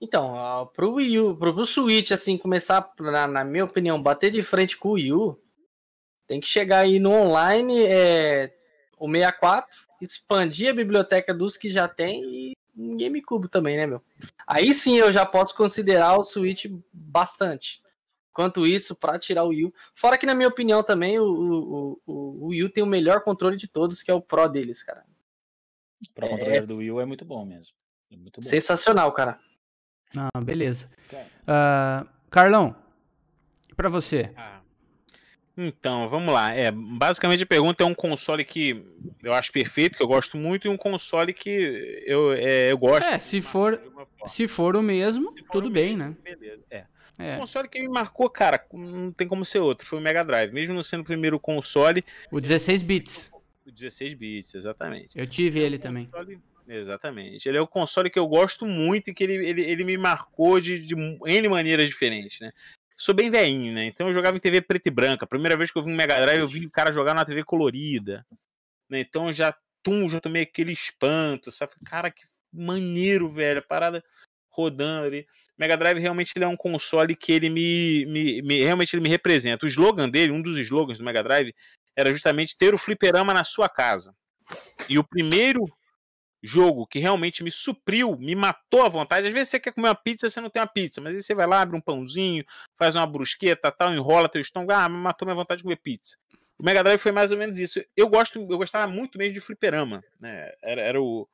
[0.00, 4.30] Então, ó, pro Wii U, pro, pro Switch, assim, começar, na, na minha opinião, bater
[4.30, 5.42] de frente com o Wii U,
[6.28, 8.54] tem que chegar aí no online, é,
[8.96, 14.00] o 64, expandir a biblioteca dos que já tem e um GameCube também, né, meu?
[14.46, 17.82] Aí sim eu já posso considerar o Switch bastante.
[18.32, 19.74] Quanto isso, pra tirar o Wii U.
[19.96, 23.24] Fora que, na minha opinião, também, o, o, o, o Wii U tem o melhor
[23.24, 25.04] controle de todos, que é o Pro deles, cara.
[26.08, 27.74] O Pro Controller do Wii U é muito bom mesmo.
[28.10, 28.48] É muito bom.
[28.48, 29.38] Sensacional, cara.
[30.16, 30.88] Ah, beleza.
[31.46, 32.74] Ah, Carlão,
[33.70, 34.32] e pra você?
[34.36, 34.60] Ah.
[35.60, 36.52] Então, vamos lá.
[36.54, 38.84] É, basicamente a pergunta é um console que
[39.22, 43.04] eu acho perfeito, que eu gosto muito, e um console que eu, é, eu gosto.
[43.04, 43.80] É, se for,
[44.24, 46.16] se for o mesmo, for tudo o bem, mesmo, né?
[46.22, 46.62] Beleza.
[46.70, 46.84] É.
[47.18, 50.22] O É, console que me marcou, cara, não tem como ser outro, foi o Mega
[50.24, 50.52] Drive.
[50.52, 53.32] Mesmo não sendo o primeiro console, o 16 bits.
[53.66, 55.18] o 16 bits, exatamente.
[55.18, 56.06] Eu tive ele também.
[56.06, 57.48] Console- Exatamente.
[57.48, 60.60] Ele é o console que eu gosto muito e que ele, ele, ele me marcou
[60.60, 62.52] de, de N maneiras diferentes, né?
[62.96, 63.86] Sou bem velhinho, né?
[63.86, 65.26] Então eu jogava em TV preta e branca.
[65.26, 67.42] Primeira vez que eu vi um Mega Drive, eu vi o cara jogar na TV
[67.44, 68.26] colorida.
[68.90, 69.00] Né?
[69.00, 71.72] Então eu já, tum, já tomei aquele espanto, sabe?
[71.86, 72.22] Cara, que
[72.52, 73.60] maneiro, velho.
[73.60, 74.04] A parada
[74.50, 75.26] rodando ali.
[75.56, 79.08] Mega Drive realmente ele é um console que ele me, me, me- realmente ele me
[79.08, 79.64] representa.
[79.64, 81.54] O slogan dele, um dos slogans do Mega Drive,
[81.96, 84.12] era justamente ter o fliperama na sua casa.
[84.88, 85.64] E o primeiro
[86.42, 89.26] jogo que realmente me supriu, me matou à vontade.
[89.26, 91.34] Às vezes você quer comer uma pizza, você não tem uma pizza, mas aí você
[91.34, 92.44] vai lá, abre um pãozinho,
[92.76, 96.16] faz uma brusqueta, tal, enrola teu estômago, ah, matou minha vontade de comer pizza.
[96.58, 97.80] O Mega Drive foi mais ou menos isso.
[97.96, 100.52] Eu gosto, eu gostava muito mesmo de fliperama, né?
[100.62, 101.28] Era, era o,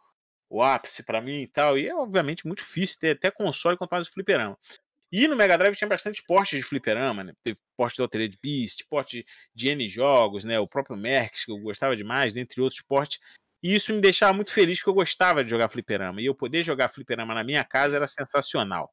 [0.51, 1.79] o ápice pra mim e tal.
[1.79, 4.59] E é obviamente muito difícil ter até console quanto mais o fliperama.
[5.11, 7.33] E no Mega Drive tinha bastante portes de fliperama, né?
[7.43, 9.25] Teve porte de Altered Beast, porte
[9.55, 10.59] de N jogos, né?
[10.59, 13.21] O próprio Merx, que eu gostava demais, dentre outros portes.
[13.65, 16.21] E isso me deixava muito feliz porque eu gostava de jogar fliperama.
[16.21, 18.93] E eu poder jogar fliperama na minha casa era sensacional.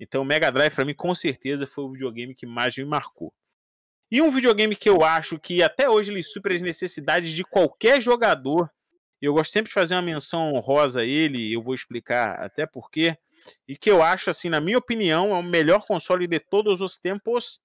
[0.00, 3.30] Então o Mega Drive para mim com certeza foi o videogame que mais me marcou.
[4.10, 8.00] E um videogame que eu acho que até hoje ele supera as necessidades de qualquer
[8.00, 8.70] jogador.
[9.20, 13.18] Eu gosto sempre de fazer uma menção honrosa a ele, eu vou explicar até porquê.
[13.68, 16.96] E que eu acho, assim, na minha opinião, é o melhor console de todos os
[16.96, 17.60] tempos,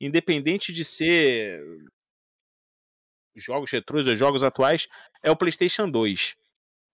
[0.00, 1.60] independente de ser
[3.36, 4.88] jogos retrôs ou jogos atuais,
[5.22, 6.36] é o PlayStation 2.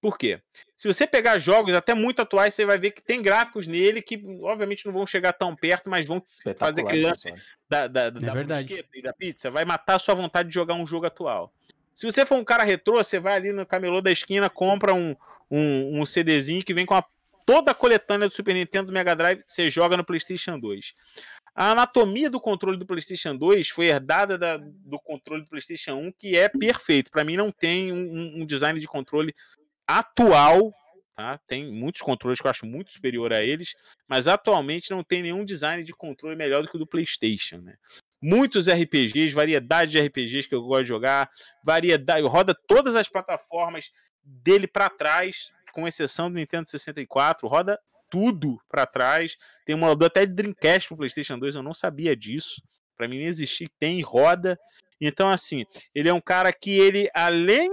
[0.03, 0.41] Por quê?
[0.77, 4.21] Se você pegar jogos até muito atuais, você vai ver que tem gráficos nele que,
[4.43, 6.21] obviamente, não vão chegar tão perto, mas vão
[6.57, 7.33] fazer aquele lance
[7.71, 8.67] da, da, da verdade.
[8.67, 11.55] brusqueta e da pizza, vai matar a sua vontade de jogar um jogo atual.
[11.95, 15.15] Se você for um cara retrô, você vai ali no camelô da esquina, compra um,
[15.49, 17.05] um, um CDzinho que vem com a,
[17.47, 20.95] toda a coletânea do Super Nintendo do Mega Drive, você joga no PlayStation 2.
[21.55, 26.13] A anatomia do controle do PlayStation 2 foi herdada da- do controle do PlayStation 1,
[26.13, 27.11] que é perfeito.
[27.11, 29.35] Para mim, não tem um, um- design de controle
[29.87, 30.73] atual.
[31.15, 31.39] Tá?
[31.47, 33.75] Tem muitos controles que eu acho muito superior a eles,
[34.09, 37.59] mas atualmente não tem nenhum design de controle melhor do que o do PlayStation.
[37.59, 37.77] Né?
[38.21, 41.29] Muitos RPGs, variedade de RPGs que eu gosto de jogar,
[41.63, 43.93] variedade, roda todas as plataformas
[44.25, 47.79] dele para trás, com exceção do Nintendo 64, roda
[48.13, 49.39] tudo para trás.
[49.65, 52.63] Tem um emulador até de Dreamcast pro PlayStation 2, eu não sabia disso.
[52.95, 54.61] Para mim não existir, tem roda.
[55.01, 55.65] Então assim,
[55.95, 57.71] ele é um cara que ele além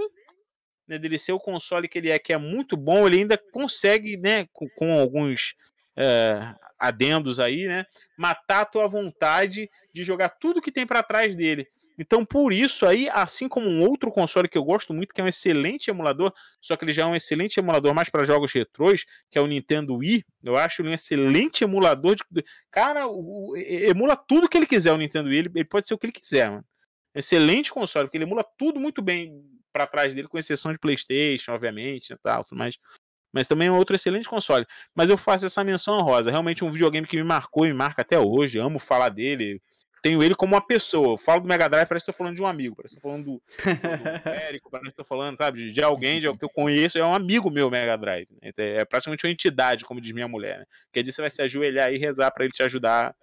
[0.88, 4.16] né, dele ser o console que ele é, que é muito bom, ele ainda consegue,
[4.16, 5.54] né, com, com alguns
[5.94, 7.84] é, adendos aí, né,
[8.16, 11.68] matar a tua vontade de jogar tudo que tem para trás dele.
[12.00, 15.24] Então, por isso aí, assim como um outro console que eu gosto muito, que é
[15.24, 19.04] um excelente emulador, só que ele já é um excelente emulador mais para jogos retrôs,
[19.30, 24.16] que é o Nintendo Wii, eu acho ele um excelente emulador de cara, o- emula
[24.16, 26.64] tudo que ele quiser o Nintendo Wii, ele, pode ser o que ele quiser, mano.
[27.14, 31.52] Excelente console, porque ele emula tudo muito bem para trás dele, com exceção de PlayStation,
[31.52, 32.78] obviamente, e tal, tudo mais.
[33.32, 34.66] Mas também é outro excelente console.
[34.94, 36.30] Mas eu faço essa menção honrosa.
[36.30, 38.58] Realmente um videogame que me marcou e me marca até hoje.
[38.58, 39.62] Amo falar dele.
[40.02, 41.14] Tenho ele como uma pessoa.
[41.14, 42.76] Eu falo do Mega Drive, parece que estou falando de um amigo.
[42.76, 46.20] Parece que estou falando do, do Érico, parece que estou falando, sabe, de, de alguém
[46.20, 46.98] de, que eu conheço.
[46.98, 48.28] É um amigo meu, Mega Drive.
[48.42, 48.50] né?
[48.56, 50.60] É praticamente uma entidade, como diz minha mulher.
[50.60, 50.64] Né?
[50.92, 53.14] Quer dizer, você vai se ajoelhar e rezar para ele te ajudar.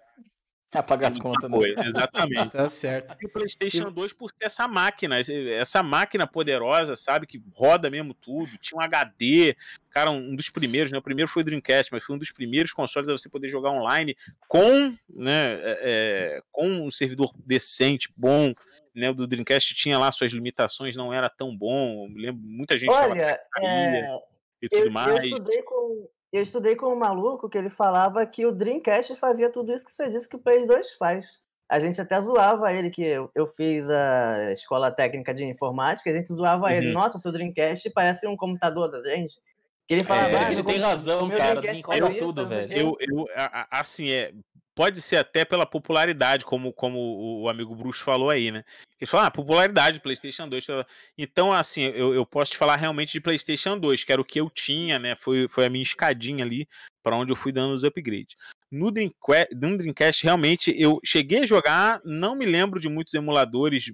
[0.70, 1.58] Apagar as contas, né?
[1.86, 2.50] Exatamente.
[2.58, 3.16] Tá certo.
[3.22, 7.26] E o PlayStation 2 por ter essa máquina, essa máquina poderosa, sabe?
[7.26, 8.50] Que roda mesmo tudo.
[8.58, 9.56] Tinha um HD,
[9.90, 10.98] cara, um dos primeiros, né?
[10.98, 13.70] O primeiro foi o Dreamcast, mas foi um dos primeiros consoles a você poder jogar
[13.70, 14.16] online
[14.46, 15.58] com, né?
[15.62, 18.52] é, é, com um servidor decente, bom.
[18.94, 22.08] Né, o do Dreamcast tinha lá suas limitações, não era tão bom.
[22.08, 24.18] Eu lembro, muita gente Olha, é,
[24.60, 25.22] e eu, tudo eu mais.
[25.22, 29.72] estudei com, eu estudei com um maluco que ele falava que o Dreamcast fazia tudo
[29.72, 31.40] isso que você disse que o Play 2 faz.
[31.70, 36.16] a gente até zoava ele, que eu, eu fiz a escola técnica de informática, a
[36.16, 36.88] gente zoava ele.
[36.88, 36.94] Uhum.
[36.94, 39.38] Nossa, seu Dreamcast parece um computador da gente.
[39.86, 42.72] Que ele falava, É, ah, ele tem razão, meu cara, Dreamcast tudo, velho.
[42.72, 43.26] Eu, eu,
[43.70, 44.32] assim, é,
[44.78, 47.00] pode ser até pela popularidade, como, como
[47.42, 48.64] o, amigo Bruxo falou aí, né?
[49.00, 50.64] Ele falou, ah, popularidade PlayStation 2.
[50.64, 50.86] tá?
[51.18, 54.40] Então, assim, eu, eu posso te falar realmente de PlayStation 2, que era o que
[54.40, 55.16] eu tinha, né?
[55.16, 56.68] Foi, foi a minha escadinha ali
[57.02, 58.36] para onde eu fui dando os upgrades.
[58.70, 63.92] No Dreamcast, no Dreamcast, realmente, eu cheguei a jogar, não me lembro de muitos emuladores,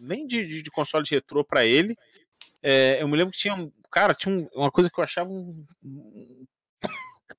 [0.00, 1.94] nem de, de, de console de retrô para ele.
[2.62, 3.54] É, eu me lembro que tinha.
[3.90, 5.62] Cara, tinha um- uma coisa que eu achava um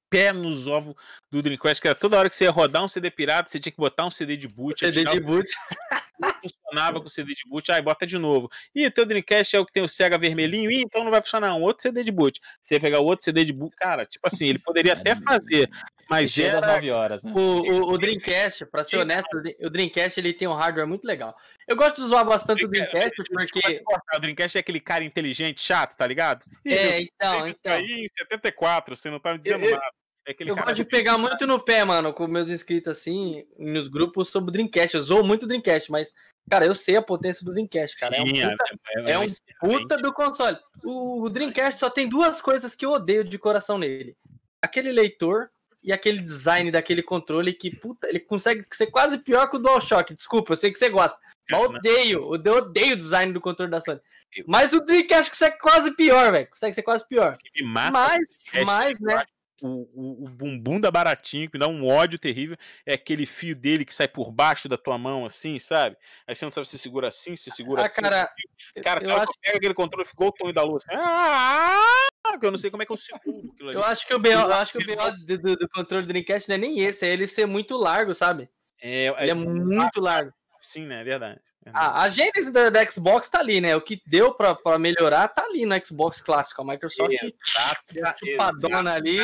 [0.10, 0.96] pé nos ovos
[1.32, 3.72] do Dreamcast, que era toda hora que você ia rodar um CD pirata, você tinha
[3.72, 4.80] que botar um CD de boot.
[4.80, 5.48] CD de boot.
[6.20, 8.50] não funcionava com o CD de boot, aí bota de novo.
[8.74, 11.22] E o teu Dreamcast é o que tem o Sega vermelhinho, Ih, então não vai
[11.22, 12.40] funcionar um outro CD de boot.
[12.62, 15.70] Você ia pegar o outro CD de boot, cara, tipo assim, ele poderia até fazer,
[16.10, 17.32] mas das era 9 horas, né?
[17.36, 21.36] O, o, o Dreamcast, pra ser honesto, o Dreamcast ele tem um hardware muito legal.
[21.68, 23.82] Eu gosto de zoar bastante o Dreamcast porque.
[24.15, 26.45] O Dreamcast é aquele cara inteligente, chato, tá ligado?
[26.65, 27.73] É, então, então.
[27.73, 29.86] aí em 74, você não tá me dizendo Eu- nada.
[30.27, 33.88] É Eu cara gosto de pegar muito no pé, mano, com meus inscritos assim, nos
[33.88, 34.95] grupos sobre o Dreamcast.
[34.95, 36.11] Eu zoo muito o Dreamcast, mas,
[36.49, 38.18] cara, eu sei a potência do Dreamcast, cara.
[38.18, 38.65] É um Sim, puta,
[38.95, 39.38] é um excelente.
[39.60, 40.57] puta do console.
[40.84, 44.18] O, o Dreamcast só tem duas coisas que eu odeio de coração nele:
[44.64, 45.52] aquele leitor
[45.86, 50.16] e aquele design daquele controle que, puta, ele consegue ser quase pior que o DualShock.
[50.16, 51.16] Desculpa, eu sei que você gosta.
[51.49, 54.02] Mas eu odeio, eu odeio o design do controle da Sony.
[54.48, 56.49] Mas o Dreamcast consegue quase pior, velho.
[56.49, 57.38] Consegue ser quase pior.
[57.64, 58.20] Mas,
[58.66, 59.24] mas, né?
[59.61, 63.56] O, o, o bumbum da baratinho, que me dá um ódio terrível, é aquele fio
[63.56, 65.95] dele que sai por baixo da tua mão, assim, sabe?
[66.27, 68.02] Aí você não sabe se segura assim, se segura Ah, assim.
[68.02, 68.30] cara,
[68.84, 70.77] Cara, eu hora acho pego aquele controle ficou o Tonho da Lua.
[70.77, 73.77] Assim, ah, eu não sei como é que eu seguro aquilo ali.
[73.77, 76.49] Eu acho que o BO, acho que o BO do, do- do controle do Dreamcast
[76.49, 78.49] não é nem esse, é ele ser muito largo, sabe?
[78.82, 80.34] É, Ele é muito largo.
[80.60, 80.99] Sim, né?
[81.02, 81.40] É verdade.
[81.74, 83.76] A, a gênese da, da Xbox tá ali, né?
[83.76, 86.62] O que deu pra, pra melhorar tá ali no Xbox clássico.
[86.62, 89.18] A Microsoft Exato, chupadona ali.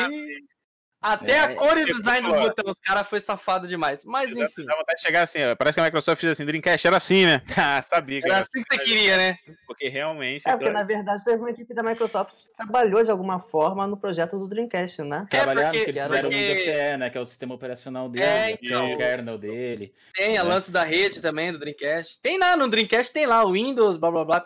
[1.02, 3.66] Até É, a cor e o é, design do é, botão, os caras foi safado
[3.66, 4.04] demais.
[4.04, 6.44] Mas Exato, enfim, Dá vontade de chegar assim, ó, parece que a Microsoft fez assim,
[6.46, 7.42] Dreamcast era assim, né?
[7.58, 9.38] Ah, sabia que era era assim que você queria, né?
[9.66, 10.46] porque realmente...
[10.48, 13.96] É, porque na verdade teve uma equipe da Microsoft que trabalhou de alguma forma no
[13.96, 15.26] projeto do Dreamcast, né?
[15.28, 17.10] Trabalhar no porque- que eles fizeram o porque- Windows CE, né?
[17.10, 18.92] Que é o sistema operacional dele, É, né, que é então.
[18.94, 19.94] o kernel dele.
[20.14, 20.42] Tem a É.
[20.44, 22.20] lance da rede também, do Dreamcast.
[22.20, 24.44] Tem lá no Dreamcast, tem lá o Windows, blá blá blá,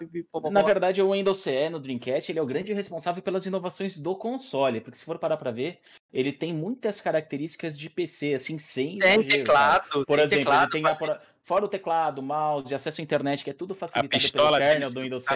[0.50, 4.14] Na verdade, o Windows CE no Dreamcast ele é o grande responsável pelas inovações do
[4.16, 5.80] console, porque se for parar pra ver,
[6.12, 9.80] ele tem muitas características de PC, assim, sem Tem exagero, cara.
[9.80, 13.44] teclado, Por tem exemplo, teclado, ele tem a, fora o teclado, mouse, acesso à internet,
[13.44, 15.30] que é tudo A facilitado pistola pelo kernel do Windows CE.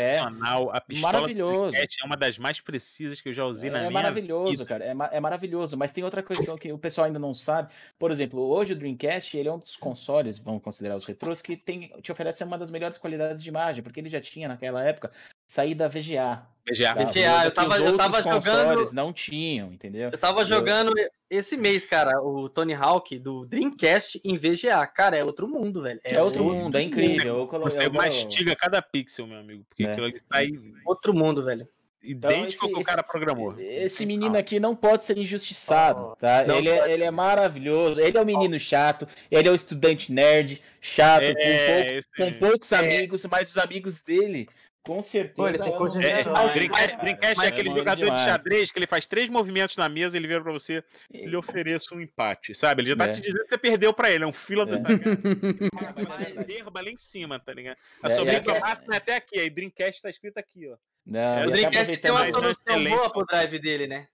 [0.72, 1.76] A pistola do Maravilhoso.
[1.76, 4.66] É uma das mais precisas que eu já usei na É minha maravilhoso, vida.
[4.66, 4.84] cara.
[4.84, 5.76] É, ma- é maravilhoso.
[5.78, 7.72] Mas tem outra questão que o pessoal ainda não sabe.
[7.96, 11.56] Por exemplo, hoje o Dreamcast ele é um dos consoles, vamos considerar os retrôs, que
[11.56, 15.12] tem, te oferece uma das melhores qualidades de imagem, porque ele já tinha naquela época
[15.46, 16.42] saída VGA.
[16.68, 16.94] VGA.
[16.94, 17.04] tá?
[17.04, 20.10] VGA, eu tava- os eu tava jogando- consoles não tinham, entendeu?
[20.10, 20.92] Eu tava Eu- jogando
[21.30, 24.86] esse mês, cara, o Tony Hawk do Dreamcast em VGA.
[24.86, 26.00] Cara, é outro mundo, velho.
[26.04, 27.38] É outro mundo, é incrível.
[27.38, 29.92] Eu colo- Você eu- mastiga cada pixel, meu amigo, porque É.
[29.92, 30.50] aquilo ali sai
[30.84, 31.66] Outro mundo, velho.
[32.02, 33.54] idêntico ao que o esse- cara programou.
[33.58, 36.44] Esse menino aqui não pode ser injustiçado, tá?
[36.46, 40.10] Não Ele é, ele é maravilhoso, ele é um menino chato, ele é um estudante
[40.10, 44.48] nerd, chato, com, pouco- É, esse- com poucos amigos, mas os amigos dele,
[44.82, 45.48] com certeza.
[45.48, 46.22] Ele de É,
[46.54, 46.96] Dreamcast.
[46.98, 48.22] Dreamcast é aquele ele jogador de demais.
[48.22, 50.82] xadrez que ele faz três movimentos na mesa ele vira pra você
[51.12, 52.82] e lhe oferece um empate, sabe?
[52.82, 53.08] Ele já tá É.
[53.08, 54.80] te dizendo que você perdeu pra ele, é um fila do É.
[56.36, 57.76] Mas derba lá em cima, tá ligado?
[58.02, 60.76] A É, sobrinha do que- máximo é até aqui, aí Dreamcast tá escrito aqui, ó.
[61.06, 62.96] Não, É, O Dreamcast tem uma um solução excelente.
[62.96, 64.06] boa pro drive dele, né?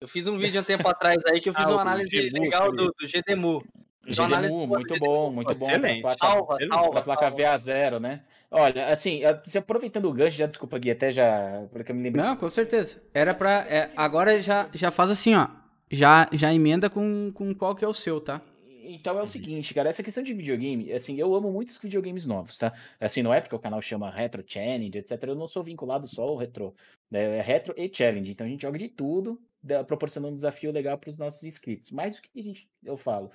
[0.00, 2.72] Eu fiz um vídeo um tempo atrás aí que eu fiz Ah, uma análise legal
[2.72, 3.62] do, do GDEMU.
[4.02, 5.70] Do muito bom, muito bom.
[5.70, 6.02] Excelente.
[6.02, 7.02] Pra Salva, salva.
[7.02, 7.36] placa salva.
[7.36, 8.22] VA0, né?
[8.50, 11.66] Olha, assim, eh, se aproveitando o gancho, já desculpa, Gui, até já.
[11.70, 12.24] Porque eu me lembrei.
[12.24, 13.02] Não, com certeza.
[13.14, 13.66] Era pra.
[13.68, 15.46] é, agora já, já faz assim, ó.
[15.90, 18.40] Já, já emenda com, com qual que é o seu, tá?
[18.82, 22.58] Então é o seguinte, cara, essa questão de videogame, assim, eu amo muitos videogames novos,
[22.58, 22.72] tá?
[22.98, 25.22] Assim, não é porque o canal chama Retro Challenge, etc.
[25.24, 26.74] Eu não sou vinculado só ao retro,
[27.08, 27.38] né?
[27.38, 28.32] É retro e challenge.
[28.32, 29.40] Então a gente joga de tudo,
[29.86, 31.92] proporcionando um desafio legal para os nossos inscritos.
[31.92, 33.30] Mas o que a gente, eu falo?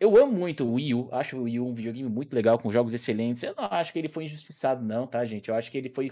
[0.00, 2.70] Eu amo muito o Wii U, acho o Wii U um videogame muito legal, com
[2.70, 3.42] jogos excelentes.
[3.44, 5.48] Eu não acho que ele foi injustiçado, não, tá, gente?
[5.48, 6.10] Eu acho que ele foi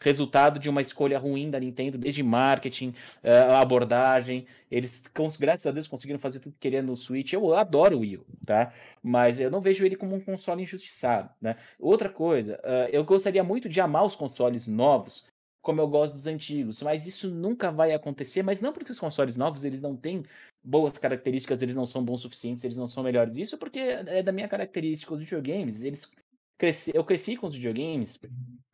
[0.00, 4.46] resultado de uma escolha ruim da Nintendo, desde marketing, eh, abordagem.
[4.70, 5.02] Eles,
[5.40, 7.32] graças a Deus, conseguiram fazer tudo que queria no Switch.
[7.32, 8.72] Eu adoro o Wii U, tá?
[9.02, 11.56] Mas eu não vejo ele como um console injustiçado, né?
[11.78, 15.24] Outra coisa, eh, eu gostaria muito de amar os consoles novos
[15.62, 16.80] como eu gosto dos antigos.
[16.80, 20.22] Mas isso nunca vai acontecer, mas não porque os consoles novos eles não têm
[20.66, 24.22] boas características, eles não são bons o suficientes, eles não são melhores disso, porque é
[24.22, 26.10] da minha característica os videogames, eles
[26.58, 28.18] cresci, eu cresci com os videogames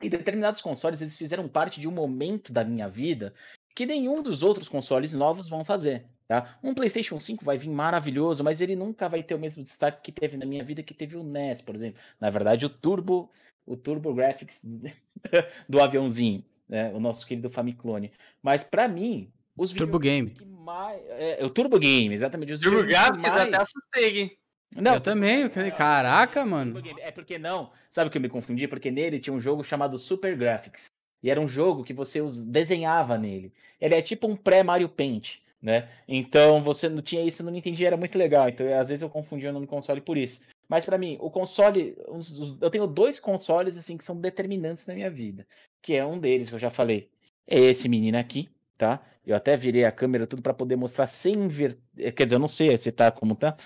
[0.03, 3.35] e determinados consoles eles fizeram parte de um momento da minha vida
[3.75, 6.07] que nenhum dos outros consoles novos vão fazer.
[6.27, 6.59] Tá?
[6.63, 10.13] Um PlayStation 5 vai vir maravilhoso, mas ele nunca vai ter o mesmo destaque que
[10.13, 12.01] teve na minha vida que teve o NES, por exemplo.
[12.19, 13.31] Na verdade, o Turbo,
[13.67, 14.65] o Turbo Graphics
[15.69, 16.91] do aviãozinho, né?
[16.95, 18.13] o nosso querido Famiclone.
[18.43, 20.35] Mas para mim, os Turbo Game.
[20.63, 22.53] Mais, é, o Turbo Game, exatamente.
[22.53, 24.39] Os Turbo Graphics até assustei, hein?
[24.75, 25.43] Não, eu também.
[25.43, 26.73] eu falei, Caraca, mano.
[26.75, 27.01] Turbo Game.
[27.03, 27.71] É porque não.
[27.91, 28.67] Sabe o que eu me confundi?
[28.67, 30.87] Porque nele tinha um jogo chamado Super Graphics.
[31.23, 33.53] E era um jogo que você os- desenhava nele.
[33.81, 35.89] Ele é tipo um pré-Mario Paint, né?
[36.09, 38.49] Então você não tinha isso, eu não entendia, era muito legal.
[38.49, 40.41] Então às vezes eu confundia o nome do console por isso.
[40.69, 44.87] Mas pra mim, o console, os- os- eu tenho dois consoles assim que são determinantes
[44.87, 45.47] na minha vida,
[45.83, 47.09] que é um deles que eu já falei.
[47.47, 48.49] É esse menino aqui,
[48.83, 49.01] tá?
[49.25, 52.49] Eu até virei a câmera tudo pra poder mostrar sem inverter, quer dizer, eu não
[52.49, 53.57] sei se tá como tá,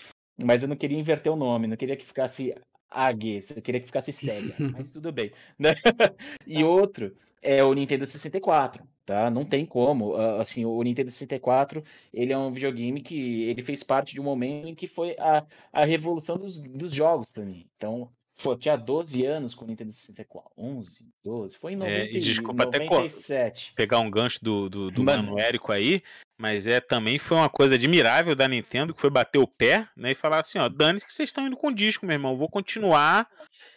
[0.45, 2.55] mas eu não queria inverter o nome, não queria que ficasse
[2.91, 5.71] AG, eu queria que ficasse Sega, mas tudo bem, né?
[6.47, 9.31] E outro é o Nintendo 64, tá?
[9.31, 11.83] Não tem como, assim, o Nintendo 64,
[12.13, 15.47] ele é um videogame que ele fez parte de um momento em que foi a,
[15.73, 17.67] a revolução dos, dos jogos pra mim.
[17.75, 18.11] Então,
[18.45, 20.91] eu tinha 12 anos com o Nintendo 64, 11,
[21.25, 23.73] 12, foi em 90, É, e desculpa até co- 97.
[23.75, 25.25] pegar um gancho do, do, do Mano.
[25.25, 26.03] Mano Érico aí,
[26.39, 30.11] mas é também foi uma coisa admirável da Nintendo, que foi bater o pé, né,
[30.13, 33.27] e falar assim, ó, dane-se que vocês estão indo com disco, meu irmão, vou continuar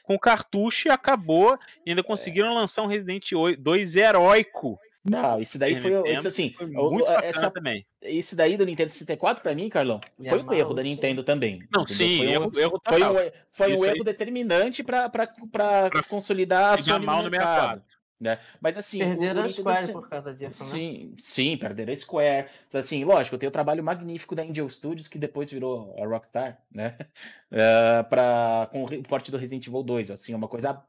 [0.04, 3.30] com o cartucho e acabou, e ainda conseguiram lançar um Resident
[3.60, 4.80] 2 heróico.
[5.04, 7.86] Não, isso daí foi, isso assim, foi essa também.
[8.02, 10.84] isso daí do Nintendo 64 pra mim, Carlão, E foi um erro da.
[10.84, 11.60] Nintendo também.
[11.74, 11.88] Não, entendeu?
[11.96, 13.90] sim, foi um, erro, erro foi um, foi um Isso aí.
[13.92, 17.82] erro determinante pra, pra, pra Pra consolidar a Sony mal no mercado.
[17.82, 18.00] 64.
[18.20, 18.38] Né?
[18.60, 20.72] Mas assim, Perderam a Square se- por causa disso, né?
[20.72, 22.48] Sim, sim, perderam a Square.
[22.66, 26.62] Mas, Assim, lógico, tem o trabalho magnífico da Angel Studios, que depois virou a Rockstar,
[26.70, 26.98] né?
[27.52, 30.12] Eh, pra, com o porte do Resident Evil 2.
[30.12, 30.84] Assim, uma coisa.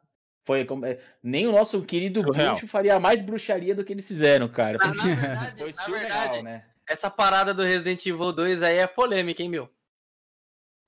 [0.44, 2.50] Foi como- eh, nem o nosso querido Surreal.
[2.52, 4.78] bruxo faria mais bruxaria do que eles fizeram, cara.
[4.78, 6.64] Na, porque na verdade, Foi na surreal, verdade, né?
[6.88, 9.68] essa parada do Resident Evil 2 aí é polêmica, hein, meu?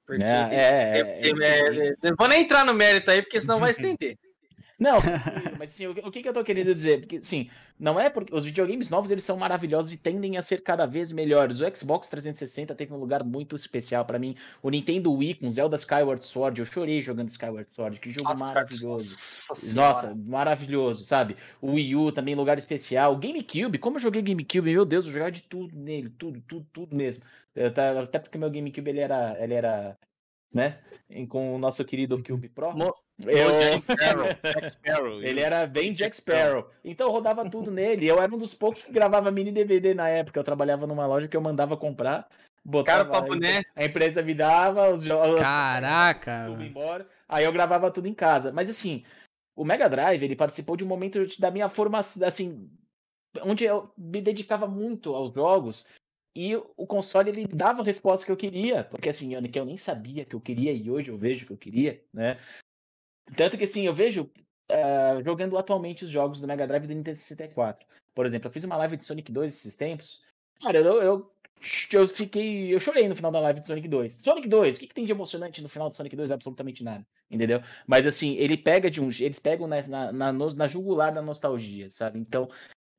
[0.07, 3.23] Porque É, é, é, é- é- é- é- não vou nem entrar no mérito aí,
[3.23, 4.19] porque senão vai estender.
[4.83, 4.99] Não,
[5.59, 7.01] mas assim, o, que- que eu tô querendo dizer?
[7.01, 7.49] Porque, assim,
[7.79, 11.13] não é porque os videogames novos eles são maravilhosos e tendem a ser cada vez
[11.13, 11.61] melhores.
[11.61, 14.35] O Xbox 360 teve um lugar muito especial pra mim.
[14.63, 19.15] O Nintendo Wii com Zelda Skyward Sword, eu chorei jogando Skyward Sword, que jogo maravilhoso.
[19.49, 21.37] Nossa, Nossa, maravilhoso, sabe?
[21.61, 23.13] O Wii U também, lugar especial.
[23.13, 26.67] O GameCube, como eu joguei GameCube, meu Deus, eu jogava de tudo nele, tudo, tudo,
[26.73, 27.23] tudo mesmo.
[28.03, 29.97] Até porque meu GameCube, ele era, ele era,
[30.53, 30.79] né,
[31.29, 32.73] com o nosso querido Cube Pro.
[32.77, 32.95] Mo-
[33.27, 33.61] eu...
[33.61, 35.23] Jack Sparrow, Jack Sparrow.
[35.23, 36.69] Ele era bem Jack Sparrow.
[36.85, 38.09] Então eu rodava tudo nele.
[38.09, 40.39] Eu era um dos poucos que gravava mini DVD na época.
[40.39, 42.29] Eu trabalhava numa loja que eu mandava comprar.
[42.65, 43.63] Botava, Cara pra boné.
[43.75, 46.47] A empresa me dava, os jogos Caraca.
[46.47, 47.07] tudo embora.
[47.29, 48.53] Aí eu gravava tudo em casa.
[48.53, 49.03] Mas assim,
[49.57, 52.71] o Mega Drive, ele participou de um momento da minha formação, assim,
[53.43, 55.87] onde eu me dedicava muito aos jogos.
[56.35, 58.85] E o console, ele dava a resposta que eu queria.
[58.85, 61.59] Porque assim, que eu nem sabia que eu queria e hoje eu vejo que eu
[61.59, 62.39] queria, né?
[63.37, 64.31] Tanto que assim, eu vejo
[64.71, 67.87] eh, jogando atualmente os jogos do Mega Drive e do Nintendo 64.
[68.15, 70.21] Por exemplo, eu fiz uma live de Sonic 2 esses tempos.
[70.61, 71.33] Cara, eu, eu,
[71.93, 72.75] eu fiquei.
[72.75, 74.13] Eu chorei no final da live de Sonic 2.
[74.15, 76.31] Sonic 2, o que, que tem de emocionante no final do Sonic 2?
[76.31, 77.07] Absolutamente nada.
[77.31, 77.61] Entendeu?
[77.87, 79.09] Mas assim, ele pega de um.
[79.09, 82.19] Eles pegam na, na, na jugular da nostalgia, sabe?
[82.19, 82.49] Então,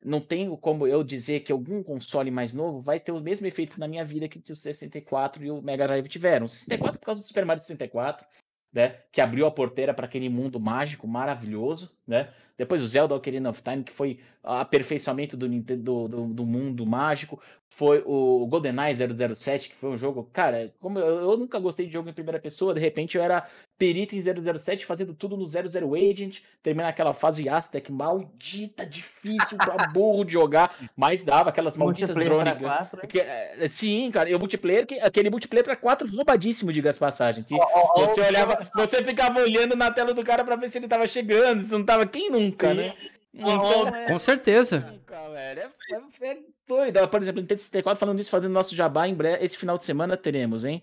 [0.04, 3.80] não tenho como eu dizer que algum console mais novo vai ter o mesmo efeito
[3.80, 6.46] na minha vida que o 64 e o Mega Drive tiveram.
[6.46, 8.26] O 64 por causa do Super Mario 64,
[8.74, 8.98] né?
[9.12, 12.30] Que abriu a porteira para aquele mundo mágico, maravilhoso, né?
[12.58, 17.42] Depois o Zelda Ocarina of Time, que foi aperfeiçoamento do, Nintendo, do, do mundo mágico.
[17.70, 18.96] Foi o GoldenEye
[19.36, 20.30] 007, que foi um jogo.
[20.32, 23.48] Cara, como eu, eu nunca gostei de jogo em primeira pessoa, de repente eu era
[23.84, 29.88] perito em 007, fazendo tudo no 00 Agent, terminar aquela fase Aztec maldita, difícil pra
[29.92, 32.66] burro de jogar, mas dava aquelas malditas Multiplayer drone para gun.
[32.78, 33.00] quatro.
[33.02, 36.98] Porque, é, sim, cara, e o multiplayer, que- aquele multiplayer pra quatro roubadíssimo, diga as
[36.98, 37.46] passagens.
[37.46, 37.56] Que
[37.98, 41.62] você olhava, você ficava olhando na tela do cara pra ver se ele tava chegando,
[41.62, 42.76] se não tava, quem nunca, Sim.
[42.76, 42.94] né?
[43.34, 44.80] Então, é, Com certeza.
[44.80, 46.38] nunca, velho, é, é, é
[46.68, 47.08] doido.
[47.10, 50.16] Por exemplo, Nintendo 64 falando isso, fazendo nosso jabá em breve, esse final de semana
[50.16, 50.82] teremos, hein?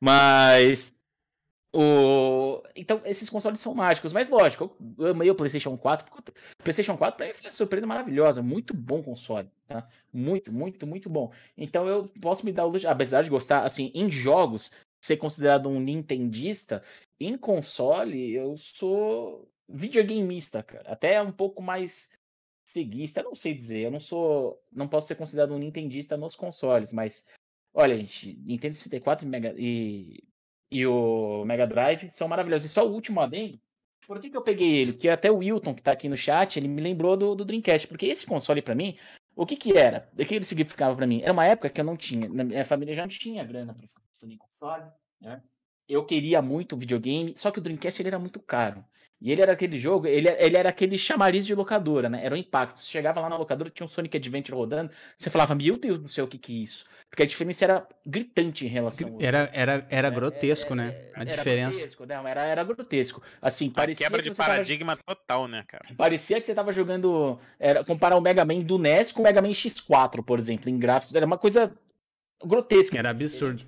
[0.00, 0.92] Mas
[1.74, 6.62] o então esses consoles são mágicos, mas lógico, eu amei o PlayStation 4, porque o
[6.62, 9.88] PlayStation 4 pra mim foi uma surpresa maravilhosa, muito bom console, tá?
[10.12, 11.32] Muito, muito, muito bom.
[11.56, 14.70] Então eu posso me dar o luxo, apesar de gostar assim em jogos,
[15.04, 16.82] ser considerado um nintendista,
[17.20, 20.92] em console eu sou videogameista, cara.
[20.92, 22.10] Até um pouco mais
[22.64, 23.80] ceguista, eu não sei dizer.
[23.80, 24.62] Eu não sou.
[24.72, 27.26] Não posso ser considerado um nintendista nos consoles, mas.
[27.72, 30.22] Olha, gente, Nintendo 64 e, Mega, e,
[30.74, 32.68] e o Mega Drive são maravilhosos.
[32.68, 33.60] E só o último adendo.
[34.08, 34.92] Por que, que eu peguei ele?
[34.92, 37.86] Que até o Wilton, que tá aqui no chat, ele me lembrou do, do Dreamcast.
[37.86, 38.98] Porque esse console, para mim,
[39.36, 40.10] o que que era?
[40.12, 41.22] O que ele significava para mim?
[41.22, 42.28] Era uma época que eu não tinha.
[42.28, 44.90] Minha família já não tinha grana pra ficar pensando em console,
[45.20, 45.40] né?
[45.88, 48.84] Eu queria muito videogame, só que o Dreamcast ele era muito caro.
[49.24, 52.20] E ele era aquele jogo, ele, ele era aquele chamariz de locadora, né?
[52.22, 52.78] Era o impacto.
[52.80, 56.10] Você chegava lá na locadora, tinha um Sonic Adventure rodando, você falava, meu Deus do
[56.10, 56.84] céu, o que que é isso?
[57.08, 60.94] Porque a diferença era gritante em relação ao Era, era, era grotesco, né?
[61.14, 61.78] A era diferença.
[61.78, 63.22] grotesco, não, era, era grotesco.
[63.40, 65.84] Assim, Uma parecia quebra que de você tava- paradigma total, né, cara?
[65.96, 67.38] Parecia que você tava jogando.
[67.58, 70.78] Era, comparar o Mega Man do NES com o Mega Man X4, por exemplo, em
[70.78, 71.14] gráficos.
[71.14, 71.72] Era uma coisa
[72.44, 72.98] grotesca.
[72.98, 73.64] Era absurdo.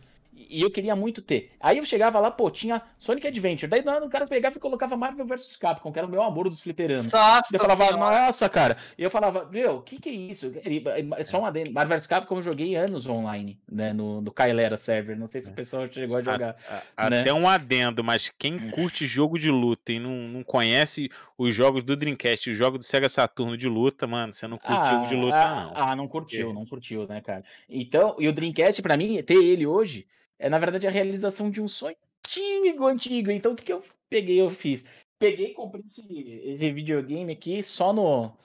[0.49, 1.51] E eu queria muito ter.
[1.61, 3.69] Aí eu chegava lá, pô, tinha Sonic Adventure.
[3.69, 6.49] Daí nada o cara pegava e colocava Marvel vs Capcom, que era o meu amor
[6.49, 7.11] dos fliperamas.
[7.13, 8.27] Nossa, Eu falava, senhora.
[8.27, 8.77] nossa, cara.
[8.97, 10.53] E eu falava, meu, o que que é isso?
[10.65, 10.83] Ele-
[11.17, 11.73] é Só um adendo.
[11.73, 15.17] Marvel vs Capcom eu joguei anos online, né, no, no Kylera server.
[15.17, 16.57] Não sei se o pessoal chegou a jogar.
[16.97, 17.21] A- né?
[17.21, 21.83] Até um adendo, mas quem curte jogo de luta e não, não conhece os jogos
[21.83, 25.15] do Dreamcast, os jogos do Sega Saturno de luta, mano, você não curte jogo de
[25.17, 25.73] luta, ah, não.
[25.75, 27.43] Ah, não curtiu, não curtiu, né, cara?
[27.69, 30.07] Então, e o Dreamcast, pra mim, ter ele hoje,
[30.39, 31.97] é na verdade a realização de um sonho
[32.27, 33.31] antigo, antigo.
[33.31, 34.85] Então, o que, que eu peguei, eu fiz?
[35.19, 36.05] Peguei e comprei esse,
[36.45, 38.37] esse videogame aqui só no,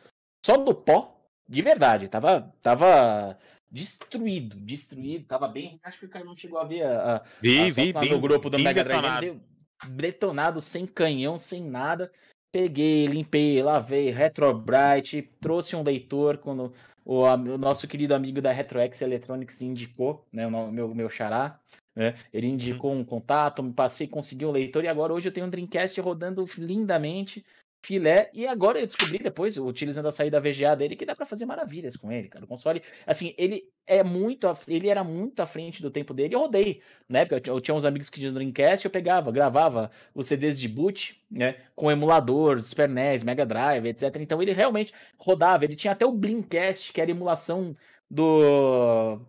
[0.45, 2.07] só no pó, de verdade.
[2.07, 3.37] Tava, tava
[3.69, 5.75] destruído, destruído, tava bem.
[5.83, 8.09] Acho que o cara não chegou a ver a, a, Vi, as vi, vi.
[8.09, 9.41] no grupo do bem Mega Drive.
[9.89, 10.61] detonado.
[10.61, 12.11] Sem canhão, sem nada.
[12.51, 16.73] Peguei, limpei, lavei, Retrobrite, trouxe um leitor quando
[17.05, 21.59] o, o nosso querido amigo da RetroX Electronics indicou, né, o meu, meu xará,
[21.95, 25.45] né, ele indicou um contato, me passei, consegui um leitor e agora hoje eu tenho
[25.45, 27.43] um Dreamcast rodando lindamente,
[27.83, 31.45] filé, e agora eu descobri depois, utilizando a saída VGA dele, que dá pra fazer
[31.45, 32.45] maravilhas com ele, cara.
[32.45, 36.39] O console, assim, ele é muito, ele era muito à frente do tempo dele, eu
[36.41, 36.81] rodei.
[37.09, 40.67] Eu tinha- eu tinha uns amigos que tinham Dreamcast, eu pegava, gravava os CDs de
[40.67, 44.15] boot, né, com emulador, Super NES, Mega Drive, etc.
[44.21, 47.75] Então ele realmente rodava, ele tinha até o Blinkcast, que era emulação
[48.09, 49.19] do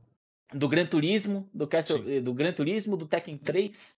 [0.52, 3.96] do Gran Turismo, do, Castle, eh, do Gran Turismo, do Tekken 3,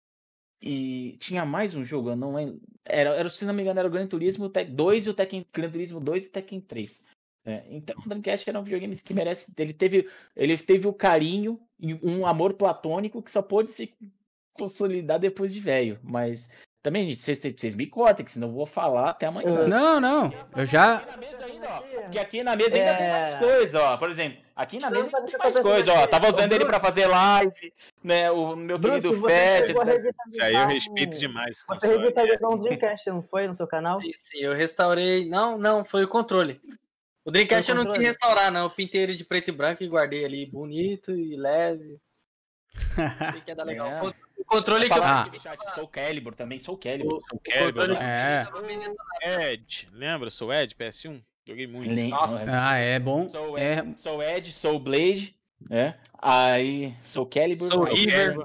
[0.63, 2.61] e tinha mais um jogo, eu não lembro.
[2.85, 5.71] Era, era, se não me engano, era o Gran Turismo 2 e o Tekken, Gran
[5.71, 7.05] Turismo 2 e o Tekken 3.
[7.47, 9.53] É, então o Dreamcast era um videogame que merece.
[9.57, 13.93] Ele teve, ele teve o carinho e um amor platônico que só pôde se
[14.55, 15.99] consolidar depois de velho.
[16.03, 16.51] Mas
[16.83, 19.67] também, gente, vocês, vocês me cortem, que senão eu vou falar até amanhã.
[19.69, 20.31] Não, não.
[20.57, 20.97] Eu já.
[20.97, 21.81] Aqui na mesa ainda, ó.
[21.81, 23.39] Porque aqui na mesa ainda tem mais É.
[23.39, 23.97] coisa, ó.
[23.99, 26.07] Por exemplo, aqui na mesa tô mais coisa, pensando ó.
[26.07, 26.87] Tava ô, usando ele pra Bruce.
[26.87, 27.73] fazer live,
[28.03, 28.31] né?
[28.31, 29.27] O meu Bruce, querido
[29.81, 30.01] a né?
[30.29, 31.65] Isso aí eu respeito demais.
[31.69, 34.01] Você revitalizou um Dreamcast, não foi, no seu canal?
[34.01, 35.29] Sim, sim, eu restaurei.
[35.29, 36.61] Não, não, foi o controle.
[37.25, 38.65] O Dreamcast eu não quis restaurar, não.
[38.65, 41.99] Eu pintei ele de preto e branco e guardei ali bonito e leve.
[42.97, 43.89] Achei que ia dar legal.
[43.95, 44.01] É.
[44.01, 45.03] O con- O controle que eu.
[45.03, 45.31] Ah.
[45.43, 47.21] chat, sou Calibur também, sou Calibur.
[47.33, 48.45] O Calibur, controle É.
[49.53, 50.29] Ed, lembra?
[50.29, 51.23] Sou Ed, PS1?
[51.47, 51.93] Joguei muito.
[51.93, 52.45] Nem- Nossa.
[52.49, 53.29] Ah, é bom.
[53.29, 55.37] Sou, É, Ed, sou Ed, sou Blade,
[55.69, 55.99] né?
[56.21, 57.69] Aí, sou Calibur.
[57.69, 58.37] Sou River.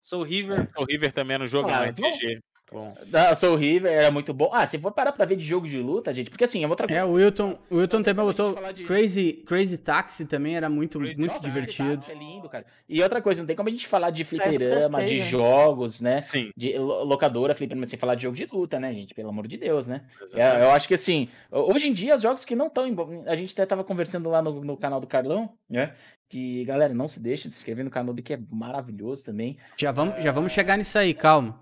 [0.00, 0.70] Sou River.
[0.76, 2.40] O River também era um jogo Ah, no RPG.
[2.70, 2.94] Bom.
[3.14, 4.50] Ah, sou River, era muito bom.
[4.52, 6.92] Ah, se for parar pra ver de jogo de luta, gente, porque assim, é outra
[6.92, 11.18] é, o Wilton, o Wilton também botou de- Crazy, Crazy Taxi também era muito, Crazy
[11.18, 12.04] muito Nossa, divertido.
[12.10, 12.66] É lindo, cara.
[12.86, 16.20] E outra coisa, não tem como a gente falar de fliperama, de jogos, né?
[16.20, 16.50] Sim.
[16.54, 19.14] De lo- locadora, fliperama, sem falar de jogo de luta, né, gente?
[19.14, 20.02] Pelo amor de Deus, né?
[20.34, 22.84] É, eu acho que assim, hoje em dia, os jogos que não estão.
[23.26, 25.94] A gente até tava conversando lá no, no canal do Carlão, né?
[26.28, 29.56] Que, galera, não se deixe de se inscrever no canal do que é maravilhoso também.
[29.78, 31.58] Já vamos, já vamos chegar nisso aí, calma.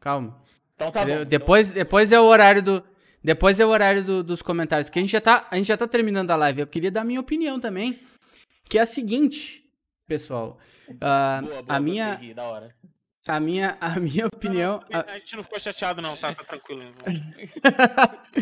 [0.00, 0.42] Calma.
[0.74, 1.10] Então tá bom.
[1.10, 2.82] Eu- depois, depois é o horário do.
[3.22, 4.88] Depois é o horário do- dos comentários.
[4.88, 6.60] Que a gente, já tá, a gente já tá terminando a live.
[6.62, 8.00] Eu queria dar a minha opinião também.
[8.68, 9.62] Que é a seguinte,
[10.06, 10.58] pessoal.
[11.00, 12.74] ah, Boa, boa, a, minha, Gui, da hora.
[13.28, 14.82] a, minha, a minha opinião.
[14.92, 16.34] a- A gente não ficou chateado, não, tá?
[16.34, 16.82] Tá tranquilo.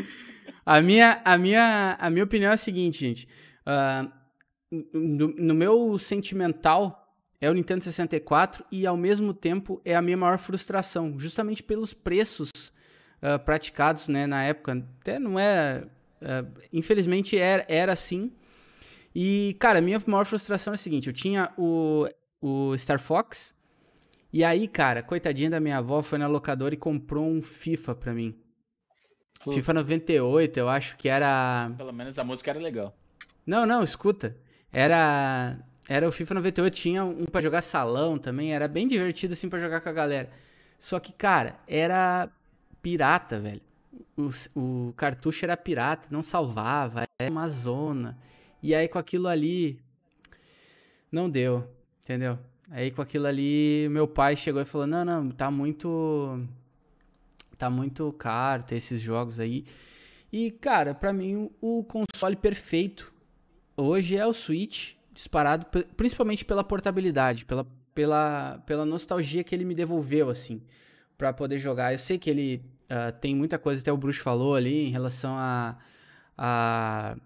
[0.64, 3.28] A minha, a minha, a minha opinião é a seguinte, gente.
[3.64, 4.06] Ah,
[4.70, 7.07] no, no meu sentimental
[7.40, 11.94] é o Nintendo 64 e ao mesmo tempo é a minha maior frustração, justamente pelos
[11.94, 12.50] preços
[13.22, 14.84] ah, praticados, né, na época.
[15.00, 15.84] Até não é,
[16.22, 18.32] ah, infelizmente era, era assim.
[19.14, 22.06] E cara, a minha maior frustração é a seguinte: eu tinha o,
[22.40, 23.54] o Star Fox
[24.32, 28.12] e aí, cara, coitadinha da minha avó foi na locadora e comprou um FIFA pra
[28.12, 28.38] mim.
[29.52, 31.72] FIFA 98, eu acho que era.
[31.76, 32.94] Pelo menos a música era legal.
[33.46, 34.36] Não, não, escuta.
[34.70, 35.58] Era.
[35.88, 39.58] Era o FIFA 98, tinha um pra jogar salão também, era bem divertido assim pra
[39.58, 40.30] jogar com a galera.
[40.78, 42.28] Só que, cara, era
[42.82, 43.62] pirata, velho.
[44.16, 44.28] o,
[44.88, 48.18] o cartucho era pirata, não salvava, era uma zona.
[48.62, 49.80] E aí com aquilo ali
[51.10, 51.66] não deu,
[52.02, 52.38] entendeu?
[52.70, 56.38] Aí com aquilo ali, meu pai chegou e falou: "Não, não, tá muito
[57.56, 59.64] tá muito caro ter esses jogos aí".
[60.30, 63.10] E cara, para mim o console perfeito
[63.76, 65.66] hoje é o Switch, disparado
[65.96, 70.62] principalmente pela portabilidade, pela pela pela nostalgia que ele me devolveu assim,
[71.16, 71.92] para poder jogar.
[71.92, 75.34] Eu sei que ele uh, tem muita coisa até o Bruce falou ali em relação
[75.36, 75.76] a,
[76.36, 77.16] a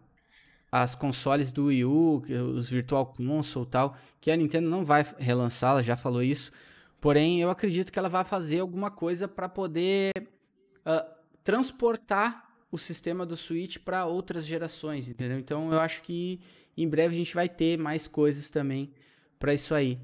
[0.70, 2.22] as consoles do Wii U,
[2.54, 6.50] os Virtual Console e tal, que a Nintendo não vai relançar, ela já falou isso.
[6.98, 11.14] Porém, eu acredito que ela vai fazer alguma coisa para poder uh,
[11.44, 15.38] transportar o sistema do Switch para outras gerações, entendeu?
[15.38, 16.40] Então, eu acho que
[16.76, 18.92] em breve a gente vai ter mais coisas também
[19.38, 19.98] para isso aí.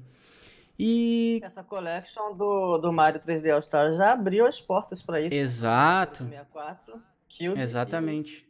[0.77, 5.35] E essa collection do, do Mario 3D All Stars já abriu as portas para isso.
[5.35, 6.23] Exato.
[6.23, 7.01] 64,
[7.57, 8.47] Exatamente.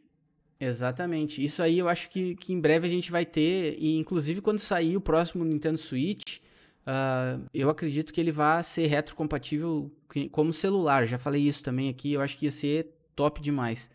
[0.60, 1.44] Exatamente.
[1.44, 4.58] Isso aí eu acho que, que em breve a gente vai ter, e inclusive quando
[4.58, 6.38] sair o próximo Nintendo Switch,
[6.86, 9.90] uh, eu acredito que ele vai ser retrocompatível
[10.30, 11.06] como celular.
[11.06, 13.90] Já falei isso também aqui, eu acho que ia ser top demais.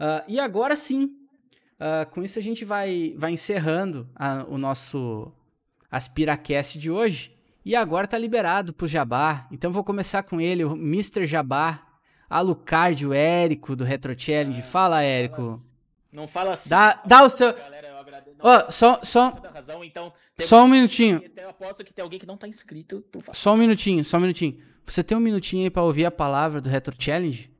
[0.00, 1.14] Uh, e agora sim,
[1.80, 5.32] uh, com isso a gente vai, vai encerrando a, o nosso
[5.90, 7.34] AspiraCast de hoje.
[7.64, 9.48] E agora tá liberado pro Jabá.
[9.50, 11.26] Então vou começar com ele, o Mr.
[11.26, 11.82] Jabá.
[12.28, 14.60] Alucard, o Érico do Retro Challenge.
[14.62, 15.60] Fala, Érico.
[16.12, 16.68] Não fala assim.
[16.68, 17.54] Dá, dá o seu.
[18.40, 21.22] Ó, oh, só, só, razão, então, só um minutinho.
[21.36, 23.04] Eu aposto que tem alguém que não tá inscrito.
[23.32, 24.58] Só um minutinho, só um minutinho.
[24.84, 27.50] Você tem um minutinho aí pra ouvir a palavra do Retro Challenge?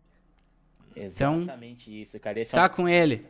[0.95, 2.41] Exatamente então, isso, cara.
[2.41, 2.69] Esse tá é um...
[2.69, 3.27] com ele.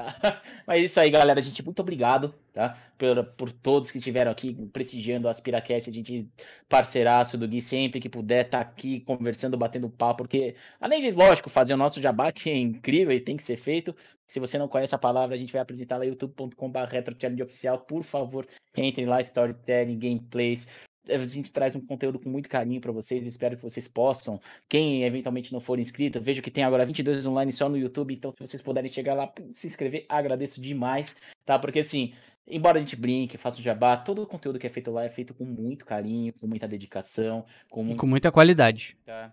[0.00, 0.42] Tá?
[0.66, 1.42] Mas é isso aí, galera.
[1.42, 2.76] Gente, muito obrigado, tá?
[2.96, 5.90] Por, por todos que estiveram aqui prestigiando o Aspiracast.
[5.90, 6.28] A gente,
[6.68, 11.50] parceiraço do Gui, sempre que puder, tá aqui conversando, batendo papo, porque além de, lógico,
[11.50, 13.94] fazer o nosso jabá, que é incrível e tem que ser feito.
[14.26, 17.80] Se você não conhece a palavra, a gente vai apresentar lá youtube.com.br oficial.
[17.80, 18.46] Por favor,
[18.76, 20.68] entre lá, storytelling, gameplays,
[21.08, 23.26] a gente traz um conteúdo com muito carinho para vocês.
[23.26, 24.40] Espero que vocês possam.
[24.68, 28.14] Quem eventualmente não for inscrito, vejo que tem agora 22 online só no YouTube.
[28.14, 31.58] Então, se vocês puderem chegar lá, se inscrever, agradeço demais, tá?
[31.58, 32.12] Porque assim,
[32.46, 35.10] embora a gente brinque, faça o jabá, todo o conteúdo que é feito lá é
[35.10, 37.98] feito com muito carinho, com muita dedicação, com, muito...
[37.98, 38.96] com muita qualidade.
[39.04, 39.32] Tá?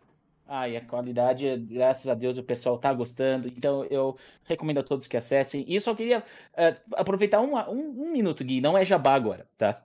[0.49, 3.49] Ah, e a qualidade, graças a Deus, o pessoal tá gostando.
[3.49, 4.15] Então, eu
[4.45, 5.65] recomendo a todos que acessem.
[5.67, 8.61] E eu só queria uh, aproveitar um, um, um minuto, Gui.
[8.61, 9.83] Não é jabá agora, tá?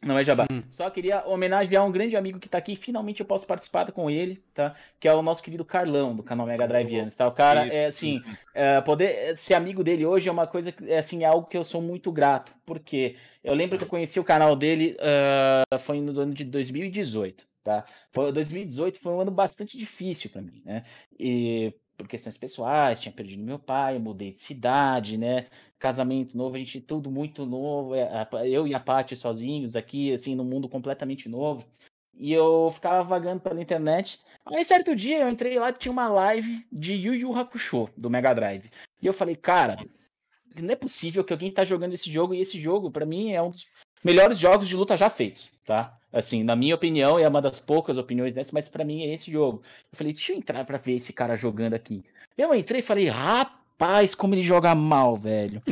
[0.00, 0.46] Não é jabá.
[0.50, 0.62] Hum.
[0.70, 2.76] Só queria homenagear um grande amigo que tá aqui.
[2.76, 4.74] Finalmente eu posso participar com ele, tá?
[5.00, 7.26] Que é o nosso querido Carlão, do canal Mega Drive Anos, tá?
[7.26, 7.76] O cara, Isso.
[7.76, 8.22] é assim,
[8.54, 11.64] é, poder ser amigo dele hoje é uma coisa, é, assim, é algo que eu
[11.64, 12.54] sou muito grato.
[12.64, 17.44] Porque eu lembro que eu conheci o canal dele, uh, foi no ano de 2018,
[17.64, 17.84] tá?
[18.12, 20.84] Foi, 2018 foi um ano bastante difícil para mim, né?
[21.18, 25.48] E por questões pessoais, tinha perdido meu pai, mudei de cidade, né?
[25.78, 28.08] Casamento novo, a gente tudo muito novo, é,
[28.44, 31.66] eu e a Paty sozinhos aqui, assim, num mundo completamente novo.
[32.14, 34.20] E eu ficava vagando pela internet.
[34.46, 38.32] Aí, certo dia, eu entrei lá, tinha uma live de Yu Yu Hakusho, do Mega
[38.32, 38.70] Drive.
[39.02, 39.76] E eu falei, cara,
[40.56, 43.42] não é possível que alguém tá jogando esse jogo, e esse jogo, para mim, é
[43.42, 43.66] um dos
[44.04, 45.98] melhores jogos de luta já feitos, tá?
[46.12, 49.30] Assim, na minha opinião, é uma das poucas opiniões dessa, mas para mim é esse
[49.30, 49.62] jogo.
[49.92, 52.02] Eu falei, deixa eu entrar para ver esse cara jogando aqui.
[52.36, 55.62] Eu entrei e falei, rapaz, como ele joga mal, velho.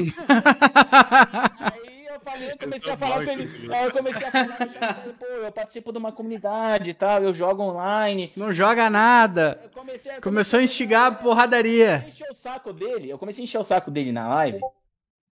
[1.59, 3.73] aí eu falei, eu comecei eu a falar com ele.
[3.73, 7.33] Aí eu comecei a falar, eu pô, eu participo de uma comunidade e tal, eu
[7.33, 8.31] jogo online.
[8.37, 9.59] Não joga nada.
[9.65, 11.95] A, Começou a instigar a porradaria.
[11.95, 14.29] Eu comecei a encher o saco dele, eu comecei a encher o saco dele na
[14.29, 14.61] live.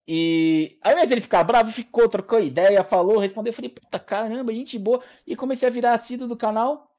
[0.07, 3.51] E ao invés dele ficar bravo, ficou, trocou ideia, falou, respondeu.
[3.51, 5.03] Eu falei, puta caramba, gente boa.
[5.25, 6.95] E comecei a virar assíduo do canal,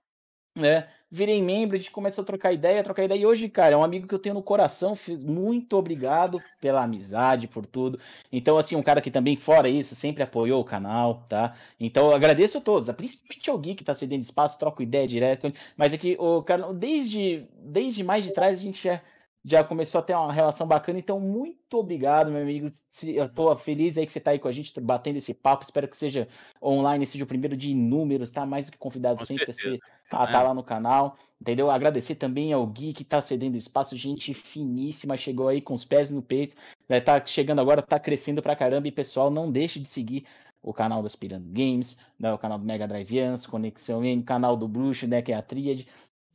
[0.54, 0.88] né?
[1.10, 3.18] Virei membro, a gente começou a trocar ideia, trocar ideia.
[3.18, 4.94] E hoje, cara, é um amigo que eu tenho no coração.
[5.20, 7.98] Muito obrigado pela amizade, por tudo.
[8.30, 11.54] Então, assim, um cara que também, fora isso, sempre apoiou o canal, tá?
[11.80, 15.50] Então, agradeço a todos, principalmente ao Gui que tá cedendo espaço, troco ideia direto.
[15.78, 19.00] Mas é que o cara, desde, desde mais de trás, a gente já
[19.44, 20.98] já começou a ter uma relação bacana.
[20.98, 22.68] Então, muito obrigado, meu amigo.
[23.04, 25.64] Eu tô feliz aí que você tá aí com a gente, batendo esse papo.
[25.64, 26.28] Espero que seja
[26.62, 28.44] online, seja o primeiro de inúmeros, tá?
[28.44, 29.82] Mais do que convidado com sempre certeza.
[30.10, 31.70] a tá, tá lá no canal, entendeu?
[31.70, 36.10] Agradecer também ao Gui que tá cedendo espaço, gente finíssima, chegou aí com os pés
[36.10, 36.56] no peito,
[36.88, 37.00] né?
[37.00, 38.88] Tá chegando agora, tá crescendo pra caramba.
[38.88, 40.24] E pessoal, não deixe de seguir
[40.62, 44.56] o canal das Pirando Games, né, o canal do Mega Drive Ans, Conexão N, canal
[44.56, 45.86] do Bruxo, né, que é a Tríade.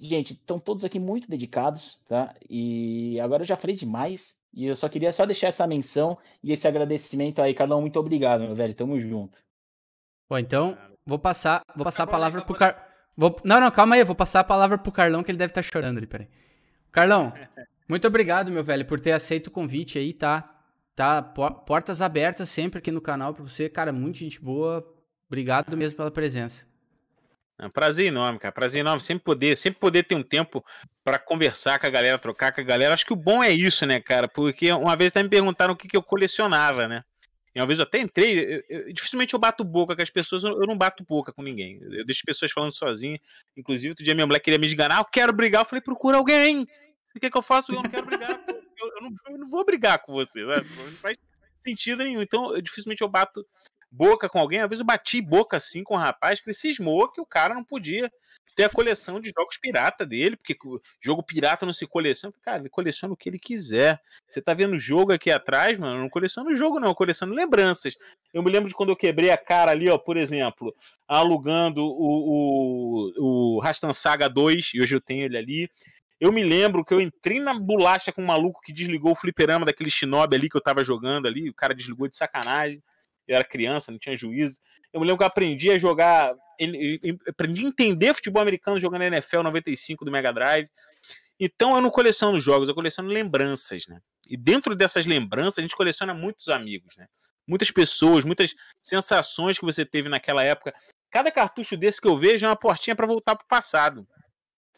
[0.05, 2.35] Gente, estão todos aqui muito dedicados, tá?
[2.49, 4.37] E agora eu já falei demais.
[4.53, 7.79] E eu só queria só deixar essa menção e esse agradecimento aí, Carlão.
[7.79, 8.73] Muito obrigado, meu velho.
[8.73, 9.37] Tamo junto.
[10.29, 12.85] Bom, então, vou passar, vou passar a palavra pro Car...
[13.15, 13.33] Vou...
[13.45, 14.01] Não, não, calma aí.
[14.01, 16.27] Eu vou passar a palavra pro Carlão, que ele deve estar tá chorando ali, peraí.
[16.91, 17.31] Carlão,
[17.87, 20.53] muito obrigado, meu velho, por ter aceito o convite aí, tá?
[20.93, 24.85] Tá portas abertas sempre aqui no canal pra você, cara, muito gente boa.
[25.27, 26.72] Obrigado mesmo pela presença.
[27.59, 28.51] É um prazer enorme, cara.
[28.51, 29.01] Prazer enorme.
[29.01, 30.63] Sempre poder, sempre poder ter um tempo
[31.03, 32.93] para conversar com a galera, trocar com a galera.
[32.93, 34.27] Acho que o bom é isso, né, cara?
[34.27, 37.03] Porque uma vez até me perguntaram o que, que eu colecionava, né?
[37.55, 40.43] E uma vez eu até entrei, eu, eu, dificilmente eu bato boca com as pessoas,
[40.43, 41.79] eu, não bato boca com ninguém.
[41.83, 43.19] Eu deixo pessoas falando sozinho.
[43.55, 45.61] Inclusive, outro dia minha mulher queria me esganar, eu quero brigar.
[45.61, 46.63] Eu falei, procura alguém.
[47.15, 47.71] O que, que eu faço?
[47.71, 48.43] Eu não quero brigar.
[48.47, 50.55] Eu, eu, não, eu não, vou brigar com você, né?
[50.55, 51.15] Não faz
[51.61, 52.21] sentido nenhum.
[52.21, 53.45] Então, dificilmente eu bato
[53.93, 54.59] boca com alguém.
[54.59, 57.53] Às vezes eu bati boca assim com um rapaz que ele cismou que o cara
[57.53, 58.11] não podia
[58.55, 60.55] ter a coleção de jogos pirata dele, porque
[61.01, 62.33] jogo pirata não se coleciona.
[62.41, 63.99] Cara, ele coleciona o que ele quiser.
[64.27, 65.97] Você tá vendo jogo aqui atrás, mano?
[65.97, 67.95] Eu não coleciono jogo, não, eu coleciono lembranças.
[68.33, 70.75] Eu me lembro de quando eu quebrei a cara ali, ó, por exemplo,
[71.07, 75.69] alugando o, o, o Rastan Saga 2, e hoje eu tenho ele ali.
[76.19, 79.65] Eu me lembro que eu entrei na bolacha com um maluco que desligou o fliperama
[79.65, 82.81] daquele Shinobi ali que eu tava jogando ali, o cara desligou de sacanagem
[83.27, 84.59] eu era criança, não tinha juízo.
[84.91, 86.33] Eu me lembro que eu aprendi a jogar,
[87.27, 90.69] aprendi a entender futebol americano jogando NFL 95 do Mega Drive.
[91.39, 93.99] Então eu não coleciono jogos, eu coleciono lembranças, né?
[94.27, 97.07] E dentro dessas lembranças a gente coleciona muitos amigos, né?
[97.47, 100.73] Muitas pessoas, muitas sensações que você teve naquela época.
[101.11, 104.07] Cada cartucho desse que eu vejo é uma portinha para voltar para o passado.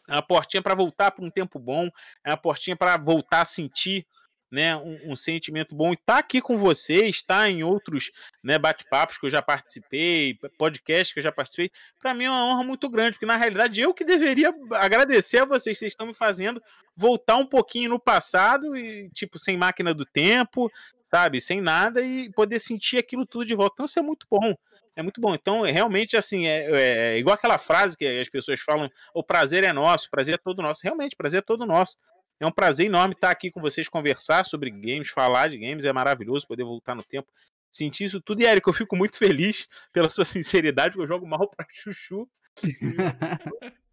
[0.08, 1.88] É uma portinha para voltar para um tempo bom,
[2.24, 4.06] é uma portinha para voltar a sentir
[4.50, 5.92] né, um, um, sentimento bom.
[5.92, 8.10] E tá aqui com você, está em outros
[8.42, 11.70] né, bate-papos que eu já participei, podcasts que eu já participei,
[12.00, 15.44] para mim é uma honra muito grande, porque na realidade eu que deveria agradecer a
[15.44, 16.62] vocês, vocês estão me fazendo
[16.96, 20.70] voltar um pouquinho no passado e tipo sem máquina do tempo,
[21.02, 23.74] sabe, sem nada e poder sentir aquilo tudo de volta.
[23.74, 24.54] Então isso é muito bom.
[24.96, 25.34] É muito bom.
[25.34, 29.70] Então, realmente, assim, é, é, igual aquela frase que as pessoas falam: o prazer é
[29.70, 30.80] nosso, o prazer é todo nosso.
[30.82, 31.98] Realmente, o prazer é todo nosso.
[32.38, 35.84] É um prazer enorme estar aqui com vocês, conversar sobre games, falar de games.
[35.84, 37.28] É maravilhoso poder voltar no tempo,
[37.72, 38.42] sentir isso tudo.
[38.42, 42.28] E, Érico, eu fico muito feliz pela sua sinceridade, porque eu jogo mal pra chuchu.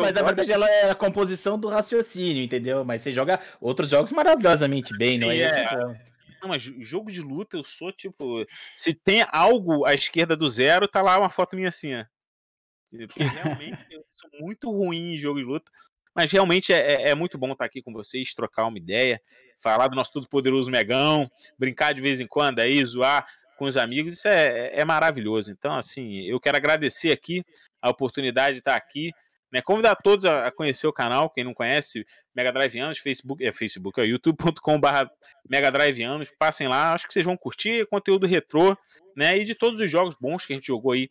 [0.00, 2.84] Mas na verdade ela é a composição do raciocínio, entendeu?
[2.84, 5.64] Mas você joga outros jogos maravilhosamente bem, Sim, não é, é.
[5.64, 5.76] isso?
[6.40, 8.46] Não, mas jogo de luta eu sou tipo.
[8.76, 12.04] Se tem algo à esquerda do zero, tá lá uma foto minha assim, ó.
[12.90, 15.70] Porque realmente eu sou muito ruim em jogo de luta.
[16.16, 19.20] Mas realmente é, é, é muito bom estar aqui com vocês, trocar uma ideia,
[19.60, 23.26] falar do nosso todo-poderoso Megão, brincar de vez em quando aí, zoar
[23.58, 25.52] com os amigos, isso é, é maravilhoso.
[25.52, 27.44] Então, assim, eu quero agradecer aqui
[27.82, 29.12] a oportunidade de estar aqui.
[29.52, 33.52] Né, convidar todos a, conhecer o canal, quem não conhece, Mega Drive Anos, Facebook, é
[33.52, 34.88] Facebook, é youtube.com.br
[35.48, 38.76] Mega Drive Anos, passem lá, acho que vocês vão curtir conteúdo retrô,
[39.16, 41.08] né, e de todos os jogos bons que a gente jogou aí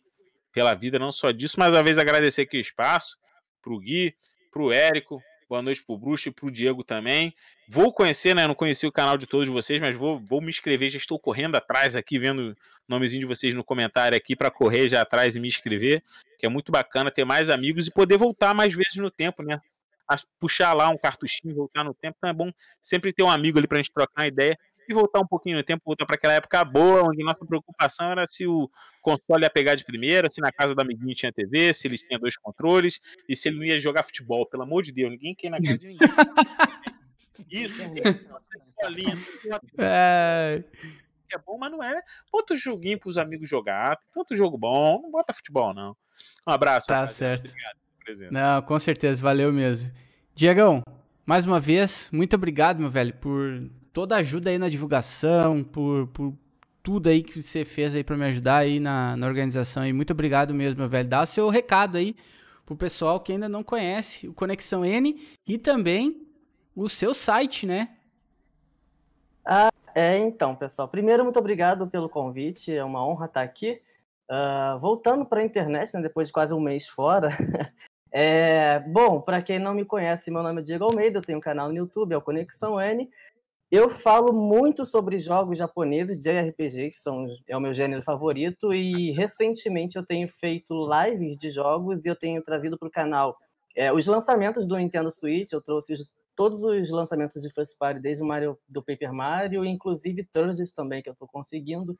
[0.52, 3.16] pela vida, não só disso, mas uma vez agradecer aqui o espaço,
[3.62, 4.14] pro Gui,
[4.56, 7.34] pro Érico, boa noite pro Bruxo e pro Diego também.
[7.68, 8.46] Vou conhecer, né?
[8.46, 10.88] Não conheci o canal de todos vocês, mas vou, vou me inscrever.
[10.88, 12.56] Já estou correndo atrás aqui, vendo o
[12.88, 16.02] nomezinho de vocês no comentário aqui para correr já atrás e me inscrever,
[16.38, 19.60] que é muito bacana ter mais amigos e poder voltar mais vezes no tempo, né?
[20.08, 22.50] A puxar lá um cartuchinho, voltar no tempo, então é bom
[22.80, 24.58] sempre ter um amigo ali pra gente trocar uma ideia
[24.88, 28.26] e voltar um pouquinho no tempo, voltar para aquela época boa, onde nossa preocupação era
[28.26, 28.70] se o
[29.02, 32.18] console ia pegar de primeira, se na casa do amiguinho tinha TV, se ele tinha
[32.18, 34.46] dois controles e se ele não ia jogar futebol.
[34.46, 36.08] Pelo amor de Deus, ninguém quer na casa de ninguém.
[37.50, 37.82] Isso,
[39.78, 40.64] é...
[41.32, 42.00] é bom, mas não é.
[42.32, 43.96] Bota o joguinho para os amigos jogar.
[43.96, 45.96] Tem tanto jogo bom, não bota futebol, não.
[46.46, 46.86] Um abraço.
[46.86, 47.12] Tá rapaz.
[47.12, 47.50] certo.
[47.50, 49.92] Obrigado, não, com certeza, valeu mesmo.
[50.34, 50.82] Diegão,
[51.26, 56.06] mais uma vez, muito obrigado, meu velho, por toda a ajuda aí na divulgação, por,
[56.08, 56.34] por
[56.82, 59.86] tudo aí que você fez aí para me ajudar aí na, na organização.
[59.86, 61.08] E muito obrigado mesmo, meu velho.
[61.08, 62.14] Dá o seu recado aí
[62.66, 66.28] pro pessoal que ainda não conhece o Conexão N e também
[66.74, 67.88] o seu site, né?
[69.46, 70.88] Ah, é, então, pessoal.
[70.88, 72.76] Primeiro, muito obrigado pelo convite.
[72.76, 73.80] É uma honra estar aqui.
[74.30, 77.28] Uh, voltando para a internet, né, depois de quase um mês fora.
[78.12, 81.40] é, bom, para quem não me conhece, meu nome é Diego Almeida, eu tenho um
[81.40, 83.08] canal no YouTube, é o Conexão N.
[83.70, 88.72] Eu falo muito sobre jogos japoneses de RPG, que são, é o meu gênero favorito,
[88.72, 93.36] e recentemente eu tenho feito lives de jogos e eu tenho trazido para o canal
[93.74, 95.52] é, os lançamentos do Nintendo Switch.
[95.52, 99.64] Eu trouxe os, todos os lançamentos de First Party, desde o Mario, do Paper Mario,
[99.64, 101.98] inclusive Thursdays também, que eu estou conseguindo.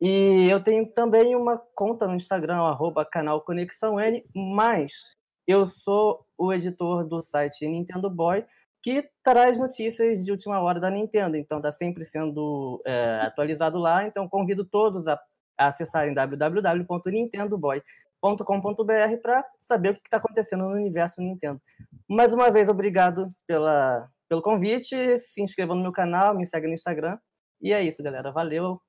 [0.00, 5.12] E eu tenho também uma conta no Instagram, arroba canal Conexão N, mas
[5.46, 8.44] eu sou o editor do site Nintendo Boy,
[8.88, 11.36] que traz notícias de última hora da Nintendo.
[11.36, 14.06] Então, está sempre sendo é, atualizado lá.
[14.06, 15.20] Então, convido todos a,
[15.58, 17.82] a acessarem www.nintendoboy
[18.20, 21.60] .com.br para saber o que está acontecendo no universo Nintendo.
[22.08, 25.18] Mais uma vez, obrigado pela, pelo convite.
[25.18, 27.18] Se inscreva no meu canal, me segue no Instagram.
[27.60, 28.32] E é isso, galera.
[28.32, 28.80] Valeu.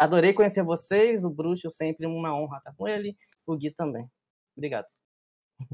[0.00, 1.24] Adorei conhecer vocês.
[1.24, 3.14] O Bruxo, sempre uma honra estar com ele.
[3.46, 4.08] O Gui também.
[4.56, 4.86] Obrigado.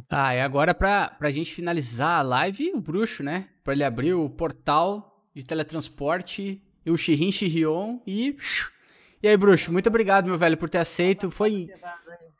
[0.08, 3.48] Tá, e agora pra, pra gente finalizar a live, o Bruxo, né?
[3.62, 8.36] Pra ele abrir o portal de teletransporte e o Shirin Shirion e.
[9.22, 11.30] E aí, Bruxo, muito obrigado, meu velho, por ter aceito.
[11.30, 11.68] Foi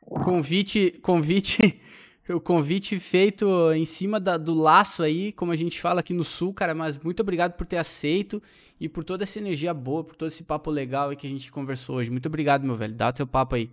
[0.01, 1.79] convite, convite,
[2.29, 6.23] o convite feito em cima da, do laço aí, como a gente fala aqui no
[6.23, 8.41] sul, cara, mas muito obrigado por ter aceito
[8.79, 11.51] e por toda essa energia boa, por todo esse papo legal aí que a gente
[11.51, 12.09] conversou hoje.
[12.09, 12.93] Muito obrigado, meu velho.
[12.93, 13.69] Dá o teu papo aí.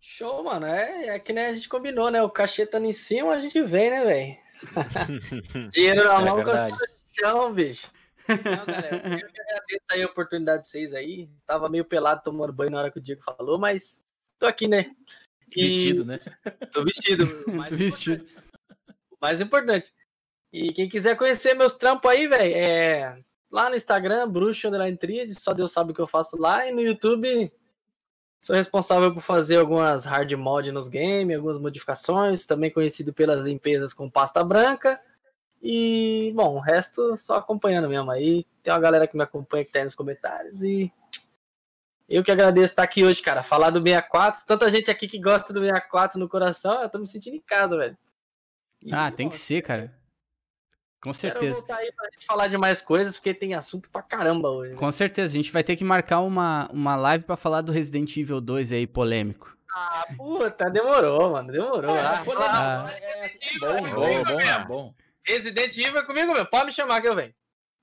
[0.00, 0.66] Show, mano.
[0.66, 2.22] É, é que nem a gente combinou, né?
[2.22, 4.36] O cachê tá em cima, a gente vem, né, velho?
[5.72, 6.74] Dinheiro na É mão, verdade.
[6.74, 7.90] coração no chão, bicho.
[8.28, 11.28] Não, galera, eu que agradeço aí a oportunidade de vocês aí.
[11.46, 14.04] Tava meio pelado tomando banho na hora que o Diego falou, mas
[14.38, 14.90] tô aqui, né?
[15.56, 16.20] E- Vestido, né?
[16.72, 17.24] Tô vestido.
[17.48, 18.22] o mais vestido.
[18.24, 18.44] importante.
[19.10, 19.94] O mais importante.
[20.52, 23.18] E quem quiser conhecer meus trampos aí, velho, é
[23.50, 26.66] lá no Instagram, Bruxo Underline Tríade, só Deus sabe o que eu faço lá.
[26.66, 27.50] E no YouTube,
[28.38, 33.92] sou responsável por fazer algumas hard mod nos games, algumas modificações, também conhecido pelas limpezas
[33.92, 35.00] com pasta branca.
[35.60, 38.46] E, bom, o resto só acompanhando mesmo aí.
[38.62, 40.92] Tem uma galera que me acompanha que tá aí nos comentários e
[42.08, 43.42] eu que agradeço estar aqui hoje, cara.
[43.42, 44.46] Falar do 64.
[44.46, 46.80] Tanta gente aqui que gosta do 64 no coração.
[46.80, 47.98] Eu tô me sentindo em casa, velho.
[48.82, 49.92] E, Ah, tem bom, que ser, cara.
[51.00, 51.58] Com Quero certeza.
[51.60, 54.72] voltar aí pra gente falar de mais coisas, porque tem assunto pra caramba hoje.
[54.72, 54.76] né?
[54.76, 55.32] Com certeza.
[55.32, 58.72] A gente vai ter que marcar uma, uma live pra falar do Resident Evil 2
[58.72, 59.56] aí, polêmico.
[59.72, 61.52] Ah, puta, demorou, mano.
[61.52, 61.94] Demorou.
[61.94, 62.84] Ah, Ah.
[62.86, 64.50] ah, É, é Evil é bom, comigo bom, bom, mesmo.
[64.50, 64.94] é bom.
[65.24, 66.46] Resident Evil é comigo mesmo.
[66.46, 67.34] Pode me chamar que eu venho.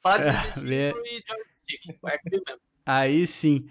[0.04, 0.96] Falar de É, Resident.
[0.96, 2.00] Evil e Joystick.
[2.08, 2.62] É comigo mesmo.
[2.86, 3.70] Aí sim.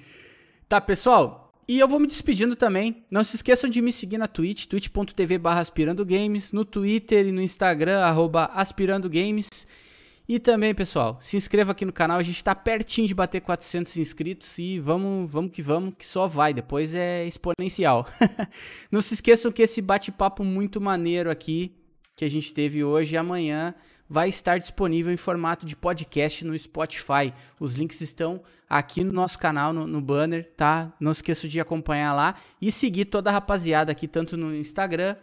[0.69, 1.44] Tá, pessoal.
[1.67, 3.05] E eu vou me despedindo também.
[3.11, 7.33] Não se esqueçam de me seguir na Twitch, twitch.tv barra aspirando games, no Twitter e
[7.33, 9.49] no Instagram, arroba aspirando games.
[10.29, 12.19] E também, pessoal, se inscreva aqui no canal.
[12.19, 16.27] A gente tá pertinho de bater 400 inscritos e vamos, vamos que vamos, que só
[16.27, 16.53] vai.
[16.53, 18.07] Depois é exponencial.
[18.91, 21.73] Não se esqueçam que esse bate-papo muito maneiro aqui
[22.17, 23.75] que a gente teve hoje e amanhã
[24.15, 27.35] vai estar disponível em formato de podcast no Spotify.
[27.59, 30.93] Os links estão aqui no nosso canal, no, no banner, tá?
[31.01, 35.17] Não esqueça de acompanhar lá e seguir toda a rapaziada aqui, tanto no Instagram,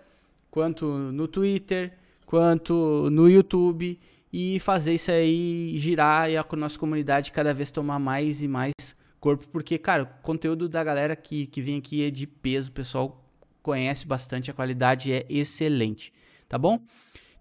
[0.49, 1.93] quanto no Twitter,
[2.25, 3.97] quanto no YouTube
[4.33, 8.73] e fazer isso aí girar e a nossa comunidade cada vez tomar mais e mais
[9.21, 12.73] corpo, porque, cara, o conteúdo da galera que, que vem aqui é de peso, o
[12.73, 13.23] pessoal
[13.63, 16.11] conhece bastante, a qualidade é excelente,
[16.49, 16.77] tá bom?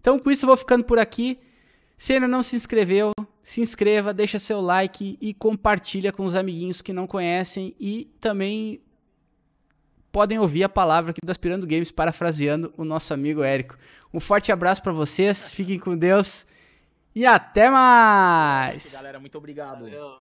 [0.00, 1.38] Então, com isso, eu vou ficando por aqui.
[1.96, 3.12] Se ainda não se inscreveu,
[3.42, 8.80] se inscreva, deixa seu like e compartilha com os amiguinhos que não conhecem e também
[10.10, 13.76] podem ouvir a palavra aqui do Aspirando Games parafraseando o nosso amigo Érico.
[14.14, 16.46] Um forte abraço para vocês, fiquem com Deus
[17.14, 18.92] e até mais!
[18.92, 19.80] Galera, muito obrigado.
[19.80, 20.29] Valeu.